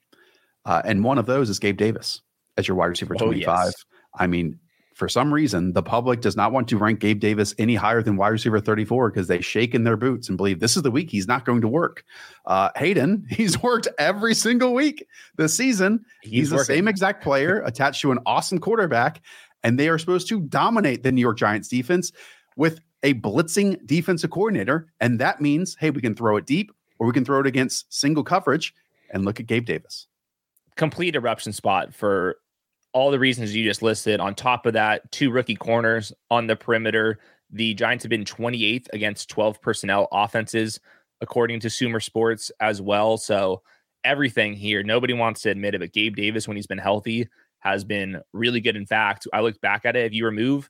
Uh, 0.66 0.82
and 0.84 1.04
one 1.04 1.18
of 1.18 1.28
those 1.28 1.50
is 1.50 1.60
Gabe 1.60 1.78
Davis 1.78 2.22
as 2.58 2.68
your 2.68 2.76
wide 2.76 2.88
receiver 2.88 3.16
25. 3.16 3.48
Oh, 3.48 3.66
yes. 3.66 3.74
I 4.16 4.28
mean, 4.28 4.60
for 4.98 5.08
some 5.08 5.32
reason, 5.32 5.74
the 5.74 5.84
public 5.84 6.22
does 6.22 6.36
not 6.36 6.52
want 6.52 6.68
to 6.70 6.78
rank 6.78 7.00
Gabe 7.00 7.20
Davis 7.20 7.54
any 7.60 7.76
higher 7.76 8.02
than 8.02 8.18
wide 8.18 8.30
receiver 8.30 8.60
34 8.60 9.12
because 9.12 9.28
they 9.28 9.42
shake 9.42 9.76
in 9.76 9.84
their 9.84 9.96
boots 9.96 10.28
and 10.28 10.38
believe 10.38 10.60
this 10.60 10.76
is 10.76 10.82
the 10.82 10.90
week 10.90 11.12
he's 11.12 11.28
not 11.28 11.46
going 11.46 11.62
to 11.62 11.68
work. 11.68 12.04
Uh, 12.48 12.72
Hayden, 12.76 13.24
he's 13.30 13.62
worked 13.62 13.88
every 14.00 14.34
single 14.34 14.74
week 14.74 15.06
this 15.36 15.56
season. 15.56 16.04
He's, 16.24 16.32
he's 16.32 16.50
the 16.50 16.64
same 16.64 16.88
exact 16.88 17.24
player 17.24 17.62
attached 17.66 18.02
to 18.02 18.12
an 18.12 18.18
awesome 18.26 18.58
quarterback, 18.58 19.22
and 19.62 19.80
they 19.80 19.88
are 19.88 20.00
supposed 20.00 20.28
to 20.30 20.42
dominate 20.42 21.04
the 21.04 21.12
New 21.12 21.22
York 21.22 21.38
Giants 21.38 21.68
defense 21.68 22.12
with 22.56 22.80
a 23.04 23.14
blitzing 23.14 23.78
defensive 23.86 24.32
coordinator. 24.32 24.92
And 25.00 25.20
that 25.20 25.42
means, 25.42 25.78
hey, 25.80 25.92
we 25.92 26.02
can 26.02 26.16
throw 26.16 26.38
it 26.38 26.48
deep 26.48 26.72
or 26.98 27.06
we 27.06 27.14
can 27.14 27.24
throw 27.24 27.40
it 27.40 27.46
against 27.46 27.94
single 27.94 28.24
coverage. 28.24 28.74
And 29.12 29.26
look 29.26 29.40
at 29.40 29.46
Gabe 29.46 29.66
Davis. 29.66 30.08
Complete 30.76 31.16
eruption 31.16 31.54
spot 31.54 31.94
for 31.94 32.38
all 32.98 33.12
the 33.12 33.20
reasons 33.20 33.56
you 33.56 33.64
just 33.64 33.84
listed. 33.84 34.20
On 34.20 34.34
top 34.34 34.66
of 34.66 34.74
that, 34.74 35.12
two 35.12 35.30
rookie 35.30 35.56
corners 35.56 36.12
on 36.32 36.48
the 36.48 36.56
perimeter. 36.56 37.20
The 37.52 37.76
Giants 37.76 38.04
have 38.04 38.10
been 38.10 38.26
28th 38.26 38.88
against 38.92 39.30
12 39.30 39.62
personnel 39.62 40.08
offenses, 40.12 40.80
according 41.22 41.60
to 41.60 41.70
Sumer 41.70 42.00
Sports 42.00 42.52
as 42.60 42.82
well. 42.82 43.18
So 43.18 43.62
everything 44.04 44.56
here, 44.56 44.82
nobody 44.82 45.14
wants 45.14 45.42
to 45.42 45.52
admit 45.52 45.76
it, 45.76 45.80
but 45.80 45.94
Gabe 45.94 46.16
Davis, 46.16 46.48
when 46.48 46.58
he's 46.58 46.66
been 46.66 46.80
healthy, 46.80 47.28
has 47.60 47.84
been 47.84 48.20
really 48.34 48.62
good. 48.62 48.76
In 48.76 48.88
fact, 48.88 49.28
I 49.32 49.42
look 49.42 49.62
back 49.62 49.86
at 49.86 49.96
it. 49.96 50.08
If 50.08 50.14
you 50.14 50.26
remove 50.26 50.68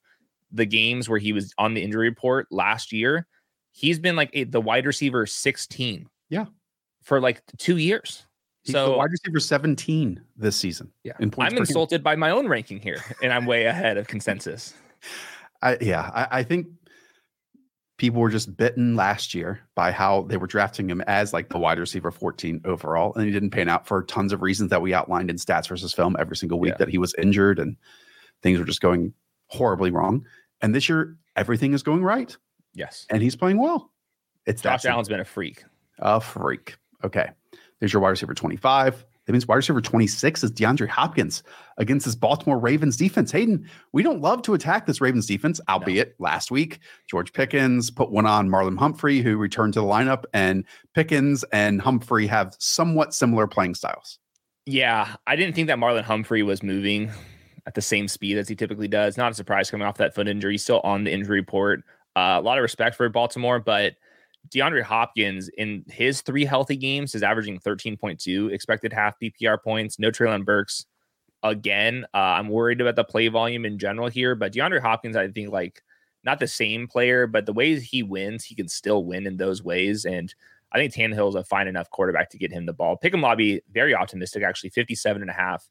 the 0.52 0.66
games 0.66 1.08
where 1.08 1.20
he 1.20 1.32
was 1.32 1.54
on 1.58 1.76
the 1.76 1.82
injury 1.82 2.10
report 2.10 2.48
last 2.52 2.92
year, 2.92 3.26
he's 3.72 4.00
been 4.00 4.18
like 4.18 4.32
a, 4.34 4.44
the 4.44 4.60
wide 4.60 4.86
receiver 4.86 5.26
16. 5.26 6.10
Yeah. 6.30 6.48
For 7.04 7.22
like 7.22 7.42
two 7.58 7.78
years. 7.78 8.27
So 8.72 8.98
wide 8.98 9.12
receiver 9.12 9.40
17 9.40 10.22
this 10.36 10.56
season. 10.56 10.92
Yeah. 11.04 11.14
In 11.20 11.32
I'm 11.38 11.58
insulted 11.58 12.00
game. 12.00 12.04
by 12.04 12.16
my 12.16 12.32
own 12.32 12.48
ranking 12.48 12.80
here, 12.80 13.04
and 13.24 13.32
I'm 13.32 13.46
way 13.46 13.66
ahead 13.66 13.98
of 13.98 14.08
consensus. 14.08 14.74
I, 15.62 15.78
yeah, 15.82 16.12
I, 16.14 16.40
I, 16.40 16.44
think 16.44 16.68
people 17.98 18.22
were 18.22 18.30
just 18.30 18.56
bitten 18.56 18.96
last 18.96 19.34
year 19.34 19.60
by 19.74 19.92
how 19.92 20.22
they 20.24 20.38
were 20.38 20.46
drafting 20.46 20.88
him 20.88 21.02
as 21.08 21.34
like 21.34 21.50
the 21.50 21.58
wide 21.58 21.80
receiver 21.80 22.12
14 22.12 22.62
overall, 22.66 23.14
and 23.16 23.26
he 23.26 23.32
didn't 23.32 23.50
pan 23.50 23.70
out 23.70 23.88
for 23.88 24.04
tons 24.04 24.34
of 24.34 24.42
reasons 24.42 24.70
that 24.70 24.82
we 24.82 24.94
outlined 24.94 25.30
in 25.30 25.36
stats 25.36 25.68
versus 25.68 25.94
film 25.94 26.16
every 26.20 26.36
single 26.36 26.60
week 26.60 26.74
yeah. 26.74 26.78
that 26.78 26.90
he 26.90 26.98
was 26.98 27.16
injured 27.18 27.58
and 27.58 27.76
things 28.44 28.60
were 28.60 28.66
just 28.66 28.82
going 28.82 29.14
horribly 29.48 29.90
wrong. 29.90 30.26
And 30.62 30.76
this 30.76 30.88
year, 30.90 31.18
everything 31.36 31.74
is 31.74 31.84
going 31.84 32.04
right. 32.04 32.36
Yes. 32.74 33.06
And 33.10 33.22
he's 33.22 33.36
playing 33.36 33.58
well. 33.58 33.92
It's 34.46 34.62
Josh 34.62 34.86
Allen's 34.86 35.10
been 35.10 35.20
a 35.20 35.26
freak. 35.26 35.64
A 36.00 36.22
freak. 36.22 36.78
Okay. 37.04 37.30
There's 37.80 37.94
your 37.94 38.02
wide 38.02 38.10
receiver 38.10 38.34
25. 38.34 39.06
That 39.26 39.34
means 39.34 39.48
wide 39.48 39.58
receiver 39.58 39.82
26 39.82 40.44
is 40.44 40.52
DeAndre 40.52 40.88
Hopkins 40.88 41.44
against 41.78 42.06
this 42.06 42.16
Baltimore 42.16 42.58
Ravens 42.58 42.96
defense. 42.96 43.30
Hayden, 43.32 43.70
we 43.92 44.02
don't 44.02 44.22
love 44.22 44.42
to 44.44 44.54
attack 44.54 44.86
this 44.86 45.02
Ravens 45.02 45.26
defense, 45.26 45.60
albeit 45.68 46.16
no. 46.18 46.24
last 46.24 46.50
week, 46.50 46.80
George 47.10 47.34
Pickens 47.34 47.92
put 47.92 48.10
one 48.10 48.26
on 48.26 48.48
Marlon 48.48 48.78
Humphrey, 48.78 49.22
who 49.22 49.36
returned 49.36 49.74
to 49.74 49.82
the 49.82 49.86
lineup, 49.86 50.24
and 50.34 50.64
Pickens 50.96 51.44
and 51.52 51.82
Humphrey 51.82 52.26
have 52.28 52.56
somewhat 52.58 53.14
similar 53.14 53.48
playing 53.48 53.76
styles. 53.76 54.18
Yeah, 54.66 55.16
I 55.28 55.36
didn't 55.36 55.56
think 55.56 55.68
that 55.68 55.78
Marlon 55.78 56.04
Humphrey 56.04 56.42
was 56.42 56.64
moving 56.64 57.12
at 57.66 57.74
the 57.74 57.82
same 57.82 58.08
speed 58.08 58.38
as 58.38 58.48
he 58.48 58.56
typically 58.56 58.88
does. 58.88 59.18
Not 59.18 59.34
a 59.34 59.36
surprise 59.36 59.70
coming 59.70 59.86
off 59.86 59.98
that 59.98 60.16
foot 60.16 60.30
injury. 60.30 60.54
He's 60.54 60.64
still 60.64 60.80
on 60.86 61.04
the 61.04 61.12
injury 61.12 61.40
report. 61.40 61.82
Uh, 62.16 62.38
a 62.40 62.42
lot 62.42 62.58
of 62.58 62.62
respect 62.62 62.96
for 62.96 63.08
Baltimore, 63.10 63.60
but 63.60 63.96
DeAndre 64.50 64.84
Hopkins 64.84 65.50
in 65.58 65.84
his 65.88 66.22
three 66.22 66.46
healthy 66.46 66.78
games 66.78 67.16
is 67.16 67.24
averaging 67.24 67.60
13.2 67.60 68.52
expected 68.52 68.94
half 68.94 69.16
PPR 69.20 69.62
points. 69.62 70.00
No 70.00 70.10
Treylon 70.10 70.46
Burks 70.46 70.86
again. 71.44 72.06
Uh, 72.14 72.18
I'm 72.18 72.50
worried 72.50 72.82
about 72.82 72.96
the 72.96 73.04
play 73.04 73.28
volume 73.28 73.66
in 73.66 73.78
general 73.78 74.08
here, 74.08 74.36
but 74.36 74.54
DeAndre 74.54 74.82
Hopkins, 74.82 75.16
I 75.16 75.28
think 75.28 75.52
like 75.52 75.82
not 76.24 76.40
the 76.40 76.48
same 76.48 76.88
player, 76.88 77.28
but 77.28 77.46
the 77.46 77.54
ways 77.54 77.84
he 77.84 78.04
wins, 78.04 78.44
he 78.44 78.56
can 78.56 78.68
still 78.68 79.06
win 79.06 79.28
in 79.28 79.38
those 79.38 79.64
ways. 79.64 80.06
And 80.06 80.34
I 80.72 80.78
think 80.78 80.94
Tannehill 80.94 81.30
is 81.30 81.36
a 81.36 81.44
fine 81.44 81.68
enough 81.68 81.90
quarterback 81.90 82.30
to 82.32 82.38
get 82.38 82.52
him 82.52 82.66
the 82.66 82.74
ball. 82.74 82.98
Pick'em 83.02 83.22
Lobby, 83.22 83.62
very 83.72 83.96
optimistic, 83.96 84.44
actually 84.44 84.72
57 84.72 85.22
and 85.22 85.32
a 85.32 85.34
half 85.34 85.68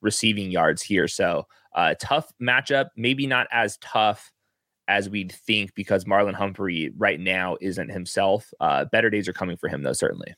receiving 0.00 0.50
yards 0.50 0.82
here. 0.82 1.06
So 1.06 1.46
uh, 1.74 1.94
tough 2.00 2.32
matchup, 2.42 2.88
maybe 2.96 3.26
not 3.26 3.46
as 3.52 3.76
tough 3.78 4.32
as 4.90 5.08
we'd 5.08 5.30
think 5.30 5.72
because 5.76 6.04
Marlon 6.04 6.34
Humphrey 6.34 6.90
right 6.98 7.20
now 7.20 7.56
isn't 7.60 7.90
himself. 7.90 8.52
Uh, 8.58 8.86
better 8.86 9.08
days 9.08 9.28
are 9.28 9.32
coming 9.32 9.56
for 9.56 9.68
him, 9.68 9.82
though, 9.84 9.92
certainly. 9.92 10.34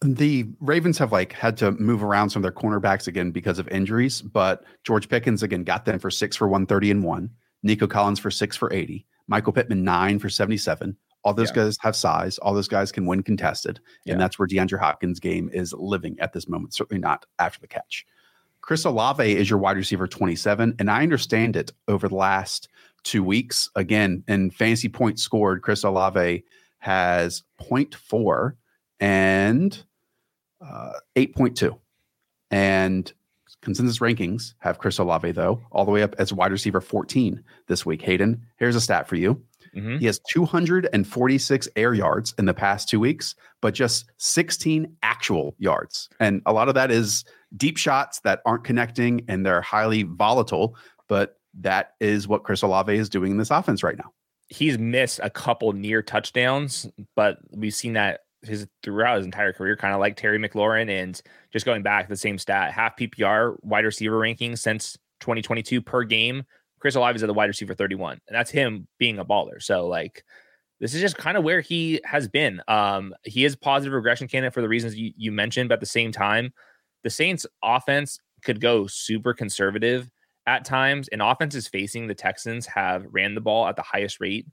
The 0.00 0.46
Ravens 0.58 0.96
have 0.96 1.12
like 1.12 1.34
had 1.34 1.58
to 1.58 1.72
move 1.72 2.02
around 2.02 2.30
some 2.30 2.40
of 2.40 2.42
their 2.42 2.50
cornerbacks 2.62 3.06
again 3.06 3.32
because 3.32 3.58
of 3.58 3.68
injuries, 3.68 4.22
but 4.22 4.64
George 4.82 5.10
Pickens 5.10 5.42
again 5.42 5.62
got 5.62 5.84
them 5.84 5.98
for 5.98 6.10
six 6.10 6.34
for 6.34 6.48
130 6.48 6.90
and 6.90 7.04
one. 7.04 7.30
Nico 7.62 7.86
Collins 7.86 8.18
for 8.18 8.30
six 8.30 8.56
for 8.56 8.72
80. 8.72 9.06
Michael 9.28 9.52
Pittman 9.52 9.84
nine 9.84 10.18
for 10.18 10.30
77. 10.30 10.96
All 11.24 11.34
those 11.34 11.50
yeah. 11.50 11.64
guys 11.64 11.76
have 11.80 11.94
size. 11.94 12.38
All 12.38 12.54
those 12.54 12.66
guys 12.66 12.90
can 12.90 13.06
win 13.06 13.22
contested. 13.22 13.78
Yeah. 14.04 14.14
And 14.14 14.20
that's 14.20 14.38
where 14.38 14.48
DeAndre 14.48 14.80
Hopkins' 14.80 15.20
game 15.20 15.50
is 15.52 15.72
living 15.74 16.16
at 16.18 16.32
this 16.32 16.48
moment. 16.48 16.74
Certainly 16.74 17.00
not 17.00 17.26
after 17.38 17.60
the 17.60 17.68
catch. 17.68 18.04
Chris 18.62 18.84
Olave 18.84 19.36
is 19.36 19.50
your 19.50 19.58
wide 19.58 19.76
receiver 19.76 20.06
27. 20.06 20.76
And 20.78 20.90
I 20.90 21.02
understand 21.02 21.56
it 21.56 21.72
over 21.88 22.08
the 22.08 22.14
last 22.14 22.68
two 23.02 23.22
weeks. 23.22 23.68
Again, 23.74 24.24
in 24.28 24.50
fantasy 24.50 24.88
points 24.88 25.22
scored, 25.22 25.62
Chris 25.62 25.82
Olave 25.82 26.44
has 26.78 27.42
0.4 27.60 28.54
and 29.00 29.84
uh, 30.64 30.92
8.2. 31.16 31.76
And 32.50 33.12
consensus 33.62 33.98
rankings 33.98 34.54
have 34.58 34.78
Chris 34.78 34.98
Olave, 34.98 35.32
though, 35.32 35.60
all 35.70 35.84
the 35.84 35.90
way 35.90 36.02
up 36.02 36.14
as 36.18 36.32
wide 36.32 36.52
receiver 36.52 36.80
14 36.80 37.42
this 37.66 37.84
week. 37.84 38.02
Hayden, 38.02 38.46
here's 38.56 38.76
a 38.76 38.80
stat 38.80 39.08
for 39.08 39.16
you. 39.16 39.42
Mm-hmm. 39.76 39.98
He 39.98 40.06
has 40.06 40.20
246 40.30 41.68
air 41.76 41.94
yards 41.94 42.34
in 42.38 42.44
the 42.44 42.54
past 42.54 42.88
two 42.88 43.00
weeks, 43.00 43.34
but 43.60 43.74
just 43.74 44.10
16 44.18 44.96
actual 45.02 45.54
yards. 45.58 46.08
And 46.20 46.42
a 46.46 46.52
lot 46.52 46.68
of 46.68 46.74
that 46.74 46.90
is 46.90 47.24
deep 47.56 47.76
shots 47.76 48.20
that 48.20 48.40
aren't 48.44 48.64
connecting 48.64 49.24
and 49.28 49.44
they're 49.44 49.62
highly 49.62 50.02
volatile. 50.02 50.76
But 51.08 51.36
that 51.60 51.92
is 52.00 52.28
what 52.28 52.44
Chris 52.44 52.62
Olave 52.62 52.94
is 52.94 53.08
doing 53.08 53.32
in 53.32 53.38
this 53.38 53.50
offense 53.50 53.82
right 53.82 53.96
now. 53.96 54.12
He's 54.48 54.78
missed 54.78 55.20
a 55.22 55.30
couple 55.30 55.72
near 55.72 56.02
touchdowns, 56.02 56.86
but 57.16 57.38
we've 57.50 57.74
seen 57.74 57.94
that 57.94 58.20
his 58.42 58.66
throughout 58.82 59.18
his 59.18 59.24
entire 59.24 59.52
career, 59.52 59.76
kind 59.76 59.94
of 59.94 60.00
like 60.00 60.16
Terry 60.16 60.38
McLaurin. 60.38 60.90
And 60.90 61.20
just 61.52 61.64
going 61.64 61.82
back, 61.82 62.08
the 62.08 62.16
same 62.16 62.38
stat, 62.38 62.72
half 62.72 62.96
PPR 62.96 63.56
wide 63.62 63.84
receiver 63.84 64.18
ranking 64.18 64.56
since 64.56 64.98
2022 65.20 65.80
per 65.80 66.04
game 66.04 66.44
Chris 66.82 66.96
Olave 66.96 67.14
is 67.14 67.22
at 67.22 67.28
the 67.28 67.32
wide 67.32 67.46
receiver 67.46 67.74
31, 67.74 68.20
and 68.26 68.36
that's 68.36 68.50
him 68.50 68.88
being 68.98 69.20
a 69.20 69.24
baller. 69.24 69.62
So 69.62 69.86
like 69.86 70.24
this 70.80 70.94
is 70.94 71.00
just 71.00 71.16
kind 71.16 71.36
of 71.36 71.44
where 71.44 71.60
he 71.60 72.00
has 72.04 72.26
been. 72.26 72.60
Um, 72.66 73.14
he 73.22 73.44
is 73.44 73.54
positive 73.54 73.92
regression 73.92 74.26
candidate 74.26 74.52
for 74.52 74.62
the 74.62 74.68
reasons 74.68 74.96
you, 74.96 75.12
you 75.16 75.30
mentioned, 75.30 75.68
but 75.68 75.74
at 75.74 75.80
the 75.80 75.86
same 75.86 76.10
time, 76.10 76.52
the 77.04 77.08
Saints 77.08 77.46
offense 77.62 78.18
could 78.44 78.60
go 78.60 78.88
super 78.88 79.32
conservative 79.32 80.10
at 80.48 80.64
times, 80.64 81.06
and 81.12 81.22
offenses 81.22 81.68
facing 81.68 82.08
the 82.08 82.16
Texans 82.16 82.66
have 82.66 83.06
ran 83.08 83.36
the 83.36 83.40
ball 83.40 83.68
at 83.68 83.76
the 83.76 83.82
highest 83.82 84.18
rate 84.18 84.44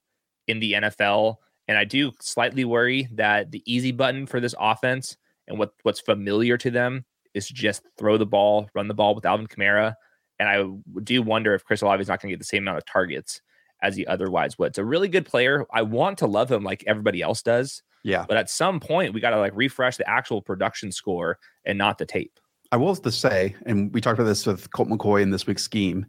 in 0.47 0.59
the 0.59 0.73
NFL. 0.73 1.37
And 1.67 1.79
I 1.79 1.83
do 1.83 2.11
slightly 2.21 2.63
worry 2.63 3.09
that 3.13 3.49
the 3.49 3.63
easy 3.65 3.91
button 3.91 4.27
for 4.27 4.39
this 4.39 4.53
offense 4.59 5.17
and 5.47 5.57
what 5.57 5.73
what's 5.81 5.99
familiar 5.99 6.59
to 6.59 6.69
them 6.69 7.05
is 7.33 7.47
just 7.47 7.81
throw 7.97 8.17
the 8.17 8.25
ball, 8.27 8.69
run 8.75 8.87
the 8.87 8.93
ball 8.93 9.15
with 9.15 9.25
Alvin 9.25 9.47
Kamara. 9.47 9.95
And 10.39 10.47
I 10.49 11.01
do 11.03 11.21
wonder 11.21 11.53
if 11.53 11.65
Chris 11.65 11.81
Olave 11.81 12.01
is 12.01 12.07
not 12.07 12.21
going 12.21 12.29
to 12.29 12.33
get 12.33 12.39
the 12.39 12.45
same 12.45 12.63
amount 12.63 12.77
of 12.77 12.85
targets 12.85 13.41
as 13.81 13.95
he 13.95 14.05
otherwise 14.05 14.57
would. 14.57 14.67
It's 14.69 14.77
a 14.77 14.85
really 14.85 15.07
good 15.07 15.25
player. 15.25 15.65
I 15.71 15.81
want 15.81 16.17
to 16.19 16.27
love 16.27 16.51
him 16.51 16.63
like 16.63 16.83
everybody 16.87 17.21
else 17.21 17.41
does. 17.41 17.83
Yeah. 18.03 18.25
But 18.27 18.37
at 18.37 18.49
some 18.49 18.79
point, 18.79 19.13
we 19.13 19.19
got 19.19 19.31
to 19.31 19.39
like 19.39 19.53
refresh 19.55 19.97
the 19.97 20.09
actual 20.09 20.41
production 20.41 20.91
score 20.91 21.37
and 21.65 21.77
not 21.77 21.97
the 21.97 22.05
tape. 22.05 22.39
I 22.71 22.77
will 22.77 22.95
to 22.95 23.11
say, 23.11 23.55
and 23.65 23.93
we 23.93 23.99
talked 23.99 24.19
about 24.19 24.27
this 24.27 24.45
with 24.45 24.71
Colt 24.71 24.89
McCoy 24.89 25.21
in 25.21 25.31
this 25.31 25.47
week's 25.47 25.63
scheme. 25.63 26.05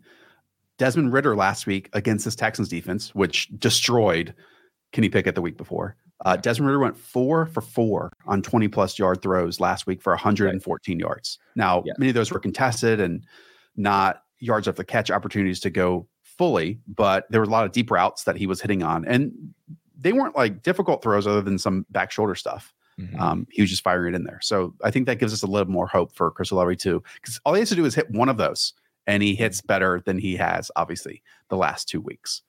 Desmond 0.78 1.12
Ridder 1.12 1.36
last 1.36 1.66
week 1.66 1.88
against 1.92 2.24
this 2.24 2.34
Texans 2.36 2.68
defense, 2.68 3.14
which 3.14 3.48
destroyed 3.58 4.34
Kenny 4.92 5.08
Pickett 5.08 5.34
the 5.34 5.42
week 5.42 5.56
before. 5.56 5.96
Uh, 6.24 6.36
Desmond 6.36 6.68
Ridder 6.68 6.80
went 6.80 6.96
four 6.96 7.46
for 7.46 7.62
four 7.62 8.12
on 8.26 8.42
20 8.42 8.68
plus 8.68 8.98
yard 8.98 9.22
throws 9.22 9.58
last 9.58 9.86
week 9.86 10.02
for 10.02 10.12
114 10.12 10.94
right. 10.94 11.00
yards. 11.00 11.38
Now, 11.56 11.82
yeah. 11.86 11.94
many 11.98 12.10
of 12.10 12.14
those 12.14 12.30
were 12.30 12.38
contested 12.38 13.00
and 13.00 13.24
not 13.76 14.22
yards 14.38 14.68
off 14.68 14.76
the 14.76 14.84
catch 14.84 15.10
opportunities 15.10 15.60
to 15.60 15.70
go 15.70 16.06
fully, 16.22 16.80
but 16.88 17.26
there 17.30 17.40
were 17.40 17.46
a 17.46 17.50
lot 17.50 17.66
of 17.66 17.72
deep 17.72 17.90
routes 17.90 18.24
that 18.24 18.36
he 18.36 18.46
was 18.46 18.60
hitting 18.60 18.82
on. 18.82 19.04
And 19.04 19.32
they 19.98 20.12
weren't 20.12 20.36
like 20.36 20.62
difficult 20.62 21.02
throws 21.02 21.26
other 21.26 21.42
than 21.42 21.58
some 21.58 21.84
back 21.90 22.10
shoulder 22.10 22.34
stuff. 22.34 22.72
Mm-hmm. 22.98 23.20
Um, 23.20 23.46
he 23.50 23.62
was 23.62 23.70
just 23.70 23.82
firing 23.82 24.14
it 24.14 24.16
in 24.16 24.24
there. 24.24 24.40
So 24.42 24.74
I 24.82 24.90
think 24.90 25.06
that 25.06 25.18
gives 25.18 25.32
us 25.32 25.42
a 25.42 25.46
little 25.46 25.70
more 25.70 25.86
hope 25.86 26.14
for 26.14 26.30
Chris 26.30 26.50
Olave 26.50 26.76
too, 26.76 27.02
because 27.14 27.40
all 27.44 27.54
he 27.54 27.60
has 27.60 27.68
to 27.70 27.74
do 27.74 27.84
is 27.84 27.94
hit 27.94 28.10
one 28.10 28.28
of 28.28 28.36
those, 28.36 28.72
and 29.06 29.22
he 29.22 29.34
hits 29.34 29.60
better 29.60 30.02
than 30.04 30.18
he 30.18 30.36
has 30.36 30.70
obviously 30.76 31.22
the 31.48 31.56
last 31.56 31.88
two 31.88 32.00
weeks. 32.00 32.42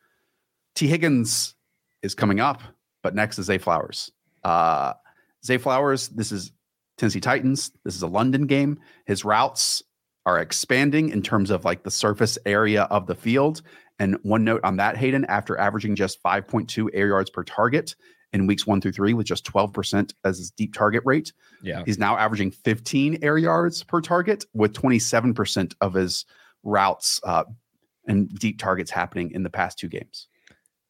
Tee 0.75 0.87
Higgins 0.87 1.55
is 2.01 2.15
coming 2.15 2.39
up, 2.39 2.61
but 3.01 3.15
next 3.15 3.39
is 3.39 3.45
Zay 3.45 3.57
Flowers. 3.57 4.11
Uh, 4.43 4.93
Zay 5.45 5.57
Flowers, 5.57 6.09
this 6.09 6.31
is 6.31 6.51
Tennessee 6.97 7.19
Titans. 7.19 7.71
This 7.83 7.95
is 7.95 8.01
a 8.01 8.07
London 8.07 8.47
game. 8.47 8.79
His 9.05 9.25
routes 9.25 9.83
are 10.25 10.39
expanding 10.39 11.09
in 11.09 11.21
terms 11.21 11.49
of 11.49 11.65
like 11.65 11.83
the 11.83 11.91
surface 11.91 12.37
area 12.45 12.83
of 12.83 13.07
the 13.07 13.15
field. 13.15 13.61
And 13.99 14.17
one 14.23 14.43
note 14.43 14.61
on 14.63 14.77
that, 14.77 14.97
Hayden, 14.97 15.25
after 15.25 15.57
averaging 15.57 15.95
just 15.95 16.21
5.2 16.23 16.89
air 16.93 17.07
yards 17.07 17.29
per 17.29 17.43
target 17.43 17.95
in 18.33 18.47
weeks 18.47 18.65
one 18.65 18.81
through 18.81 18.93
three 18.93 19.13
with 19.13 19.25
just 19.25 19.45
12% 19.45 20.13
as 20.23 20.37
his 20.37 20.51
deep 20.51 20.73
target 20.73 21.03
rate. 21.05 21.33
Yeah. 21.61 21.83
He's 21.85 21.97
now 21.99 22.17
averaging 22.17 22.51
15 22.51 23.19
air 23.21 23.37
yards 23.37 23.83
per 23.83 24.01
target 24.01 24.45
with 24.53 24.73
27% 24.73 25.73
of 25.81 25.93
his 25.93 26.25
routes 26.63 27.19
uh, 27.23 27.43
and 28.07 28.29
deep 28.39 28.59
targets 28.59 28.91
happening 28.91 29.31
in 29.31 29.43
the 29.43 29.49
past 29.49 29.77
two 29.77 29.89
games. 29.89 30.27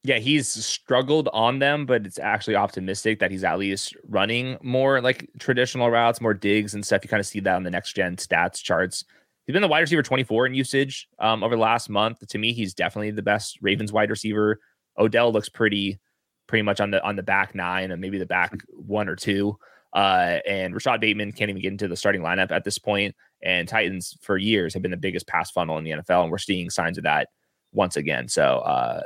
Yeah, 0.03 0.17
he's 0.17 0.49
struggled 0.49 1.29
on 1.31 1.59
them, 1.59 1.85
but 1.85 2.07
it's 2.07 2.17
actually 2.17 2.55
optimistic 2.55 3.19
that 3.19 3.29
he's 3.29 3.43
at 3.43 3.59
least 3.59 3.95
running 4.07 4.57
more 4.63 4.99
like 4.99 5.29
traditional 5.37 5.91
routes, 5.91 6.19
more 6.19 6.33
digs 6.33 6.73
and 6.73 6.83
stuff. 6.83 7.03
You 7.03 7.09
kind 7.09 7.19
of 7.19 7.27
see 7.27 7.39
that 7.41 7.55
on 7.55 7.63
the 7.63 7.69
next 7.69 7.93
gen 7.93 8.15
stats 8.15 8.63
charts. 8.63 9.05
He's 9.45 9.53
been 9.53 9.61
the 9.61 9.67
wide 9.67 9.79
receiver 9.79 10.03
24 10.03 10.47
in 10.47 10.53
usage 10.53 11.07
um, 11.19 11.43
over 11.43 11.55
the 11.55 11.61
last 11.61 11.89
month. 11.89 12.25
To 12.27 12.37
me, 12.37 12.53
he's 12.53 12.73
definitely 12.73 13.11
the 13.11 13.21
best 13.21 13.57
Ravens 13.61 13.91
wide 13.91 14.09
receiver. 14.09 14.59
Odell 14.97 15.31
looks 15.33 15.49
pretty, 15.49 15.99
pretty 16.47 16.61
much 16.61 16.79
on 16.79 16.91
the 16.91 17.03
on 17.03 17.15
the 17.15 17.23
back 17.23 17.55
nine 17.55 17.91
and 17.91 17.99
maybe 17.99 18.17
the 18.17 18.25
back 18.25 18.53
one 18.69 19.09
or 19.09 19.15
two. 19.15 19.57
Uh, 19.93 20.39
and 20.47 20.73
Rashod 20.73 21.01
Bateman 21.01 21.31
can't 21.33 21.49
even 21.49 21.61
get 21.61 21.71
into 21.71 21.87
the 21.87 21.97
starting 21.97 22.21
lineup 22.21 22.51
at 22.51 22.63
this 22.63 22.77
point. 22.77 23.15
And 23.43 23.67
Titans 23.67 24.17
for 24.21 24.37
years 24.37 24.73
have 24.73 24.81
been 24.81 24.91
the 24.91 24.97
biggest 24.97 25.27
pass 25.27 25.51
funnel 25.51 25.77
in 25.77 25.83
the 25.83 25.91
NFL, 25.91 26.23
and 26.23 26.31
we're 26.31 26.37
seeing 26.37 26.69
signs 26.69 26.97
of 26.97 27.03
that 27.03 27.29
once 27.73 27.97
again. 27.97 28.27
So 28.27 28.59
uh, 28.59 29.01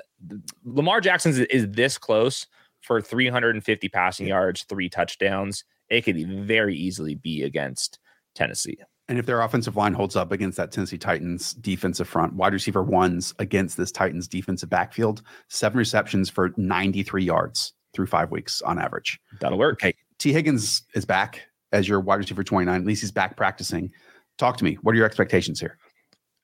Lamar 0.63 1.01
Jackson 1.01 1.31
is, 1.31 1.39
is 1.39 1.67
this 1.69 1.97
close 1.97 2.45
for 2.81 3.01
350 3.01 3.89
passing 3.89 4.27
yards, 4.27 4.63
three 4.63 4.89
touchdowns. 4.89 5.63
It 5.89 6.01
could 6.01 6.45
very 6.45 6.75
easily 6.75 7.15
be 7.15 7.43
against 7.43 7.99
Tennessee. 8.35 8.77
And 9.07 9.19
if 9.19 9.25
their 9.25 9.41
offensive 9.41 9.75
line 9.75 9.93
holds 9.93 10.15
up 10.15 10.31
against 10.31 10.57
that 10.57 10.71
Tennessee 10.71 10.97
Titans 10.97 11.53
defensive 11.53 12.07
front, 12.07 12.33
wide 12.33 12.53
receiver 12.53 12.81
ones 12.81 13.35
against 13.37 13.77
this 13.77 13.91
Titans 13.91 14.27
defensive 14.27 14.69
backfield, 14.69 15.21
seven 15.47 15.77
receptions 15.77 16.29
for 16.29 16.53
93 16.57 17.23
yards 17.23 17.73
through 17.93 18.07
five 18.07 18.31
weeks 18.31 18.61
on 18.63 18.79
average. 18.79 19.19
That'll 19.39 19.59
work. 19.59 19.75
Okay. 19.75 19.93
Tee 20.17 20.33
Higgins 20.33 20.83
is 20.95 21.05
back 21.05 21.41
as 21.71 21.87
your 21.87 21.99
wide 21.99 22.15
receiver 22.15 22.43
29. 22.43 22.81
At 22.81 22.85
least 22.85 23.01
he's 23.01 23.11
back 23.11 23.37
practicing. 23.37 23.91
Talk 24.37 24.57
to 24.57 24.63
me. 24.63 24.75
What 24.81 24.93
are 24.93 24.97
your 24.97 25.05
expectations 25.05 25.59
here? 25.59 25.77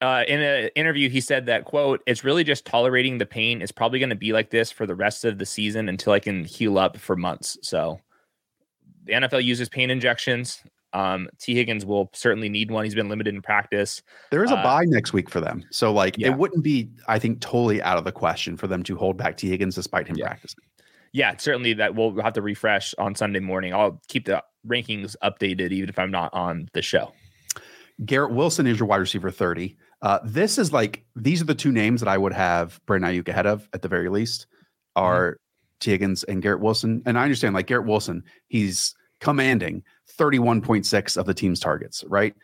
Uh, 0.02 0.24
in 0.28 0.42
an 0.42 0.70
interview, 0.76 1.10
he 1.10 1.22
said 1.22 1.46
that 1.46 1.66
quote, 1.66 2.02
"It's 2.08 2.24
really 2.24 2.44
just 2.44 2.66
tolerating 2.66 3.20
the 3.20 3.26
pain. 3.26 3.62
It's 3.62 3.72
probably 3.72 4.00
going 4.00 4.10
to 4.10 4.16
be 4.16 4.34
like 4.34 4.50
this 4.50 4.72
for 4.72 4.88
the 4.88 4.96
rest 4.96 5.26
of 5.26 5.38
the 5.38 5.46
season 5.46 5.88
until 5.88 6.14
I 6.14 6.20
can 6.20 6.44
heal 6.44 6.80
up 6.80 6.98
for 6.98 7.16
months." 7.16 7.58
So, 7.62 8.00
the 9.04 9.14
NFL 9.14 9.44
uses 9.44 9.70
pain 9.70 9.92
injections. 9.92 10.64
Um, 10.94 11.30
Tee 11.40 11.56
Higgins 11.56 11.86
will 11.86 12.10
certainly 12.14 12.50
need 12.50 12.72
one. 12.72 12.84
He's 12.84 12.96
been 12.96 13.10
limited 13.10 13.34
in 13.34 13.42
practice. 13.42 14.02
There 14.30 14.44
is 14.44 14.52
a 14.52 14.58
uh, 14.58 14.64
bye 14.64 14.84
next 14.86 15.14
week 15.14 15.30
for 15.30 15.40
them. 15.40 15.64
So, 15.72 15.94
like, 15.94 16.18
yeah. 16.18 16.28
it 16.28 16.38
wouldn't 16.38 16.64
be, 16.64 16.90
I 17.08 17.20
think, 17.20 17.40
totally 17.40 17.82
out 17.82 17.98
of 17.98 18.04
the 18.04 18.12
question 18.12 18.58
for 18.58 18.68
them 18.68 18.84
to 18.84 18.96
hold 18.98 19.18
back 19.18 19.38
Tee 19.38 19.50
Higgins 19.50 19.76
despite 19.76 20.08
him 20.08 20.18
yeah. 20.18 20.28
practicing. 20.28 20.64
Yeah, 21.14 21.36
certainly 21.38 21.74
that 21.74 21.96
we'll 21.96 22.22
have 22.22 22.34
to 22.34 22.42
refresh 22.42 22.94
on 22.98 23.16
Sunday 23.16 23.40
morning. 23.40 23.74
I'll 23.74 24.02
keep 24.08 24.26
the 24.26 24.44
rankings 24.68 25.16
updated 25.24 25.72
even 25.72 25.90
if 25.90 26.00
I'm 26.00 26.12
not 26.12 26.34
on 26.34 26.70
the 26.74 26.82
show. 26.82 27.12
Garrett 28.06 28.34
Wilson 28.34 28.66
is 28.66 28.80
your 28.80 28.88
wide 28.88 28.98
receiver 28.98 29.30
30. 29.30 29.78
Uh, 30.02 30.20
this 30.24 30.58
is 30.58 30.74
like, 30.74 31.06
these 31.16 31.42
are 31.42 31.46
the 31.46 31.56
two 31.56 31.72
names 31.72 32.02
that 32.02 32.08
I 32.08 32.18
would 32.18 32.34
have 32.34 32.80
Brandon 32.86 33.12
Aiyuk 33.12 33.28
ahead 33.28 33.46
of 33.46 33.68
at 33.74 33.82
the 33.82 33.88
very 33.88 34.10
least 34.10 34.48
are 34.96 35.34
mm-hmm. 35.34 35.38
Tee 35.80 35.92
Higgins 35.92 36.24
and 36.24 36.42
Garrett 36.42 36.62
Wilson. 36.62 37.04
And 37.06 37.20
I 37.20 37.24
understand, 37.24 37.54
like, 37.54 37.68
Garrett 37.68 37.88
Wilson, 37.88 38.24
he's 38.48 38.96
commanding 39.22 39.84
31.6 40.20 41.16
of 41.18 41.26
the 41.26 41.34
team's 41.34 41.60
targets, 41.60 42.04
right? 42.08 42.36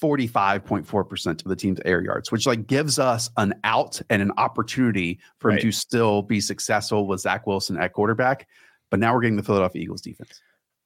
45.4% 0.00 1.26
of 1.30 1.48
the 1.48 1.56
team's 1.56 1.80
air 1.84 2.02
yards, 2.02 2.30
which 2.30 2.46
like 2.46 2.66
gives 2.66 2.98
us 2.98 3.30
an 3.36 3.54
out 3.64 4.00
and 4.10 4.22
an 4.22 4.30
opportunity 4.36 5.18
for 5.38 5.50
him 5.50 5.56
Right. 5.56 5.62
to 5.62 5.72
still 5.72 6.22
be 6.22 6.40
successful 6.40 7.06
with 7.06 7.20
Zach 7.20 7.46
Wilson 7.46 7.78
at 7.78 7.92
quarterback. 7.92 8.46
But 8.90 9.00
now 9.00 9.14
we're 9.14 9.22
getting 9.22 9.36
the 9.36 9.42
Philadelphia 9.42 9.82
Eagles 9.82 10.02
defense. 10.02 10.40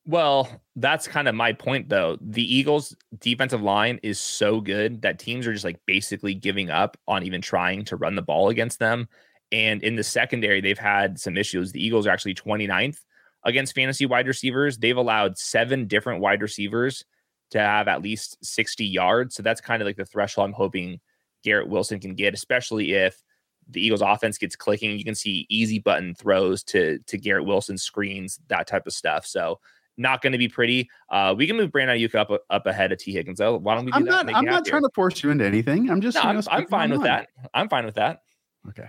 Well, 0.07 0.49
that's 0.77 1.07
kind 1.07 1.29
of 1.29 1.35
my 1.35 1.53
point, 1.53 1.89
though. 1.91 2.17
The 2.21 2.43
Eagles' 2.43 2.97
defensive 3.19 3.61
line 3.61 4.01
is 4.03 4.19
so 4.19 4.61
good 4.61 5.03
that 5.03 5.19
teams 5.19 5.47
are 5.47 5.53
just 5.53 5.65
like 5.65 5.79
basically 5.87 6.35
giving 6.35 6.71
up 6.71 6.97
on 7.07 7.23
even 7.23 7.43
trying 7.43 7.85
to 7.87 7.97
run 7.97 8.15
the 8.15 8.23
ball 8.23 8.49
against 8.49 8.79
them. 8.79 9.09
And 9.53 9.83
in 9.83 9.97
the 9.97 10.05
secondary, 10.05 10.61
they've 10.61 10.79
had 10.79 11.19
some 11.21 11.37
issues. 11.37 11.73
The 11.73 11.85
Eagles 11.85 12.07
are 12.07 12.11
actually 12.11 12.35
29th 12.35 13.05
against 13.45 13.75
fantasy 13.75 14.07
wide 14.07 14.27
receivers. 14.27 14.79
They've 14.79 14.97
allowed 14.97 15.39
seven 15.39 15.87
different 15.87 16.21
wide 16.21 16.43
receivers 16.43 17.05
to 17.51 17.59
have 17.59 17.89
at 17.89 18.03
least 18.03 18.37
60 18.45 18.85
yards. 18.85 19.35
So 19.35 19.43
that's 19.43 19.61
kind 19.61 19.83
of 19.83 19.87
like 19.87 19.97
the 19.97 20.05
threshold 20.05 20.49
I'm 20.49 20.53
hoping 20.53 21.01
Garrett 21.43 21.69
Wilson 21.69 21.99
can 22.01 22.15
get, 22.15 22.35
especially 22.35 22.93
if 22.93 23.23
the 23.69 23.85
Eagles 23.85 24.03
offense 24.03 24.39
gets 24.39 24.57
clicking. 24.57 24.97
You 24.99 25.05
can 25.05 25.15
see 25.15 25.47
easy 25.49 25.79
button 25.79 26.15
throws 26.15 26.63
to 26.65 26.99
to 27.07 27.19
Garrett 27.19 27.47
Wilson 27.47 27.79
screens, 27.79 28.41
that 28.49 28.67
type 28.67 28.87
of 28.87 28.93
stuff. 28.93 29.27
So 29.27 29.59
not 29.97 30.23
going 30.23 30.33
to 30.33 30.39
be 30.39 30.49
pretty. 30.49 30.89
Uh, 31.11 31.35
we 31.37 31.47
can 31.47 31.57
move 31.57 31.71
Brandon 31.71 31.97
Aiyuk 31.97 32.15
up 32.15 32.31
up 32.51 32.67
ahead 32.67 32.93
of 32.93 32.99
Tee 32.99 33.13
Higgins. 33.13 33.41
Why 33.41 33.75
don't 33.75 33.85
we 33.85 33.93
do 33.93 33.97
I'm 33.97 34.05
that? 34.07 34.27
not. 34.27 34.35
I'm 34.35 34.45
not 34.45 34.65
trying 34.65 34.83
to 34.83 34.91
force 34.95 35.23
you 35.23 35.31
into 35.31 35.45
anything. 35.45 35.91
I'm 35.91 36.01
just. 36.01 36.17
No, 36.17 36.23
you 36.23 36.39
I'm, 36.39 36.43
I'm 36.51 36.67
fine 36.67 36.91
with 36.91 37.03
that. 37.03 37.29
I'm 37.55 37.69
fine 37.69 37.85
with 37.85 37.97
that. 37.97 38.23
Okay. 38.69 38.89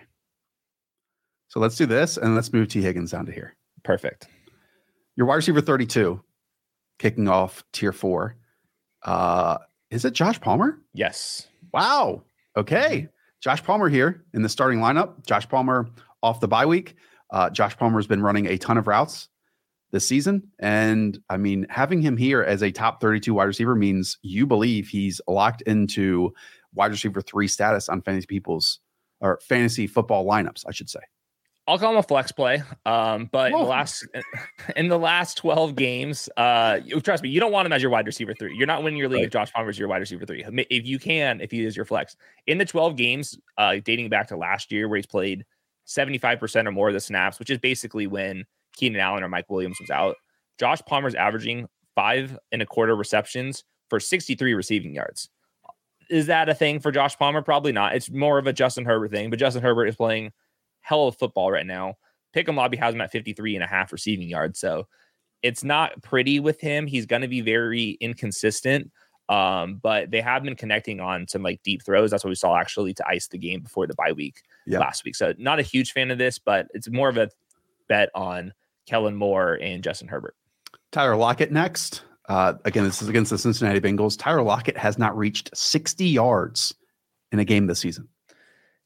So 1.50 1.60
let's 1.60 1.76
do 1.76 1.86
this, 1.86 2.18
and 2.18 2.34
let's 2.36 2.54
move 2.54 2.70
Tee 2.70 2.82
Higgins 2.82 3.12
down 3.12 3.26
to 3.26 3.32
here. 3.32 3.56
Perfect. 3.84 4.28
Your 5.16 5.28
wide 5.28 5.36
receiver 5.36 5.62
32, 5.62 6.22
kicking 7.00 7.28
off 7.28 7.64
tier 7.74 7.92
four. 7.92 8.38
Uh, 9.04 9.58
is 9.90 10.06
it 10.06 10.14
Josh 10.14 10.40
Palmer? 10.40 10.80
Yes. 10.94 11.48
Wow. 11.74 12.24
Okay. 12.56 13.10
Josh 13.42 13.64
Palmer 13.64 13.90
here 13.90 14.24
in 14.34 14.42
the 14.42 14.50
starting 14.50 14.80
lineup. 14.80 15.26
Josh 15.26 15.48
Palmer 15.50 15.88
off 16.24 16.40
the 16.40 16.48
bye 16.48 16.66
week. 16.66 16.96
Uh, 17.32 17.50
Josh 17.50 17.76
Palmer 17.78 17.98
has 17.98 18.08
been 18.08 18.22
running 18.22 18.46
a 18.46 18.58
ton 18.58 18.78
of 18.78 18.88
routes 18.88 19.30
this 19.92 20.08
season. 20.08 20.48
And 20.60 21.20
I 21.30 21.38
mean, 21.38 21.66
having 21.70 22.02
him 22.02 22.18
here 22.18 22.42
as 22.42 22.62
a 22.62 22.72
top 22.72 23.02
32 23.02 23.34
wide 23.34 23.46
receiver 23.46 23.76
means 23.76 24.18
you 24.22 24.46
believe 24.46 24.88
he's 24.88 25.20
locked 25.28 25.62
into 25.64 26.34
wide 26.74 26.92
receiver 26.92 27.22
three 27.22 27.48
status 27.48 27.90
on 27.90 28.02
fantasy 28.02 28.28
people's 28.28 28.80
or 29.20 29.40
fantasy 29.48 29.88
football 29.88 30.26
lineups, 30.26 30.64
I 30.68 30.72
should 30.72 30.90
say. 30.90 31.02
I'll 31.68 31.78
call 31.78 31.92
him 31.92 31.98
a 31.98 32.04
flex 32.04 32.32
play. 32.32 32.64
Um, 32.86 33.30
but 33.32 33.52
in 33.52 33.58
the 33.60 33.64
last 33.66 34.08
in 34.76 34.88
the 34.88 34.98
last 34.98 35.38
12 35.38 35.76
games, 35.76 36.28
uh, 36.36 36.80
trust 37.04 37.22
me, 37.24 37.30
you 37.30 37.40
don't 37.40 37.52
want 37.52 37.66
him 37.68 37.72
as 37.74 37.82
your 37.82 37.92
wide 37.92 38.06
receiver 38.08 38.34
three. 38.34 38.56
You're 38.58 38.68
not 38.68 38.84
winning 38.84 38.98
your 39.00 39.10
league 39.10 39.20
Right. 39.20 39.26
if 39.28 39.32
Josh 39.32 39.52
Palmer's 39.54 39.78
your 39.78 39.88
wide 39.88 40.00
receiver 40.00 40.26
three. 40.26 40.44
If 40.70 40.86
you 40.86 40.98
can, 41.00 41.40
if 41.40 41.52
he 41.52 41.64
is 41.64 41.76
your 41.76 41.86
flex. 41.86 42.16
In 42.48 42.58
the 42.58 42.66
12 42.66 42.96
games, 42.98 43.38
uh, 43.58 43.76
dating 43.86 44.10
back 44.10 44.28
to 44.30 44.38
last 44.38 44.72
year, 44.72 44.88
where 44.90 44.98
he's 44.98 45.06
played 45.06 45.46
75% 45.88 46.68
or 46.68 46.72
more 46.72 46.88
of 46.88 46.94
the 46.94 47.00
snaps, 47.00 47.38
which 47.40 47.50
is 47.50 47.58
basically 47.60 48.08
when 48.08 48.46
Keenan 48.76 49.00
Allen 49.02 49.24
or 49.24 49.30
Mike 49.30 49.50
Williams 49.50 49.78
was 49.80 49.90
out. 49.90 50.16
Josh 50.60 50.82
Palmer's 50.88 51.16
averaging 51.16 51.68
five 51.96 52.38
and 52.52 52.62
a 52.62 52.66
quarter 52.66 52.96
receptions 52.96 53.64
for 53.90 54.00
63 54.00 54.54
receiving 54.54 54.94
yards. 54.96 55.30
Is 56.10 56.26
that 56.28 56.50
a 56.50 56.54
thing 56.56 56.80
for 56.80 56.92
Josh 56.92 57.18
Palmer? 57.18 57.42
Probably 57.42 57.72
not. 57.72 57.96
It's 57.96 58.10
more 58.10 58.38
of 58.38 58.48
a 58.48 58.54
Justin 58.54 58.86
Herbert 58.86 59.12
thing, 59.12 59.30
but 59.30 59.40
Justin 59.40 59.62
Herbert 59.62 59.86
is 59.88 59.96
playing 59.96 60.32
hell 60.82 61.08
of 61.08 61.18
football 61.18 61.52
right 61.52 61.66
now. 61.66 61.96
Pick'em 62.36 62.56
Lobby 62.56 62.78
has 62.78 62.94
him 62.94 63.02
at 63.02 63.12
53 63.12 63.56
and 63.56 63.64
a 63.64 63.68
half 63.68 63.92
receiving 63.92 64.28
yards. 64.28 64.60
So 64.60 64.88
it's 65.42 65.64
not 65.64 66.02
pretty 66.02 66.40
with 66.40 66.62
him. 66.62 66.88
He's 66.88 67.06
going 67.06 67.22
to 67.24 67.28
be 67.28 67.42
very 67.42 67.92
inconsistent. 68.00 68.92
Um, 69.30 69.76
but 69.82 70.12
they 70.12 70.20
have 70.22 70.44
been 70.44 70.56
connecting 70.56 71.00
on 71.00 71.28
some 71.28 71.42
like 71.42 71.62
deep 71.64 71.84
throws. 71.86 72.12
That's 72.12 72.24
what 72.24 72.30
we 72.30 72.36
saw 72.36 72.58
actually 72.58 72.94
to 72.96 73.08
ice 73.08 73.28
the 73.28 73.38
game 73.38 73.62
before 73.62 73.88
the 73.88 73.94
bye 73.96 74.12
week 74.12 74.42
Yeah. 74.68 74.80
last 74.80 75.06
week. 75.06 75.16
So 75.16 75.34
not 75.38 75.58
a 75.60 75.62
huge 75.64 75.94
fan 75.94 76.12
of 76.12 76.18
this, 76.18 76.38
but 76.38 76.68
it's 76.74 76.90
more 76.90 77.08
of 77.08 77.18
a 77.18 77.30
bet 77.88 78.10
on 78.14 78.54
Kellen 78.88 79.16
Moore 79.16 79.54
and 79.62 79.84
Justin 79.84 80.10
Herbert. 80.10 80.36
Tyler 80.92 81.16
Lockett 81.16 81.52
next. 81.52 82.04
Uh, 82.28 82.54
again, 82.66 82.84
this 82.84 83.02
is 83.02 83.08
against 83.08 83.32
the 83.32 83.38
Cincinnati 83.38 83.80
Bengals. 83.80 84.18
Tyler 84.20 84.42
Lockett 84.44 84.78
has 84.78 84.98
not 84.98 85.18
reached 85.18 85.50
60 85.56 86.06
yards 86.06 86.74
in 87.32 87.40
a 87.40 87.46
game 87.46 87.68
this 87.68 87.80
season. 87.80 88.08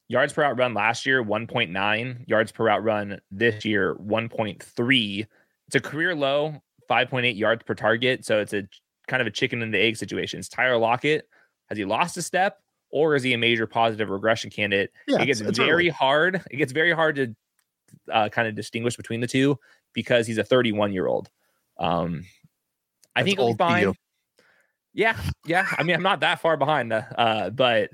Yards 0.08 0.32
per 0.32 0.42
out 0.42 0.56
run 0.58 0.72
last 0.74 1.04
year, 1.06 1.22
1.9. 1.24 2.28
Yards 2.28 2.52
per 2.52 2.68
out 2.68 2.84
run 2.84 3.20
this 3.30 3.64
year, 3.64 3.94
1.3. 3.96 5.26
It's 5.66 5.76
a 5.76 5.80
career 5.80 6.14
low, 6.14 6.62
5.8 6.88 7.36
yards 7.36 7.62
per 7.64 7.74
target. 7.74 8.24
So 8.24 8.38
it's 8.38 8.52
a 8.52 8.62
kind 9.08 9.20
of 9.20 9.26
a 9.26 9.30
chicken 9.30 9.62
and 9.62 9.74
the 9.74 9.78
egg 9.80 9.96
situation. 9.96 10.38
Is 10.38 10.48
Tyler 10.48 10.76
Lockett, 10.78 11.28
has 11.68 11.76
he 11.78 11.84
lost 11.84 12.16
a 12.16 12.22
step 12.22 12.60
or 12.90 13.16
is 13.16 13.22
he 13.24 13.32
a 13.34 13.38
major 13.38 13.66
positive 13.66 14.08
regression 14.10 14.48
candidate? 14.50 14.92
Yeah, 15.08 15.20
it 15.22 15.26
gets 15.26 15.40
it's- 15.40 15.50
it's 15.50 15.58
very 15.58 15.72
early. 15.72 15.88
hard. 15.88 16.42
It 16.50 16.56
gets 16.56 16.72
very 16.72 16.92
hard 16.92 17.16
to 17.16 17.34
uh, 18.12 18.28
kind 18.28 18.46
of 18.46 18.54
distinguish 18.54 18.96
between 18.96 19.20
the 19.20 19.26
two 19.26 19.58
because 19.92 20.26
he's 20.26 20.38
a 20.38 20.44
31 20.44 20.92
year 20.92 21.06
old. 21.08 21.28
Um, 21.78 22.24
I 23.16 23.22
That's 23.22 23.26
think 23.26 23.38
he'll 23.40 23.54
be 23.54 23.58
fine. 23.58 23.94
Yeah, 24.96 25.14
yeah. 25.44 25.66
I 25.76 25.82
mean, 25.82 25.94
I'm 25.94 26.02
not 26.02 26.20
that 26.20 26.40
far 26.40 26.56
behind, 26.56 26.90
uh, 26.90 27.02
uh, 27.18 27.50
but 27.50 27.90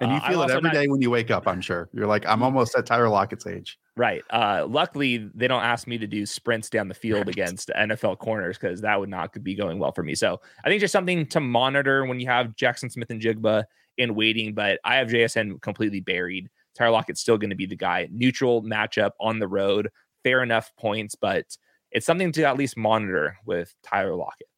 And 0.00 0.12
you 0.12 0.18
uh, 0.18 0.28
feel 0.28 0.38
it 0.38 0.42
also 0.44 0.56
every 0.58 0.68
not- 0.70 0.74
day 0.74 0.86
when 0.86 1.02
you 1.02 1.10
wake 1.10 1.32
up, 1.32 1.48
I'm 1.48 1.60
sure. 1.60 1.88
You're 1.92 2.06
like, 2.06 2.24
I'm 2.26 2.44
almost 2.44 2.76
at 2.78 2.86
Tyler 2.86 3.08
Lockett's 3.08 3.44
age. 3.44 3.76
Right. 3.96 4.22
Uh, 4.30 4.64
luckily, 4.68 5.28
they 5.34 5.48
don't 5.48 5.64
ask 5.64 5.88
me 5.88 5.98
to 5.98 6.06
do 6.06 6.24
sprints 6.24 6.70
down 6.70 6.86
the 6.86 6.94
field 6.94 7.28
against 7.28 7.70
NFL 7.76 8.18
corners 8.18 8.56
because 8.56 8.80
that 8.82 8.98
would 8.98 9.08
not 9.08 9.32
be 9.42 9.56
going 9.56 9.80
well 9.80 9.90
for 9.90 10.04
me. 10.04 10.14
So 10.14 10.40
I 10.64 10.68
think 10.68 10.80
just 10.80 10.92
something 10.92 11.26
to 11.26 11.40
monitor 11.40 12.06
when 12.06 12.20
you 12.20 12.26
have 12.28 12.54
Jaxon 12.54 12.90
Smith-Njigba 12.90 13.64
in 13.98 14.14
waiting. 14.14 14.54
But 14.54 14.78
I 14.84 14.94
have 14.96 15.08
JSN 15.08 15.60
completely 15.60 16.00
buried. 16.00 16.48
Tyler 16.76 16.92
Lockett's 16.92 17.20
still 17.20 17.38
going 17.38 17.50
to 17.50 17.56
be 17.56 17.66
the 17.66 17.76
guy. 17.76 18.08
Neutral 18.12 18.62
matchup 18.62 19.10
on 19.20 19.40
the 19.40 19.48
road, 19.48 19.90
fair 20.22 20.42
enough 20.44 20.70
points, 20.78 21.16
but 21.16 21.46
it's 21.90 22.06
something 22.06 22.30
to 22.32 22.44
at 22.44 22.56
least 22.56 22.76
monitor 22.76 23.36
with 23.44 23.74
Tyler 23.84 24.14
Lockett. 24.14 24.48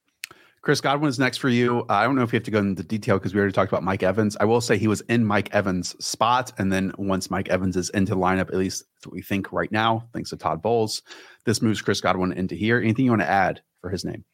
Chris 0.66 0.80
Godwin 0.80 1.08
is 1.08 1.16
next 1.20 1.36
for 1.36 1.48
you. 1.48 1.86
I 1.88 2.02
don't 2.02 2.16
know 2.16 2.24
if 2.24 2.32
you 2.32 2.38
have 2.38 2.44
to 2.46 2.50
go 2.50 2.58
into 2.58 2.82
detail 2.82 3.18
because 3.18 3.32
we 3.32 3.38
already 3.38 3.52
talked 3.52 3.70
about 3.70 3.84
Mike 3.84 4.02
Evans. 4.02 4.36
I 4.40 4.46
will 4.46 4.60
say 4.60 4.76
he 4.76 4.88
was 4.88 5.00
in 5.02 5.24
Mike 5.24 5.48
Evans' 5.54 5.94
spot. 6.04 6.50
And 6.58 6.72
then 6.72 6.90
once 6.98 7.30
Mike 7.30 7.48
Evans 7.50 7.76
is 7.76 7.88
into 7.90 8.16
the 8.16 8.20
lineup, 8.20 8.48
at 8.48 8.56
least 8.56 8.82
that's 8.96 9.06
what 9.06 9.14
we 9.14 9.22
think 9.22 9.52
right 9.52 9.70
now, 9.70 10.08
thanks 10.12 10.30
to 10.30 10.36
Todd 10.36 10.60
Bowles, 10.60 11.02
this 11.44 11.62
moves 11.62 11.80
Chris 11.80 12.00
Godwin 12.00 12.32
into 12.32 12.56
here. 12.56 12.80
Anything 12.80 13.04
you 13.04 13.12
want 13.12 13.22
to 13.22 13.30
add 13.30 13.62
for 13.80 13.90
his 13.90 14.04
name? 14.04 14.24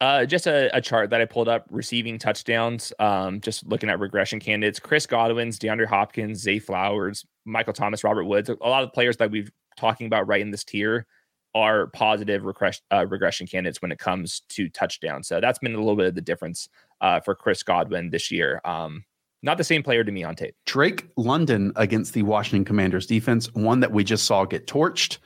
Uh, 0.00 0.26
just 0.26 0.46
a, 0.46 0.70
a 0.76 0.80
chart 0.80 1.10
that 1.10 1.20
I 1.20 1.24
pulled 1.24 1.48
up 1.48 1.66
receiving 1.70 2.20
touchdowns. 2.20 2.92
Um, 3.00 3.40
just 3.40 3.66
looking 3.66 3.90
at 3.90 3.98
regression 3.98 4.38
candidates: 4.38 4.78
Chris 4.78 5.06
Godwin's, 5.06 5.58
DeAndre 5.58 5.86
Hopkins, 5.86 6.38
Zay 6.38 6.60
Flowers, 6.60 7.26
Michael 7.44 7.72
Thomas, 7.72 8.04
Robert 8.04 8.26
Woods. 8.26 8.48
A 8.48 8.54
lot 8.68 8.84
of 8.84 8.92
players 8.92 9.16
that 9.16 9.32
we've 9.32 9.50
talking 9.76 10.06
about 10.06 10.28
right 10.28 10.40
in 10.40 10.52
this 10.52 10.62
tier 10.62 11.08
are 11.54 11.88
positive 11.88 12.44
regress, 12.44 12.80
uh, 12.92 13.06
regression 13.06 13.46
candidates 13.46 13.82
when 13.82 13.90
it 13.92 13.98
comes 13.98 14.42
to 14.50 14.68
touchdowns. 14.68 15.26
So 15.28 15.40
that's 15.40 15.58
been 15.58 15.74
a 15.74 15.78
little 15.78 15.96
bit 15.96 16.06
of 16.06 16.14
the 16.14 16.20
difference 16.20 16.68
uh, 17.00 17.20
for 17.20 17.34
Chris 17.34 17.62
Godwin 17.62 18.10
this 18.10 18.30
year. 18.30 18.60
Um, 18.64 19.04
not 19.42 19.56
the 19.58 19.64
same 19.64 19.82
player 19.82 20.04
to 20.04 20.12
me 20.12 20.22
on 20.22 20.36
tape. 20.36 20.54
Drake 20.66 21.08
London 21.16 21.72
against 21.76 22.12
the 22.14 22.22
Washington 22.22 22.64
Commanders 22.64 23.06
defense, 23.06 23.52
one 23.54 23.80
that 23.80 23.90
we 23.90 24.04
just 24.04 24.26
saw 24.26 24.44
get 24.44 24.66
torched 24.66 25.18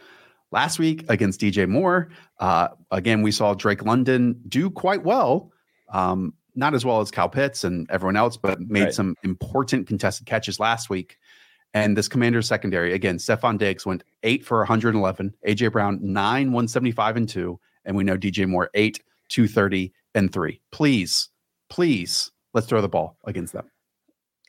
last 0.52 0.78
week 0.78 1.04
against 1.08 1.40
DJ 1.40 1.68
Moore. 1.68 2.10
Uh, 2.38 2.68
again, 2.92 3.22
we 3.22 3.32
saw 3.32 3.54
Drake 3.54 3.84
London 3.84 4.40
do 4.48 4.70
quite 4.70 5.02
well. 5.02 5.50
Um, 5.92 6.32
not 6.54 6.74
as 6.74 6.84
well 6.84 7.00
as 7.00 7.10
Kyle 7.10 7.28
Pitts 7.28 7.64
and 7.64 7.90
everyone 7.90 8.16
else, 8.16 8.36
but 8.36 8.60
made 8.60 8.84
Right. 8.84 8.94
some 8.94 9.16
important 9.24 9.88
contested 9.88 10.26
catches 10.26 10.60
last 10.60 10.88
week. 10.88 11.18
And 11.74 11.96
this 11.96 12.08
Commanders 12.08 12.46
secondary, 12.46 12.92
again, 12.92 13.18
Stefon 13.18 13.58
Diggs 13.58 13.84
went 13.84 14.04
eight 14.22 14.44
for 14.44 14.58
111, 14.58 15.34
AJ 15.46 15.72
Brown, 15.72 15.98
nine, 16.00 16.52
175 16.52 17.16
and 17.16 17.28
two. 17.28 17.58
And 17.84 17.96
we 17.96 18.04
know 18.04 18.16
DJ 18.16 18.48
Moore, 18.48 18.70
eight, 18.74 19.02
230 19.28 19.92
and 20.14 20.32
three. 20.32 20.60
Please, 20.70 21.28
please, 21.68 22.30
let's 22.54 22.68
throw 22.68 22.80
the 22.80 22.88
ball 22.88 23.18
against 23.24 23.52
them. 23.52 23.68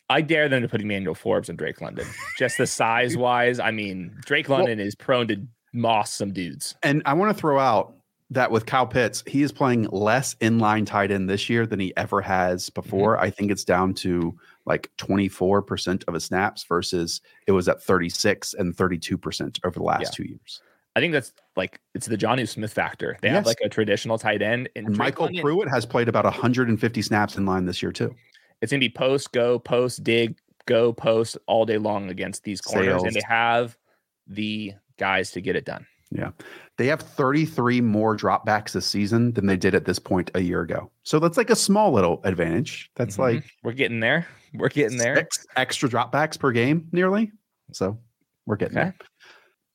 I 0.07 0.21
dare 0.21 0.47
them 0.47 0.61
to 0.61 0.67
put 0.67 0.81
Emmanuel 0.81 1.15
Forbes 1.15 1.49
and 1.49 1.57
Drake 1.57 1.81
London. 1.81 2.05
Just 2.37 2.59
the 2.59 2.67
size 2.67 3.17
wise, 3.17 3.59
I 3.59 3.71
mean, 3.71 4.15
Drake 4.25 4.47
Well- 4.47 4.59
London 4.59 4.79
is 4.79 4.93
prone 4.93 5.27
to 5.29 5.37
moss 5.73 6.13
some 6.13 6.31
dudes. 6.31 6.75
And 6.83 7.01
I 7.05 7.13
want 7.13 7.35
to 7.35 7.41
throw 7.41 7.57
out 7.59 7.95
that 8.31 8.51
with 8.51 8.65
Kyle 8.65 8.87
Pitts, 8.87 9.23
he 9.27 9.43
is 9.43 9.51
playing 9.51 9.83
less 9.91 10.35
inline 10.35 10.85
tight 10.85 11.11
end 11.11 11.29
this 11.29 11.49
year 11.49 11.65
than 11.65 11.79
he 11.79 11.95
ever 11.95 12.21
has 12.21 12.69
mm-hmm. 12.69 12.81
before. 12.81 13.19
I 13.19 13.29
think 13.29 13.51
it's 13.51 13.63
down 13.63 13.93
to 13.95 14.35
like 14.65 14.89
24% 14.97 16.03
of 16.07 16.13
his 16.13 16.25
snaps 16.25 16.63
versus 16.63 17.21
it 17.47 17.51
was 17.51 17.67
at 17.67 17.81
36 17.81 18.55
and 18.55 18.75
32% 18.75 19.59
over 19.63 19.79
the 19.79 19.83
last 19.85 20.01
Yeah. 20.01 20.09
two 20.11 20.23
years. 20.23 20.61
I 20.95 21.01
think 21.01 21.11
that's 21.11 21.33
like 21.57 21.81
it's 21.93 22.07
the 22.07 22.17
Jonnu 22.17 22.47
Smith 22.47 22.71
factor. 22.71 23.17
They 23.21 23.29
have 23.29 23.45
like 23.45 23.59
a 23.61 23.67
traditional 23.67 24.17
tight 24.17 24.41
end, 24.41 24.69
and, 24.77 24.87
And 24.87 24.97
MyCole 24.97 25.41
Pruitt 25.41 25.67
has 25.67 25.85
played 25.85 26.07
about 26.07 26.23
150 26.23 27.01
snaps 27.01 27.35
in 27.35 27.45
line 27.45 27.65
this 27.65 27.83
year, 27.83 27.91
too. 27.91 28.15
It's 28.61 28.71
gonna 28.71 28.79
be 28.79 28.89
post, 28.89 29.33
go, 29.33 29.59
post, 29.59 30.05
dig, 30.05 30.37
go, 30.65 30.93
post 30.93 31.37
all 31.47 31.65
day 31.65 31.77
long 31.77 32.09
against 32.09 32.45
these 32.45 32.61
corners, 32.61 32.87
Sales. 32.87 33.03
and 33.03 33.13
they 33.13 33.21
have 33.27 33.77
the 34.25 34.73
guys 34.97 35.31
to 35.31 35.41
get 35.41 35.57
it 35.57 35.65
done. 35.65 35.85
Yeah. 36.15 36.31
They 36.77 36.87
have 36.87 37.01
33 37.01 37.81
more 37.81 38.15
dropbacks 38.17 38.71
this 38.71 38.85
season 38.85 39.31
than 39.33 39.45
they 39.45 39.57
did 39.57 39.75
at 39.75 39.85
this 39.85 39.99
point 39.99 40.31
a 40.35 40.41
year 40.41 40.61
ago. 40.61 40.91
So 41.03 41.19
that's 41.19 41.37
like 41.37 41.49
a 41.49 41.55
small 41.55 41.91
little 41.91 42.21
advantage. 42.23 42.91
That's 42.95 43.15
Mhm. 43.17 43.19
like 43.19 43.43
We're 43.63 43.73
getting 43.73 43.99
there. 43.99 44.27
We're 44.53 44.69
getting 44.69 44.97
there. 44.97 45.15
six 45.17 45.45
extra 45.55 45.89
dropbacks 45.89 46.39
per 46.39 46.51
game, 46.51 46.87
nearly. 46.91 47.31
So 47.71 47.97
we're 48.45 48.55
getting 48.57 48.77
Okay. 48.77 48.85
there. 48.85 48.95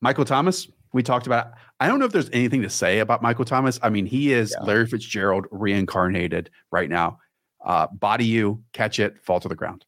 Michael 0.01 0.25
Thomas, 0.25 0.69
we 0.93 1.03
talked 1.03 1.27
about. 1.27 1.53
I 1.79 1.87
don't 1.89 1.99
know 1.99 2.05
if 2.07 2.13
there's 2.13 2.31
anything 2.33 2.63
to 2.63 2.71
say 2.71 2.99
about 3.01 3.23
Michael 3.23 3.45
Thomas. 3.45 3.79
I 3.83 3.89
mean, 3.91 4.07
he 4.07 4.33
is 4.33 4.55
Yeah. 4.59 4.65
Larry 4.67 4.87
Fitzgerald 4.87 5.47
reincarnated 5.51 6.51
right 6.71 6.89
now. 6.91 7.19
Uh, 7.65 7.87
body 7.89 8.25
you, 8.25 8.63
catch 8.73 8.99
it, 8.99 9.23
fall 9.23 9.41
to 9.41 9.49
the 9.49 9.55
ground. 9.55 9.85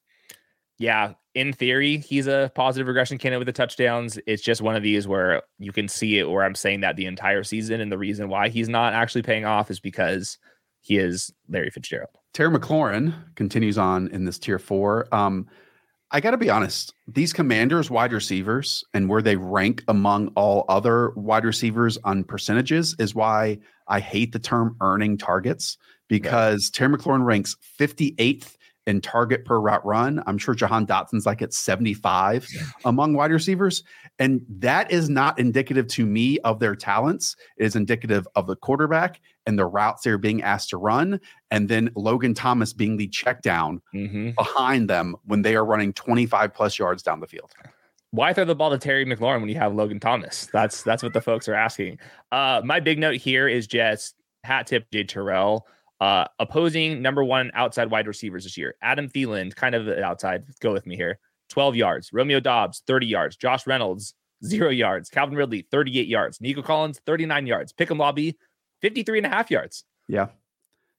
Yeah, 0.78 1.12
in 1.34 1.52
theory, 1.52 1.98
he's 1.98 2.26
a 2.26 2.50
positive 2.54 2.86
regression 2.86 3.18
candidate 3.18 3.40
with 3.40 3.46
the 3.46 3.52
touchdowns. 3.52 4.18
It's 4.26 4.42
just 4.42 4.60
one 4.60 4.76
of 4.76 4.82
these 4.82 5.08
where 5.08 5.42
you 5.58 5.72
can 5.72 5.88
see 5.88 6.18
it 6.18 6.28
where 6.28 6.44
I'm 6.44 6.54
saying 6.54 6.80
that 6.80 6.96
the 6.96 7.06
entire 7.06 7.42
season. 7.42 7.80
And 7.80 7.90
the 7.90 7.98
reason 7.98 8.28
why 8.28 8.48
he's 8.48 8.68
not 8.68 8.92
actually 8.92 9.22
paying 9.22 9.44
off 9.44 9.70
is 9.70 9.80
because 9.80 10.38
he 10.80 10.98
is 10.98 11.32
Larry 11.48 11.70
Fitzgerald. 11.70 12.16
Terry 12.34 12.56
McLaurin 12.56 13.14
continues 13.34 13.78
on 13.78 14.08
in 14.08 14.24
this 14.24 14.38
tier 14.38 14.58
four. 14.58 15.06
Um, 15.12 15.46
I 16.10 16.20
got 16.20 16.32
to 16.32 16.36
be 16.36 16.50
honest, 16.50 16.92
these 17.08 17.32
commanders 17.32 17.90
wide 17.90 18.12
receivers 18.12 18.84
and 18.92 19.08
where 19.08 19.22
they 19.22 19.36
rank 19.36 19.82
among 19.88 20.28
all 20.34 20.66
other 20.68 21.10
wide 21.16 21.46
receivers 21.46 21.96
on 22.04 22.24
percentages 22.24 22.94
is 22.98 23.14
why 23.14 23.58
I 23.88 24.00
hate 24.00 24.32
the 24.32 24.38
term 24.38 24.76
earning 24.82 25.16
targets 25.16 25.78
because 26.08 26.68
Terry 26.68 26.94
McLaurin 26.94 27.24
ranks 27.24 27.56
58th 27.78 28.56
in 28.86 29.00
target 29.00 29.44
per 29.44 29.60
route 29.60 29.84
run. 29.86 30.22
I'm 30.26 30.38
sure 30.38 30.54
Jahan 30.54 30.86
Dotson's 30.86 31.24
like 31.24 31.40
at 31.42 31.52
75 31.52 32.48
among 32.84 33.14
wide 33.14 33.30
receivers. 33.30 33.84
And 34.18 34.44
that 34.48 34.90
is 34.90 35.08
not 35.08 35.38
indicative 35.38 35.86
to 35.88 36.04
me 36.06 36.38
of 36.40 36.58
their 36.58 36.74
talents. 36.74 37.36
It 37.56 37.64
is 37.66 37.76
indicative 37.76 38.26
of 38.34 38.46
the 38.46 38.56
quarterback 38.56 39.20
and 39.46 39.58
the 39.58 39.66
routes 39.66 40.02
they're 40.02 40.18
being 40.18 40.42
asked 40.42 40.70
to 40.70 40.76
run. 40.78 41.20
And 41.50 41.68
then 41.68 41.90
Logan 41.94 42.34
Thomas 42.34 42.72
being 42.72 42.96
the 42.96 43.08
check 43.08 43.42
down 43.42 43.80
Mm-hmm. 43.94 44.30
behind 44.36 44.88
them 44.90 45.14
when 45.26 45.42
they 45.42 45.54
are 45.54 45.64
running 45.64 45.92
25 45.92 46.52
plus 46.52 46.78
yards 46.78 47.02
down 47.02 47.20
the 47.20 47.26
field. 47.26 47.52
Why 48.10 48.32
throw 48.32 48.44
the 48.44 48.54
ball 48.54 48.70
to 48.70 48.78
Terry 48.78 49.06
McLaurin 49.06 49.40
when 49.40 49.48
you 49.48 49.56
have 49.56 49.74
Logan 49.74 49.98
Thomas? 50.00 50.48
That's 50.52 50.82
that's 50.82 51.02
what 51.02 51.12
the 51.14 51.20
folks 51.22 51.48
are 51.48 51.54
asking. 51.54 51.98
Uh, 52.30 52.60
my 52.64 52.78
big 52.80 52.98
note 52.98 53.14
here 53.16 53.48
is 53.48 53.66
just 53.66 54.16
hat 54.44 54.66
tip 54.66 54.90
AJ 54.90 55.08
Terrell. 55.08 55.66
Uh, 56.02 56.26
opposing 56.40 57.00
number 57.00 57.22
one 57.22 57.52
outside 57.54 57.88
wide 57.88 58.08
receivers 58.08 58.42
this 58.42 58.58
year. 58.58 58.74
Adam 58.82 59.08
Thielen, 59.08 59.54
kind 59.54 59.72
of 59.72 59.86
outside. 59.86 60.42
Go 60.58 60.72
with 60.72 60.84
me 60.84 60.96
here. 60.96 61.20
12 61.50 61.76
yards. 61.76 62.12
Romeo 62.12 62.40
Doubs, 62.40 62.82
30 62.88 63.06
yards. 63.06 63.36
Josh 63.36 63.68
Reynolds, 63.68 64.12
zero 64.44 64.68
yards. 64.68 65.08
Calvin 65.08 65.36
Ridley, 65.36 65.64
38 65.70 66.08
yards. 66.08 66.40
Nico 66.40 66.60
Collins, 66.60 67.00
39 67.06 67.46
yards. 67.46 67.72
Pick'em 67.72 68.00
Lobby, 68.00 68.36
53 68.80 69.20
and 69.20 69.26
a 69.26 69.30
half 69.30 69.48
yards. 69.48 69.84
Yeah. 70.08 70.26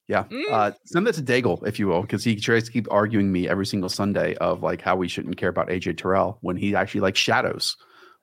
Yeah. 0.07 0.23
Mm. 0.23 0.49
Uh, 0.49 0.71
send 0.85 1.05
that 1.05 1.15
to 1.15 1.21
Daigle, 1.21 1.67
if 1.67 1.79
you 1.79 1.87
will, 1.87 2.03
because 2.03 2.23
he 2.23 2.37
tries 2.37 2.63
to 2.63 2.71
keep 2.71 2.89
arguing 2.89 3.29
me 3.29 3.49
every 3.49 3.65
single 3.65 3.89
Sunday 3.89 4.35
of 4.35 4.63
like 4.63 4.81
how 4.81 4.95
we 4.95 5.09
shouldn't 5.09 5.35
care 5.35 5.49
about 5.49 5.67
AJ 5.67 5.97
Terrell 5.97 6.37
when 6.39 6.55
he 6.55 6.75
actually 6.75 7.01
like 7.01 7.17
shadows 7.17 7.75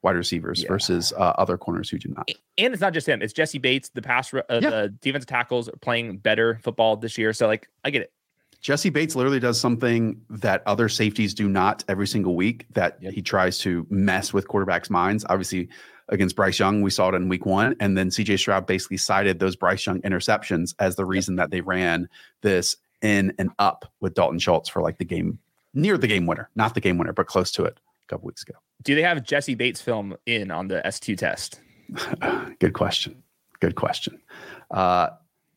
wide 0.02 0.16
receivers 0.16 0.62
Yeah. 0.62 0.68
versus 0.68 1.12
uh, 1.16 1.32
other 1.38 1.58
corners 1.58 1.90
who 1.90 1.98
do 1.98 2.08
not. 2.10 2.30
And 2.58 2.72
it's 2.72 2.80
not 2.80 2.92
just 2.94 3.06
him. 3.06 3.20
It's 3.22 3.32
Jessie 3.32 3.58
Bates, 3.58 3.90
the 3.90 4.02
pass, 4.02 4.32
uh, 4.32 4.40
Yeah. 4.50 4.60
the 4.70 4.94
defensive 5.00 5.26
tackles 5.28 5.68
are 5.68 5.76
playing 5.80 6.18
better 6.18 6.58
football 6.62 6.96
this 6.96 7.18
year. 7.18 7.32
So 7.32 7.46
like, 7.46 7.68
I 7.84 7.90
get 7.90 8.02
it. 8.02 8.12
Jessie 8.60 8.90
Bates 8.90 9.16
literally 9.16 9.40
does 9.40 9.58
something 9.58 10.20
that 10.28 10.62
other 10.66 10.88
safeties 10.88 11.32
do 11.32 11.48
not 11.48 11.82
every 11.88 12.06
single 12.06 12.34
week 12.36 12.66
that 12.74 12.98
Yep. 13.00 13.12
he 13.14 13.22
tries 13.22 13.58
to 13.60 13.86
mess 13.88 14.32
with 14.34 14.46
quarterbacks' 14.48 14.90
minds. 14.90 15.24
Obviously, 15.30 15.68
against 16.10 16.36
Bryce 16.36 16.58
Young, 16.58 16.82
we 16.82 16.90
saw 16.90 17.08
it 17.08 17.14
in 17.14 17.28
week 17.28 17.46
one. 17.46 17.74
And 17.80 17.96
then 17.96 18.10
CJ 18.10 18.36
Stroud 18.38 18.66
basically 18.66 18.98
cited 18.98 19.38
those 19.38 19.56
Bryce 19.56 19.86
Young 19.86 20.00
interceptions 20.02 20.74
as 20.78 20.96
the 20.96 21.04
reason 21.06 21.36
that 21.36 21.50
they 21.50 21.60
ran 21.62 22.08
this 22.42 22.76
in 23.00 23.32
and 23.38 23.50
up 23.58 23.90
with 24.00 24.12
Dalton 24.14 24.38
Schultz 24.38 24.68
for 24.68 24.82
like 24.82 24.98
the 24.98 25.04
game 25.06 25.38
near 25.72 25.96
the 25.96 26.08
game 26.08 26.26
winner, 26.26 26.50
not 26.54 26.74
the 26.74 26.80
game 26.80 26.98
winner, 26.98 27.12
but 27.14 27.26
close 27.28 27.50
to 27.52 27.64
it 27.64 27.78
couple 28.10 28.26
weeks 28.26 28.42
ago. 28.42 28.54
Do 28.82 28.94
they 28.94 29.02
have 29.02 29.22
Jessie 29.22 29.54
Bates 29.54 29.80
film 29.80 30.16
in 30.26 30.50
on 30.50 30.68
the 30.68 30.82
S2 30.84 31.16
test? 31.16 31.60
Good 32.58 32.74
question. 32.74 33.22
Good 33.60 33.74
question. 33.74 34.20
Uh, 34.70 35.10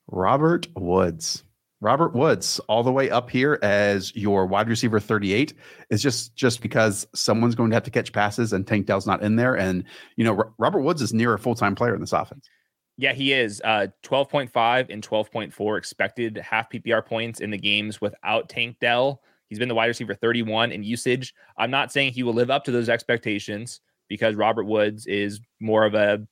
Robert 0.07 0.67
Woods. 0.75 1.43
Robert 1.81 2.15
Woods, 2.15 2.59
all 2.69 2.81
the 2.81 2.93
way 2.93 3.09
up 3.09 3.29
here 3.29 3.59
as 3.61 4.15
your 4.15 4.45
wide 4.45 4.69
receiver 4.69 5.01
38, 5.01 5.53
is 5.89 6.01
just 6.01 6.33
just 6.33 6.61
because 6.61 7.05
someone's 7.13 7.55
going 7.55 7.71
to 7.71 7.75
have 7.75 7.83
to 7.83 7.91
catch 7.91 8.13
passes 8.13 8.53
and 8.53 8.65
Tank 8.65 8.85
Dell's 8.85 9.05
not 9.05 9.21
in 9.21 9.35
there. 9.35 9.57
And 9.57 9.83
you 10.15 10.23
know, 10.23 10.37
R- 10.37 10.53
Robert 10.57 10.81
Woods 10.81 11.01
is 11.01 11.13
near 11.13 11.33
a 11.33 11.39
full 11.39 11.55
time 11.55 11.75
player 11.75 11.93
in 11.93 11.99
this 11.99 12.13
offense. 12.13 12.47
Yeah, 12.95 13.11
he 13.13 13.33
is. 13.33 13.61
Uh, 13.65 13.87
12.5 14.03 14.89
and 14.89 15.05
12.4 15.05 15.77
expected 15.77 16.37
half 16.37 16.69
PPR 16.69 17.05
points 17.05 17.41
in 17.41 17.49
the 17.49 17.57
games 17.57 17.99
without 17.99 18.49
Tank 18.49 18.77
Dell. 18.79 19.21
He's 19.49 19.59
been 19.59 19.69
the 19.69 19.75
wide 19.75 19.87
receiver 19.87 20.15
31 20.15 20.71
in 20.71 20.83
usage. 20.83 21.33
I'm 21.57 21.71
not 21.71 21.91
saying 21.91 22.13
he 22.13 22.23
will 22.23 22.33
live 22.33 22.49
up 22.49 22.63
to 22.65 22.71
those 22.71 22.89
expectations 22.89 23.81
because 24.07 24.35
Robert 24.35 24.65
Woods 24.65 25.05
is 25.05 25.39
more 25.59 25.85
of 25.85 25.93
a 25.93 26.25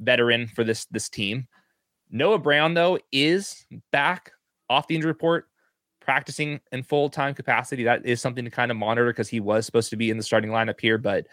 veteran 0.00 0.48
for 0.48 0.64
this 0.64 0.86
this 0.86 1.08
team. 1.08 1.46
Noah 2.10 2.38
Brown 2.38 2.74
though 2.74 2.98
is 3.12 3.66
back 3.92 4.32
off 4.68 4.88
the 4.88 4.94
injury 4.94 5.10
report, 5.10 5.48
practicing 6.00 6.60
in 6.72 6.82
full 6.82 7.08
time 7.08 7.34
capacity. 7.34 7.84
That 7.84 8.04
is 8.06 8.20
something 8.20 8.44
to 8.44 8.50
kind 8.50 8.70
of 8.70 8.76
monitor 8.76 9.08
because 9.08 9.28
he 9.28 9.40
was 9.40 9.66
supposed 9.66 9.90
to 9.90 9.96
be 9.96 10.10
in 10.10 10.16
the 10.16 10.22
starting 10.22 10.50
lineup 10.50 10.80
here, 10.80 10.98
but 10.98 11.26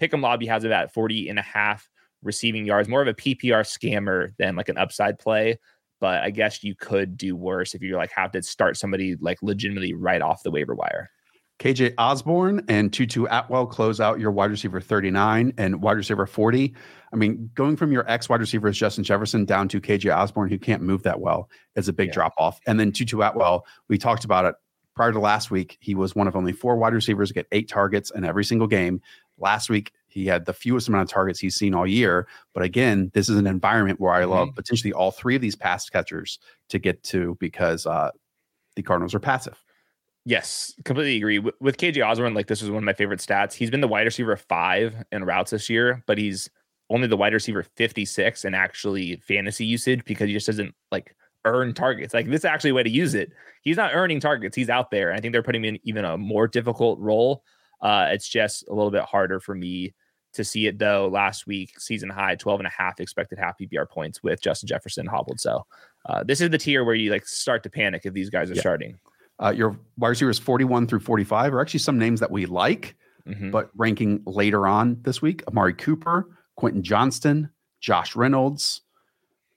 Pick'em 0.00 0.22
Lobby 0.22 0.46
has 0.46 0.64
about 0.64 0.84
at 0.84 0.94
40 0.94 1.28
and 1.28 1.38
a 1.38 1.42
half 1.42 1.88
receiving 2.22 2.66
yards, 2.66 2.88
more 2.88 3.02
of 3.02 3.08
a 3.08 3.14
PPR 3.14 3.62
scammer 3.62 4.34
than 4.38 4.56
like 4.56 4.68
an 4.68 4.78
upside 4.78 5.18
play. 5.18 5.58
But 6.00 6.22
I 6.22 6.30
guess 6.30 6.62
you 6.62 6.74
could 6.74 7.16
do 7.16 7.34
worse 7.34 7.74
if 7.74 7.82
you 7.82 7.96
like 7.96 8.10
have 8.12 8.32
to 8.32 8.42
start 8.42 8.76
somebody 8.76 9.16
like 9.20 9.38
legitimately 9.42 9.94
right 9.94 10.20
off 10.22 10.42
the 10.42 10.50
waiver 10.50 10.74
wire. 10.74 11.10
KJ 11.58 11.94
Osborn 11.96 12.62
and 12.68 12.92
Tutu 12.92 13.24
Atwell 13.30 13.66
close 13.66 13.98
out 13.98 14.20
your 14.20 14.30
wide 14.30 14.50
receiver 14.50 14.78
39 14.78 15.54
and 15.56 15.80
wide 15.80 15.96
receiver 15.96 16.26
40. 16.26 16.74
I 17.12 17.16
mean, 17.16 17.50
going 17.54 17.76
from 17.76 17.92
your 17.92 18.08
ex 18.10 18.28
wide 18.28 18.40
receivers, 18.40 18.76
Justin 18.76 19.04
Jefferson, 19.04 19.46
down 19.46 19.68
to 19.68 19.80
KJ 19.80 20.14
Osborn, 20.14 20.50
who 20.50 20.58
can't 20.58 20.82
move 20.82 21.02
that 21.04 21.20
well, 21.20 21.48
is 21.74 21.88
a 21.88 21.94
big 21.94 22.08
Yeah. 22.08 22.14
drop 22.14 22.34
off. 22.36 22.60
And 22.66 22.78
then 22.78 22.92
Tutu 22.92 23.20
Atwell, 23.22 23.64
we 23.88 23.96
talked 23.96 24.24
about 24.26 24.44
it 24.44 24.54
prior 24.94 25.12
to 25.12 25.18
last 25.18 25.50
week. 25.50 25.78
He 25.80 25.94
was 25.94 26.14
one 26.14 26.28
of 26.28 26.36
only 26.36 26.52
four 26.52 26.76
wide 26.76 26.92
receivers 26.92 27.28
to 27.28 27.34
get 27.34 27.46
eight 27.52 27.68
targets 27.70 28.10
in 28.10 28.24
every 28.24 28.44
single 28.44 28.66
game. 28.66 29.00
Last 29.38 29.70
week, 29.70 29.92
he 30.16 30.24
had 30.26 30.46
the 30.46 30.54
fewest 30.54 30.88
amount 30.88 31.02
of 31.02 31.12
targets 31.12 31.38
he's 31.38 31.56
seen 31.56 31.74
all 31.74 31.86
year. 31.86 32.26
But 32.54 32.62
again, 32.62 33.10
this 33.12 33.28
is 33.28 33.36
an 33.36 33.46
environment 33.46 34.00
where 34.00 34.14
I 34.14 34.24
love 34.24 34.48
potentially 34.54 34.90
all 34.90 35.10
three 35.10 35.36
of 35.36 35.42
these 35.42 35.54
pass 35.54 35.90
catchers 35.90 36.38
to 36.70 36.78
get 36.78 37.02
to 37.04 37.36
because 37.38 37.84
uh, 37.84 38.10
the 38.76 38.82
Cardinals 38.82 39.14
are 39.14 39.20
passive. 39.20 39.62
Yes, 40.24 40.74
completely 40.86 41.18
agree. 41.18 41.38
With, 41.38 41.54
with 41.60 41.76
KJ 41.76 42.04
Osborn, 42.04 42.32
like 42.32 42.46
this 42.46 42.62
was 42.62 42.70
one 42.70 42.78
of 42.78 42.84
my 42.84 42.94
favorite 42.94 43.20
stats. 43.20 43.52
He's 43.52 43.70
been 43.70 43.82
the 43.82 43.88
wide 43.88 44.06
receiver 44.06 44.34
five 44.36 45.04
in 45.12 45.22
routes 45.22 45.50
this 45.50 45.68
year, 45.68 46.02
but 46.06 46.16
he's 46.16 46.48
only 46.88 47.08
the 47.08 47.16
wide 47.16 47.34
receiver 47.34 47.62
56 47.76 48.46
in 48.46 48.54
actually 48.54 49.16
fantasy 49.16 49.66
usage 49.66 50.02
because 50.06 50.28
he 50.28 50.32
just 50.32 50.46
doesn't 50.46 50.74
like 50.90 51.14
earn 51.44 51.74
targets. 51.74 52.14
Like 52.14 52.26
this 52.26 52.40
is 52.40 52.44
actually 52.46 52.70
a 52.70 52.74
way 52.74 52.84
to 52.84 52.90
use 52.90 53.12
it. 53.14 53.32
He's 53.60 53.76
not 53.76 53.94
earning 53.94 54.20
targets. 54.20 54.56
He's 54.56 54.70
out 54.70 54.90
there. 54.90 55.10
And 55.10 55.18
I 55.18 55.20
think 55.20 55.32
they're 55.32 55.42
putting 55.42 55.62
him 55.62 55.74
in 55.74 55.80
even 55.84 56.06
a 56.06 56.16
more 56.16 56.48
difficult 56.48 56.98
role. 57.00 57.42
Uh, 57.82 58.08
it's 58.10 58.26
just 58.26 58.66
a 58.68 58.72
little 58.72 58.90
bit 58.90 59.02
harder 59.02 59.40
for 59.40 59.54
me 59.54 59.94
to 60.36 60.44
see 60.44 60.66
it 60.66 60.78
though. 60.78 61.08
Last 61.08 61.46
week, 61.46 61.78
season 61.80 62.08
high 62.08 62.34
12 62.36 62.60
and 62.60 62.66
a 62.66 62.70
half 62.70 63.00
expected 63.00 63.38
half 63.38 63.58
PPR 63.58 63.88
points 63.88 64.22
with 64.22 64.40
Justin 64.40 64.68
Jefferson 64.68 65.06
hobbled. 65.06 65.40
So 65.40 65.66
uh, 66.06 66.22
this 66.24 66.40
is 66.40 66.50
the 66.50 66.58
tier 66.58 66.84
where 66.84 66.94
you 66.94 67.10
like 67.10 67.26
start 67.26 67.62
to 67.64 67.70
panic 67.70 68.02
if 68.04 68.14
these 68.14 68.30
guys 68.30 68.50
are 68.50 68.54
Yeah. 68.54 68.60
starting. 68.60 68.98
Uh, 69.42 69.52
your 69.54 69.76
wide 69.98 70.08
receivers 70.08 70.38
41 70.38 70.86
through 70.86 71.00
45 71.00 71.52
are 71.52 71.60
actually 71.60 71.80
some 71.80 71.98
names 71.98 72.20
that 72.20 72.30
we 72.30 72.46
like, 72.46 72.94
Mhm. 73.28 73.50
but 73.50 73.70
ranking 73.76 74.22
later 74.24 74.66
on 74.66 74.98
this 75.02 75.20
week 75.20 75.42
Amari 75.48 75.74
Cooper, 75.74 76.28
Quentin 76.56 76.82
Johnston, 76.82 77.50
Josh 77.80 78.16
Reynolds, 78.16 78.80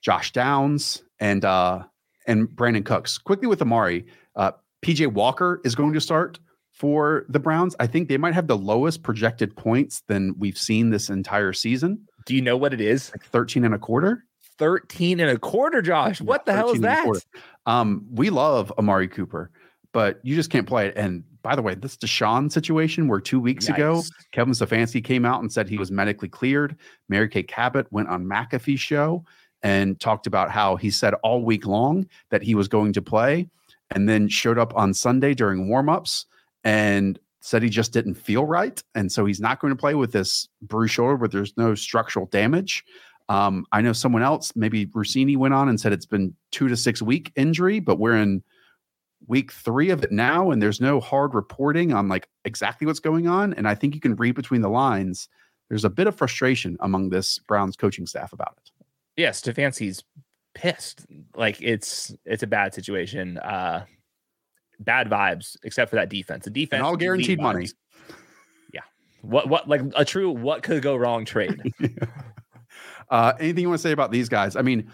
Josh 0.02 0.32
Downs, 0.34 1.04
and 1.20 1.44
uh, 1.46 1.84
and 2.28 2.48
Brandin 2.50 2.86
Cooks. 2.86 3.18
Quickly 3.18 3.48
with 3.48 3.62
Amari, 3.62 4.06
uh, 4.36 4.52
PJ 4.82 5.08
Walker 5.08 5.62
is 5.66 5.76
going 5.76 5.94
to 5.94 6.02
start 6.02 6.40
for 6.80 7.26
the 7.28 7.40
Browns. 7.40 7.76
I 7.80 7.88
think 7.88 8.08
they 8.08 8.18
might 8.18 8.34
have 8.34 8.48
the 8.48 8.58
lowest 8.58 9.04
projected 9.04 9.56
points 9.56 10.02
than 10.08 10.34
we've 10.40 10.58
seen 10.58 10.90
this 10.90 11.10
entire 11.10 11.52
season, 11.52 12.08
Do 12.26 12.34
you 12.34 12.42
know 12.42 12.56
what 12.56 12.74
it 12.74 12.80
is? 12.80 13.12
like 13.12 13.26
13 13.26 13.66
and 13.66 13.76
a 13.76 13.78
quarter. 13.78 14.24
13 14.58 15.20
and 15.20 15.30
a 15.30 15.38
quarter, 15.38 15.82
Josh. 15.82 16.22
What 16.22 16.46
the 16.46 16.54
hell 16.54 16.70
is 16.72 16.80
13 16.80 16.86
and 16.86 17.10
a 17.10 17.20
that? 17.20 17.72
Um, 17.72 18.06
we 18.12 18.30
love 18.30 18.72
Amari 18.78 19.10
Cooper, 19.10 19.52
but 19.92 20.20
you 20.24 20.36
just 20.36 20.50
can't 20.50 20.66
play 20.68 20.88
it. 20.88 20.94
And 20.96 21.24
by 21.42 21.56
the 21.56 21.62
way, 21.62 21.76
this 21.76 21.98
Deshaun 21.98 22.50
situation 22.52 23.10
where 23.10 23.20
two 23.20 23.40
weeks 23.42 23.68
ago, 23.68 24.02
Kevin 24.32 24.54
Stefanski 24.54 25.04
came 25.04 25.26
out 25.26 25.42
and 25.42 25.52
said 25.52 25.68
he 25.68 25.78
was 25.78 25.92
medically 25.92 26.30
cleared. 26.30 26.78
Mary 27.10 27.28
Kay 27.28 27.44
Cabot 27.44 27.88
went 27.92 28.08
on 28.08 28.26
McAfee's 28.26 28.80
show 28.80 29.24
and 29.64 30.00
talked 30.00 30.28
about 30.28 30.50
how 30.50 30.78
he 30.78 30.90
said 30.90 31.14
all 31.24 31.44
week 31.44 31.66
long 31.68 32.08
that 32.30 32.42
he 32.42 32.56
was 32.56 32.70
going 32.70 32.94
to 32.94 33.02
play 33.02 33.48
and 33.92 34.08
then 34.08 34.30
showed 34.30 34.58
up 34.58 34.74
on 34.78 34.94
Sunday 34.94 35.34
during 35.34 35.68
warmups 35.68 36.26
and 36.64 37.20
said 37.42 37.64
he 37.64 37.70
just 37.70 37.94
didn't 37.94 38.16
feel 38.16 38.46
right. 38.46 38.84
And 38.96 39.12
so 39.12 39.26
he's 39.26 39.40
not 39.40 39.60
going 39.60 39.72
to 39.72 39.80
play 39.80 39.96
with 39.96 40.12
this 40.12 40.48
bruised 40.62 40.94
shoulder 40.94 41.16
where 41.16 41.30
there's 41.30 41.56
no 41.58 41.74
structural 41.74 42.26
damage. 42.28 42.84
Um, 43.30 43.66
I 43.72 43.82
know 43.82 43.94
someone 43.94 44.24
else, 44.24 44.56
maybe 44.56 44.86
Rossini 44.94 45.36
went 45.36 45.54
on 45.54 45.70
and 45.70 45.80
said 45.80 45.94
it's 45.94 46.06
been 46.06 46.34
two 46.52 46.68
to 46.68 46.76
six 46.76 47.02
week 47.02 47.32
injury, 47.36 47.80
but 47.80 48.00
we're 48.00 48.18
in 48.18 48.44
week 49.28 49.52
three 49.52 49.90
of 49.92 50.04
it 50.04 50.12
now, 50.12 50.50
and 50.52 50.62
there's 50.62 50.82
no 50.82 51.00
hard 51.00 51.36
reporting 51.36 51.94
on 51.94 52.08
like 52.08 52.28
exactly 52.46 52.88
what's 52.88 53.00
going 53.00 53.28
on. 53.28 53.54
And 53.54 53.68
I 53.68 53.76
think 53.76 53.94
you 53.94 54.02
can 54.02 54.16
read 54.16 54.36
between 54.36 54.62
the 54.62 54.70
lines. 54.70 55.30
There's 55.70 55.86
a 55.86 55.90
bit 55.90 56.08
of 56.08 56.16
frustration 56.16 56.78
among 56.80 57.10
this 57.10 57.38
Browns 57.40 57.76
coaching 57.76 58.08
staff 58.08 58.34
about 58.34 58.58
it. 58.58 58.72
Yeah, 59.16 59.30
Stefanski's 59.30 60.04
pissed. 60.56 61.06
Like 61.36 61.62
it's 61.62 62.16
it's 62.26 62.44
a 62.44 62.48
bad 62.48 62.74
situation. 62.74 63.38
Uh 63.38 63.86
bad 64.80 65.10
vibes, 65.10 65.58
except 65.64 65.90
for 65.90 65.96
that 65.98 66.10
defense. 66.10 66.46
The 66.46 66.52
defense 66.52 66.80
and 66.80 66.86
all 66.86 66.96
guaranteed 66.96 67.40
money. 67.40 67.70
Yeah. 68.74 68.82
What 69.22 69.50
what 69.50 69.68
like 69.68 69.82
a 69.96 70.06
true 70.06 70.32
what 70.32 70.64
could 70.64 70.82
go 70.82 70.96
wrong 70.96 71.26
trade? 71.26 71.62
uh 73.10 73.34
anything 73.40 73.64
you 73.64 73.70
want 73.70 73.80
to 73.80 73.84
say 73.84 73.92
about 73.92 74.12
these 74.12 74.30
guys? 74.30 74.56
I 74.56 74.62
mean, 74.62 74.92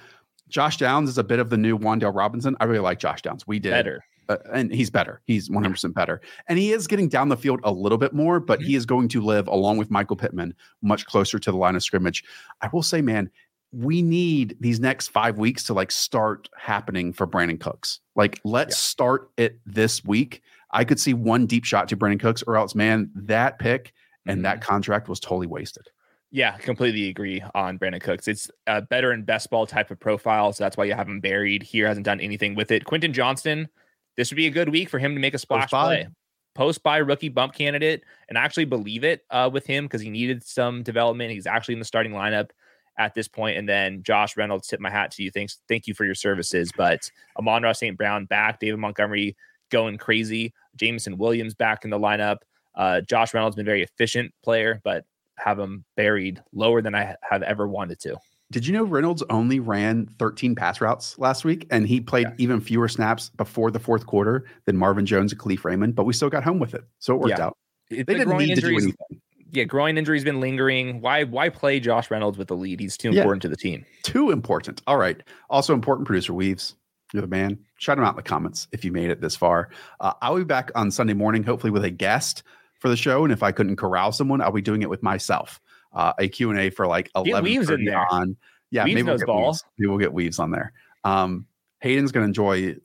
Josh 0.50 0.78
Downs 0.78 1.10
is 1.10 1.18
a 1.18 1.24
bit 1.24 1.40
of 1.40 1.50
the 1.50 1.58
new 1.58 1.78
Wan'Dale 1.78 2.16
Robinson. 2.16 2.56
I 2.60 2.66
really 2.66 2.80
like 2.80 3.00
Josh 3.00 3.22
Downs. 3.22 3.48
We 3.48 3.60
did 3.60 3.72
better. 3.72 4.04
Uh, 4.28 4.38
and 4.54 4.74
he's 4.74 4.90
better. 4.90 5.22
He's 5.26 5.50
100% 5.50 5.94
better. 5.94 6.20
And 6.48 6.58
he 6.58 6.72
is 6.72 6.88
getting 6.88 7.10
down 7.10 7.30
the 7.30 7.38
field 7.38 7.60
a 7.64 7.72
little 7.72 7.98
bit 7.98 8.14
more, 8.14 8.40
but 8.40 8.60
he 8.60 8.76
is 8.76 8.86
going 8.86 9.08
to 9.10 9.22
live 9.22 9.48
along 9.48 9.78
with 9.78 9.92
Michael 9.92 10.16
Pittman 10.16 10.56
much 10.82 11.06
closer 11.06 11.38
to 11.38 11.52
the 11.52 11.58
line 11.58 11.76
of 11.76 11.84
scrimmage. 11.84 12.24
I 12.62 12.70
will 12.74 12.82
say, 12.82 13.02
man, 13.02 13.30
we 13.72 14.02
need 14.02 14.56
these 14.60 14.80
next 14.80 15.10
five 15.10 15.38
weeks 15.38 15.64
to 15.66 15.74
like 15.74 15.92
start 15.92 16.50
happening 16.58 17.12
for 17.14 17.28
Brandin 17.28 17.60
Cooks. 17.60 18.00
Like, 18.16 18.40
let's 18.44 18.76
yeah. 18.76 18.90
start 18.90 19.32
it 19.38 19.60
this 19.66 20.04
week. 20.04 20.42
I 20.72 20.84
could 20.84 21.00
see 21.00 21.14
one 21.14 21.46
deep 21.46 21.66
shot 21.66 21.88
to 21.90 21.98
Brandin 21.98 22.20
Cooks, 22.20 22.44
or 22.46 22.58
else, 22.58 22.76
man, 22.76 23.10
that 23.16 23.60
pick 23.60 23.94
and 24.26 24.38
mm-hmm. 24.38 24.44
that 24.44 24.62
contract 24.62 25.08
was 25.10 25.20
totally 25.20 25.48
wasted. 25.48 25.88
Yeah, 26.32 26.58
completely 26.58 27.08
agree 27.08 27.44
on 27.54 27.80
Brandin 27.80 28.02
Cooks. 28.02 28.28
It's 28.28 28.50
a 28.68 28.82
better 28.82 29.12
and 29.12 29.26
best 29.26 29.50
ball 29.50 29.66
type 29.66 29.92
of 29.92 30.00
profile. 30.00 30.52
So 30.52 30.64
that's 30.64 30.76
why 30.76 30.86
you 30.86 30.94
have 30.94 31.08
him 31.08 31.22
buried 31.22 31.64
here. 31.64 31.88
Hasn't 31.88 32.06
done 32.06 32.20
anything 32.20 32.56
with 32.56 32.72
it. 32.72 32.84
Quentin 32.84 33.14
Johnston, 33.14 33.70
this 34.18 34.32
would 34.32 34.38
be 34.38 34.48
a 34.48 34.52
good 34.52 34.70
week 34.70 34.90
for 34.90 35.00
him 35.00 35.14
to 35.14 35.22
make 35.22 35.34
a 35.34 35.38
splash 35.38 35.70
play. 35.70 36.08
Post 36.54 36.84
by 36.84 36.98
rookie 36.98 37.30
bump 37.30 37.54
candidate, 37.54 38.04
and 38.30 38.38
I 38.38 38.44
actually 38.44 38.66
believe 38.66 39.04
it 39.04 39.24
uh, 39.30 39.50
with 39.52 39.66
him 39.66 39.86
because 39.86 40.02
he 40.02 40.10
needed 40.10 40.42
some 40.42 40.84
development. 40.84 41.32
He's 41.32 41.48
actually 41.48 41.74
in 41.74 41.80
the 41.80 41.86
starting 41.86 42.14
lineup 42.14 42.50
at 42.98 43.14
this 43.14 43.28
point. 43.28 43.58
And 43.58 43.68
then 43.68 44.04
Josh 44.04 44.38
Reynolds, 44.38 44.68
tip 44.68 44.80
my 44.80 44.90
hat 44.90 45.12
to 45.12 45.24
you. 45.24 45.32
Thanks, 45.32 45.60
thank 45.68 45.88
you 45.88 45.94
for 45.94 46.06
your 46.06 46.16
services. 46.16 46.72
But 46.76 47.10
Amon-Ra 47.38 47.74
St. 47.74 47.98
Brown 47.98 48.26
back, 48.26 48.60
David 48.60 48.80
Montgomery 48.80 49.36
going 49.70 49.98
crazy, 49.98 50.54
Jameson 50.76 51.18
Williams 51.18 51.54
back 51.54 51.84
in 51.84 51.90
the 51.90 52.00
lineup. 52.00 52.38
Uh, 52.76 53.02
Josh 53.02 53.34
Reynolds 53.34 53.56
been 53.56 53.66
very 53.66 53.84
efficient 53.84 54.34
player, 54.44 54.82
but 54.84 55.06
have 55.38 55.60
him 55.60 55.84
buried 55.96 56.42
lower 56.54 56.82
than 56.82 56.96
I 56.96 57.16
have 57.30 57.44
ever 57.44 57.68
wanted 57.68 58.00
to. 58.02 58.18
Did 58.52 58.68
you 58.68 58.74
know 58.74 58.84
Reynolds 58.84 59.24
only 59.30 59.60
ran 59.60 60.08
13 60.20 60.56
pass 60.56 60.80
routes 60.80 61.18
last 61.18 61.44
week 61.44 61.66
and 61.72 61.88
he 61.88 62.00
played 62.00 62.28
yeah. 62.28 62.36
even 62.38 62.62
fewer 62.62 62.88
snaps 62.88 63.30
before 63.30 63.72
the 63.72 63.80
fourth 63.80 64.06
quarter 64.06 64.46
than 64.66 64.78
Marvin 64.78 65.06
Jones 65.06 65.32
and 65.32 65.42
Kalif 65.42 65.64
Raymond, 65.64 65.96
but 65.96 66.04
we 66.04 66.14
still 66.14 66.30
got 66.30 66.44
home 66.44 66.60
with 66.60 66.74
it. 66.76 66.84
So 67.00 67.16
it 67.16 67.18
worked 67.18 67.40
yeah. 67.40 67.46
out. 67.46 67.58
They 67.90 68.04
didn't 68.04 68.38
need 68.38 68.56
to 68.56 68.62
do 68.62 68.68
anything. 68.68 69.22
Yeah, 69.56 69.64
groin 69.64 69.98
injury's 69.98 70.24
been 70.24 70.40
lingering. 70.40 71.02
Why 71.02 71.24
why 71.24 71.50
play 71.50 71.80
Josh 71.80 72.12
Reynolds 72.12 72.38
with 72.38 72.48
the 72.48 72.56
lead? 72.56 72.80
He's 72.80 72.98
too 72.98 73.10
important 73.10 73.44
yeah. 73.44 73.50
to 73.50 73.50
the 73.50 73.58
team. 73.58 73.86
Too 74.04 74.32
important. 74.32 74.82
All 74.88 74.98
right. 74.98 75.22
Also 75.50 75.74
important 75.74 76.06
producer 76.06 76.34
Weaves. 76.34 76.76
You're 77.14 77.22
the 77.22 77.28
man. 77.28 77.60
Shout 77.78 77.98
him 77.98 78.04
out 78.04 78.12
in 78.12 78.16
the 78.18 78.24
comments 78.24 78.68
if 78.72 78.84
you 78.84 78.92
made 78.92 79.10
it 79.10 79.22
this 79.22 79.36
far. 79.36 79.70
Uh, 80.00 80.14
I'll 80.22 80.38
be 80.38 80.44
back 80.44 80.72
on 80.76 80.92
Sunday 80.92 81.14
morning, 81.14 81.44
hopefully 81.44 81.72
with 81.72 81.86
a 81.86 81.90
guest 81.90 82.44
for 82.80 82.90
the 82.90 82.98
show. 82.98 83.24
And 83.24 83.32
if 83.32 83.44
I 83.44 83.52
couldn't 83.52 83.78
corral 83.78 84.12
someone, 84.12 84.42
I'll 84.42 84.52
be 84.52 84.62
doing 84.62 84.82
it 84.82 84.90
with 84.90 85.04
myself. 85.04 85.62
Uh, 85.94 86.14
a 86.20 86.28
Q&A 86.28 86.70
for 86.72 86.88
like 86.88 87.10
11 87.16 87.44
Weaves 87.44 87.70
in 87.70 87.86
there. 87.86 88.06
on. 88.12 88.36
Yeah, 88.70 88.84
Weaves 88.84 88.96
maybe 88.96 89.08
we'll, 89.08 89.18
get 89.18 89.28
balls. 89.28 89.64
Weaves. 89.64 89.64
maybe 89.78 89.88
we'll 89.88 90.00
get 90.00 90.14
Weaves 90.14 90.40
on 90.40 90.52
there. 90.52 90.74
Um, 91.04 91.46
Hayden's 91.80 92.12
going 92.12 92.24
to 92.24 92.28
enjoy 92.28 92.76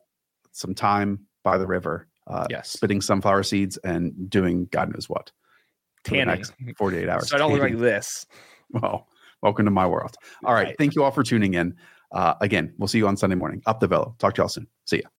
some 0.52 0.74
time 0.74 1.26
by 1.42 1.58
the 1.58 1.66
river. 1.66 2.06
Uh, 2.26 2.46
yes. 2.48 2.70
Spitting 2.70 3.00
sunflower 3.00 3.42
seeds 3.42 3.78
and 3.78 4.30
doing 4.30 4.68
God 4.70 4.92
knows 4.92 5.08
what. 5.08 5.32
Tanning. 6.04 6.44
48 6.76 7.08
hours. 7.08 7.28
So 7.28 7.36
I 7.36 7.38
don't 7.38 7.52
look 7.52 7.60
like 7.60 7.78
this. 7.78 8.26
Well, 8.70 9.06
welcome 9.42 9.64
to 9.64 9.70
my 9.70 9.86
world. 9.86 10.14
All 10.44 10.54
right. 10.54 10.68
right. 10.68 10.78
Thank 10.78 10.94
you 10.94 11.04
all 11.04 11.10
for 11.10 11.22
tuning 11.22 11.54
in. 11.54 11.74
Uh, 12.12 12.34
again, 12.40 12.74
we'll 12.78 12.88
see 12.88 12.98
you 12.98 13.06
on 13.06 13.16
Sunday 13.16 13.36
morning. 13.36 13.62
Up 13.66 13.80
the 13.80 13.86
Velo. 13.86 14.14
Talk 14.18 14.34
to 14.34 14.42
y'all 14.42 14.48
soon. 14.48 14.66
See 14.84 14.98
ya. 14.98 15.08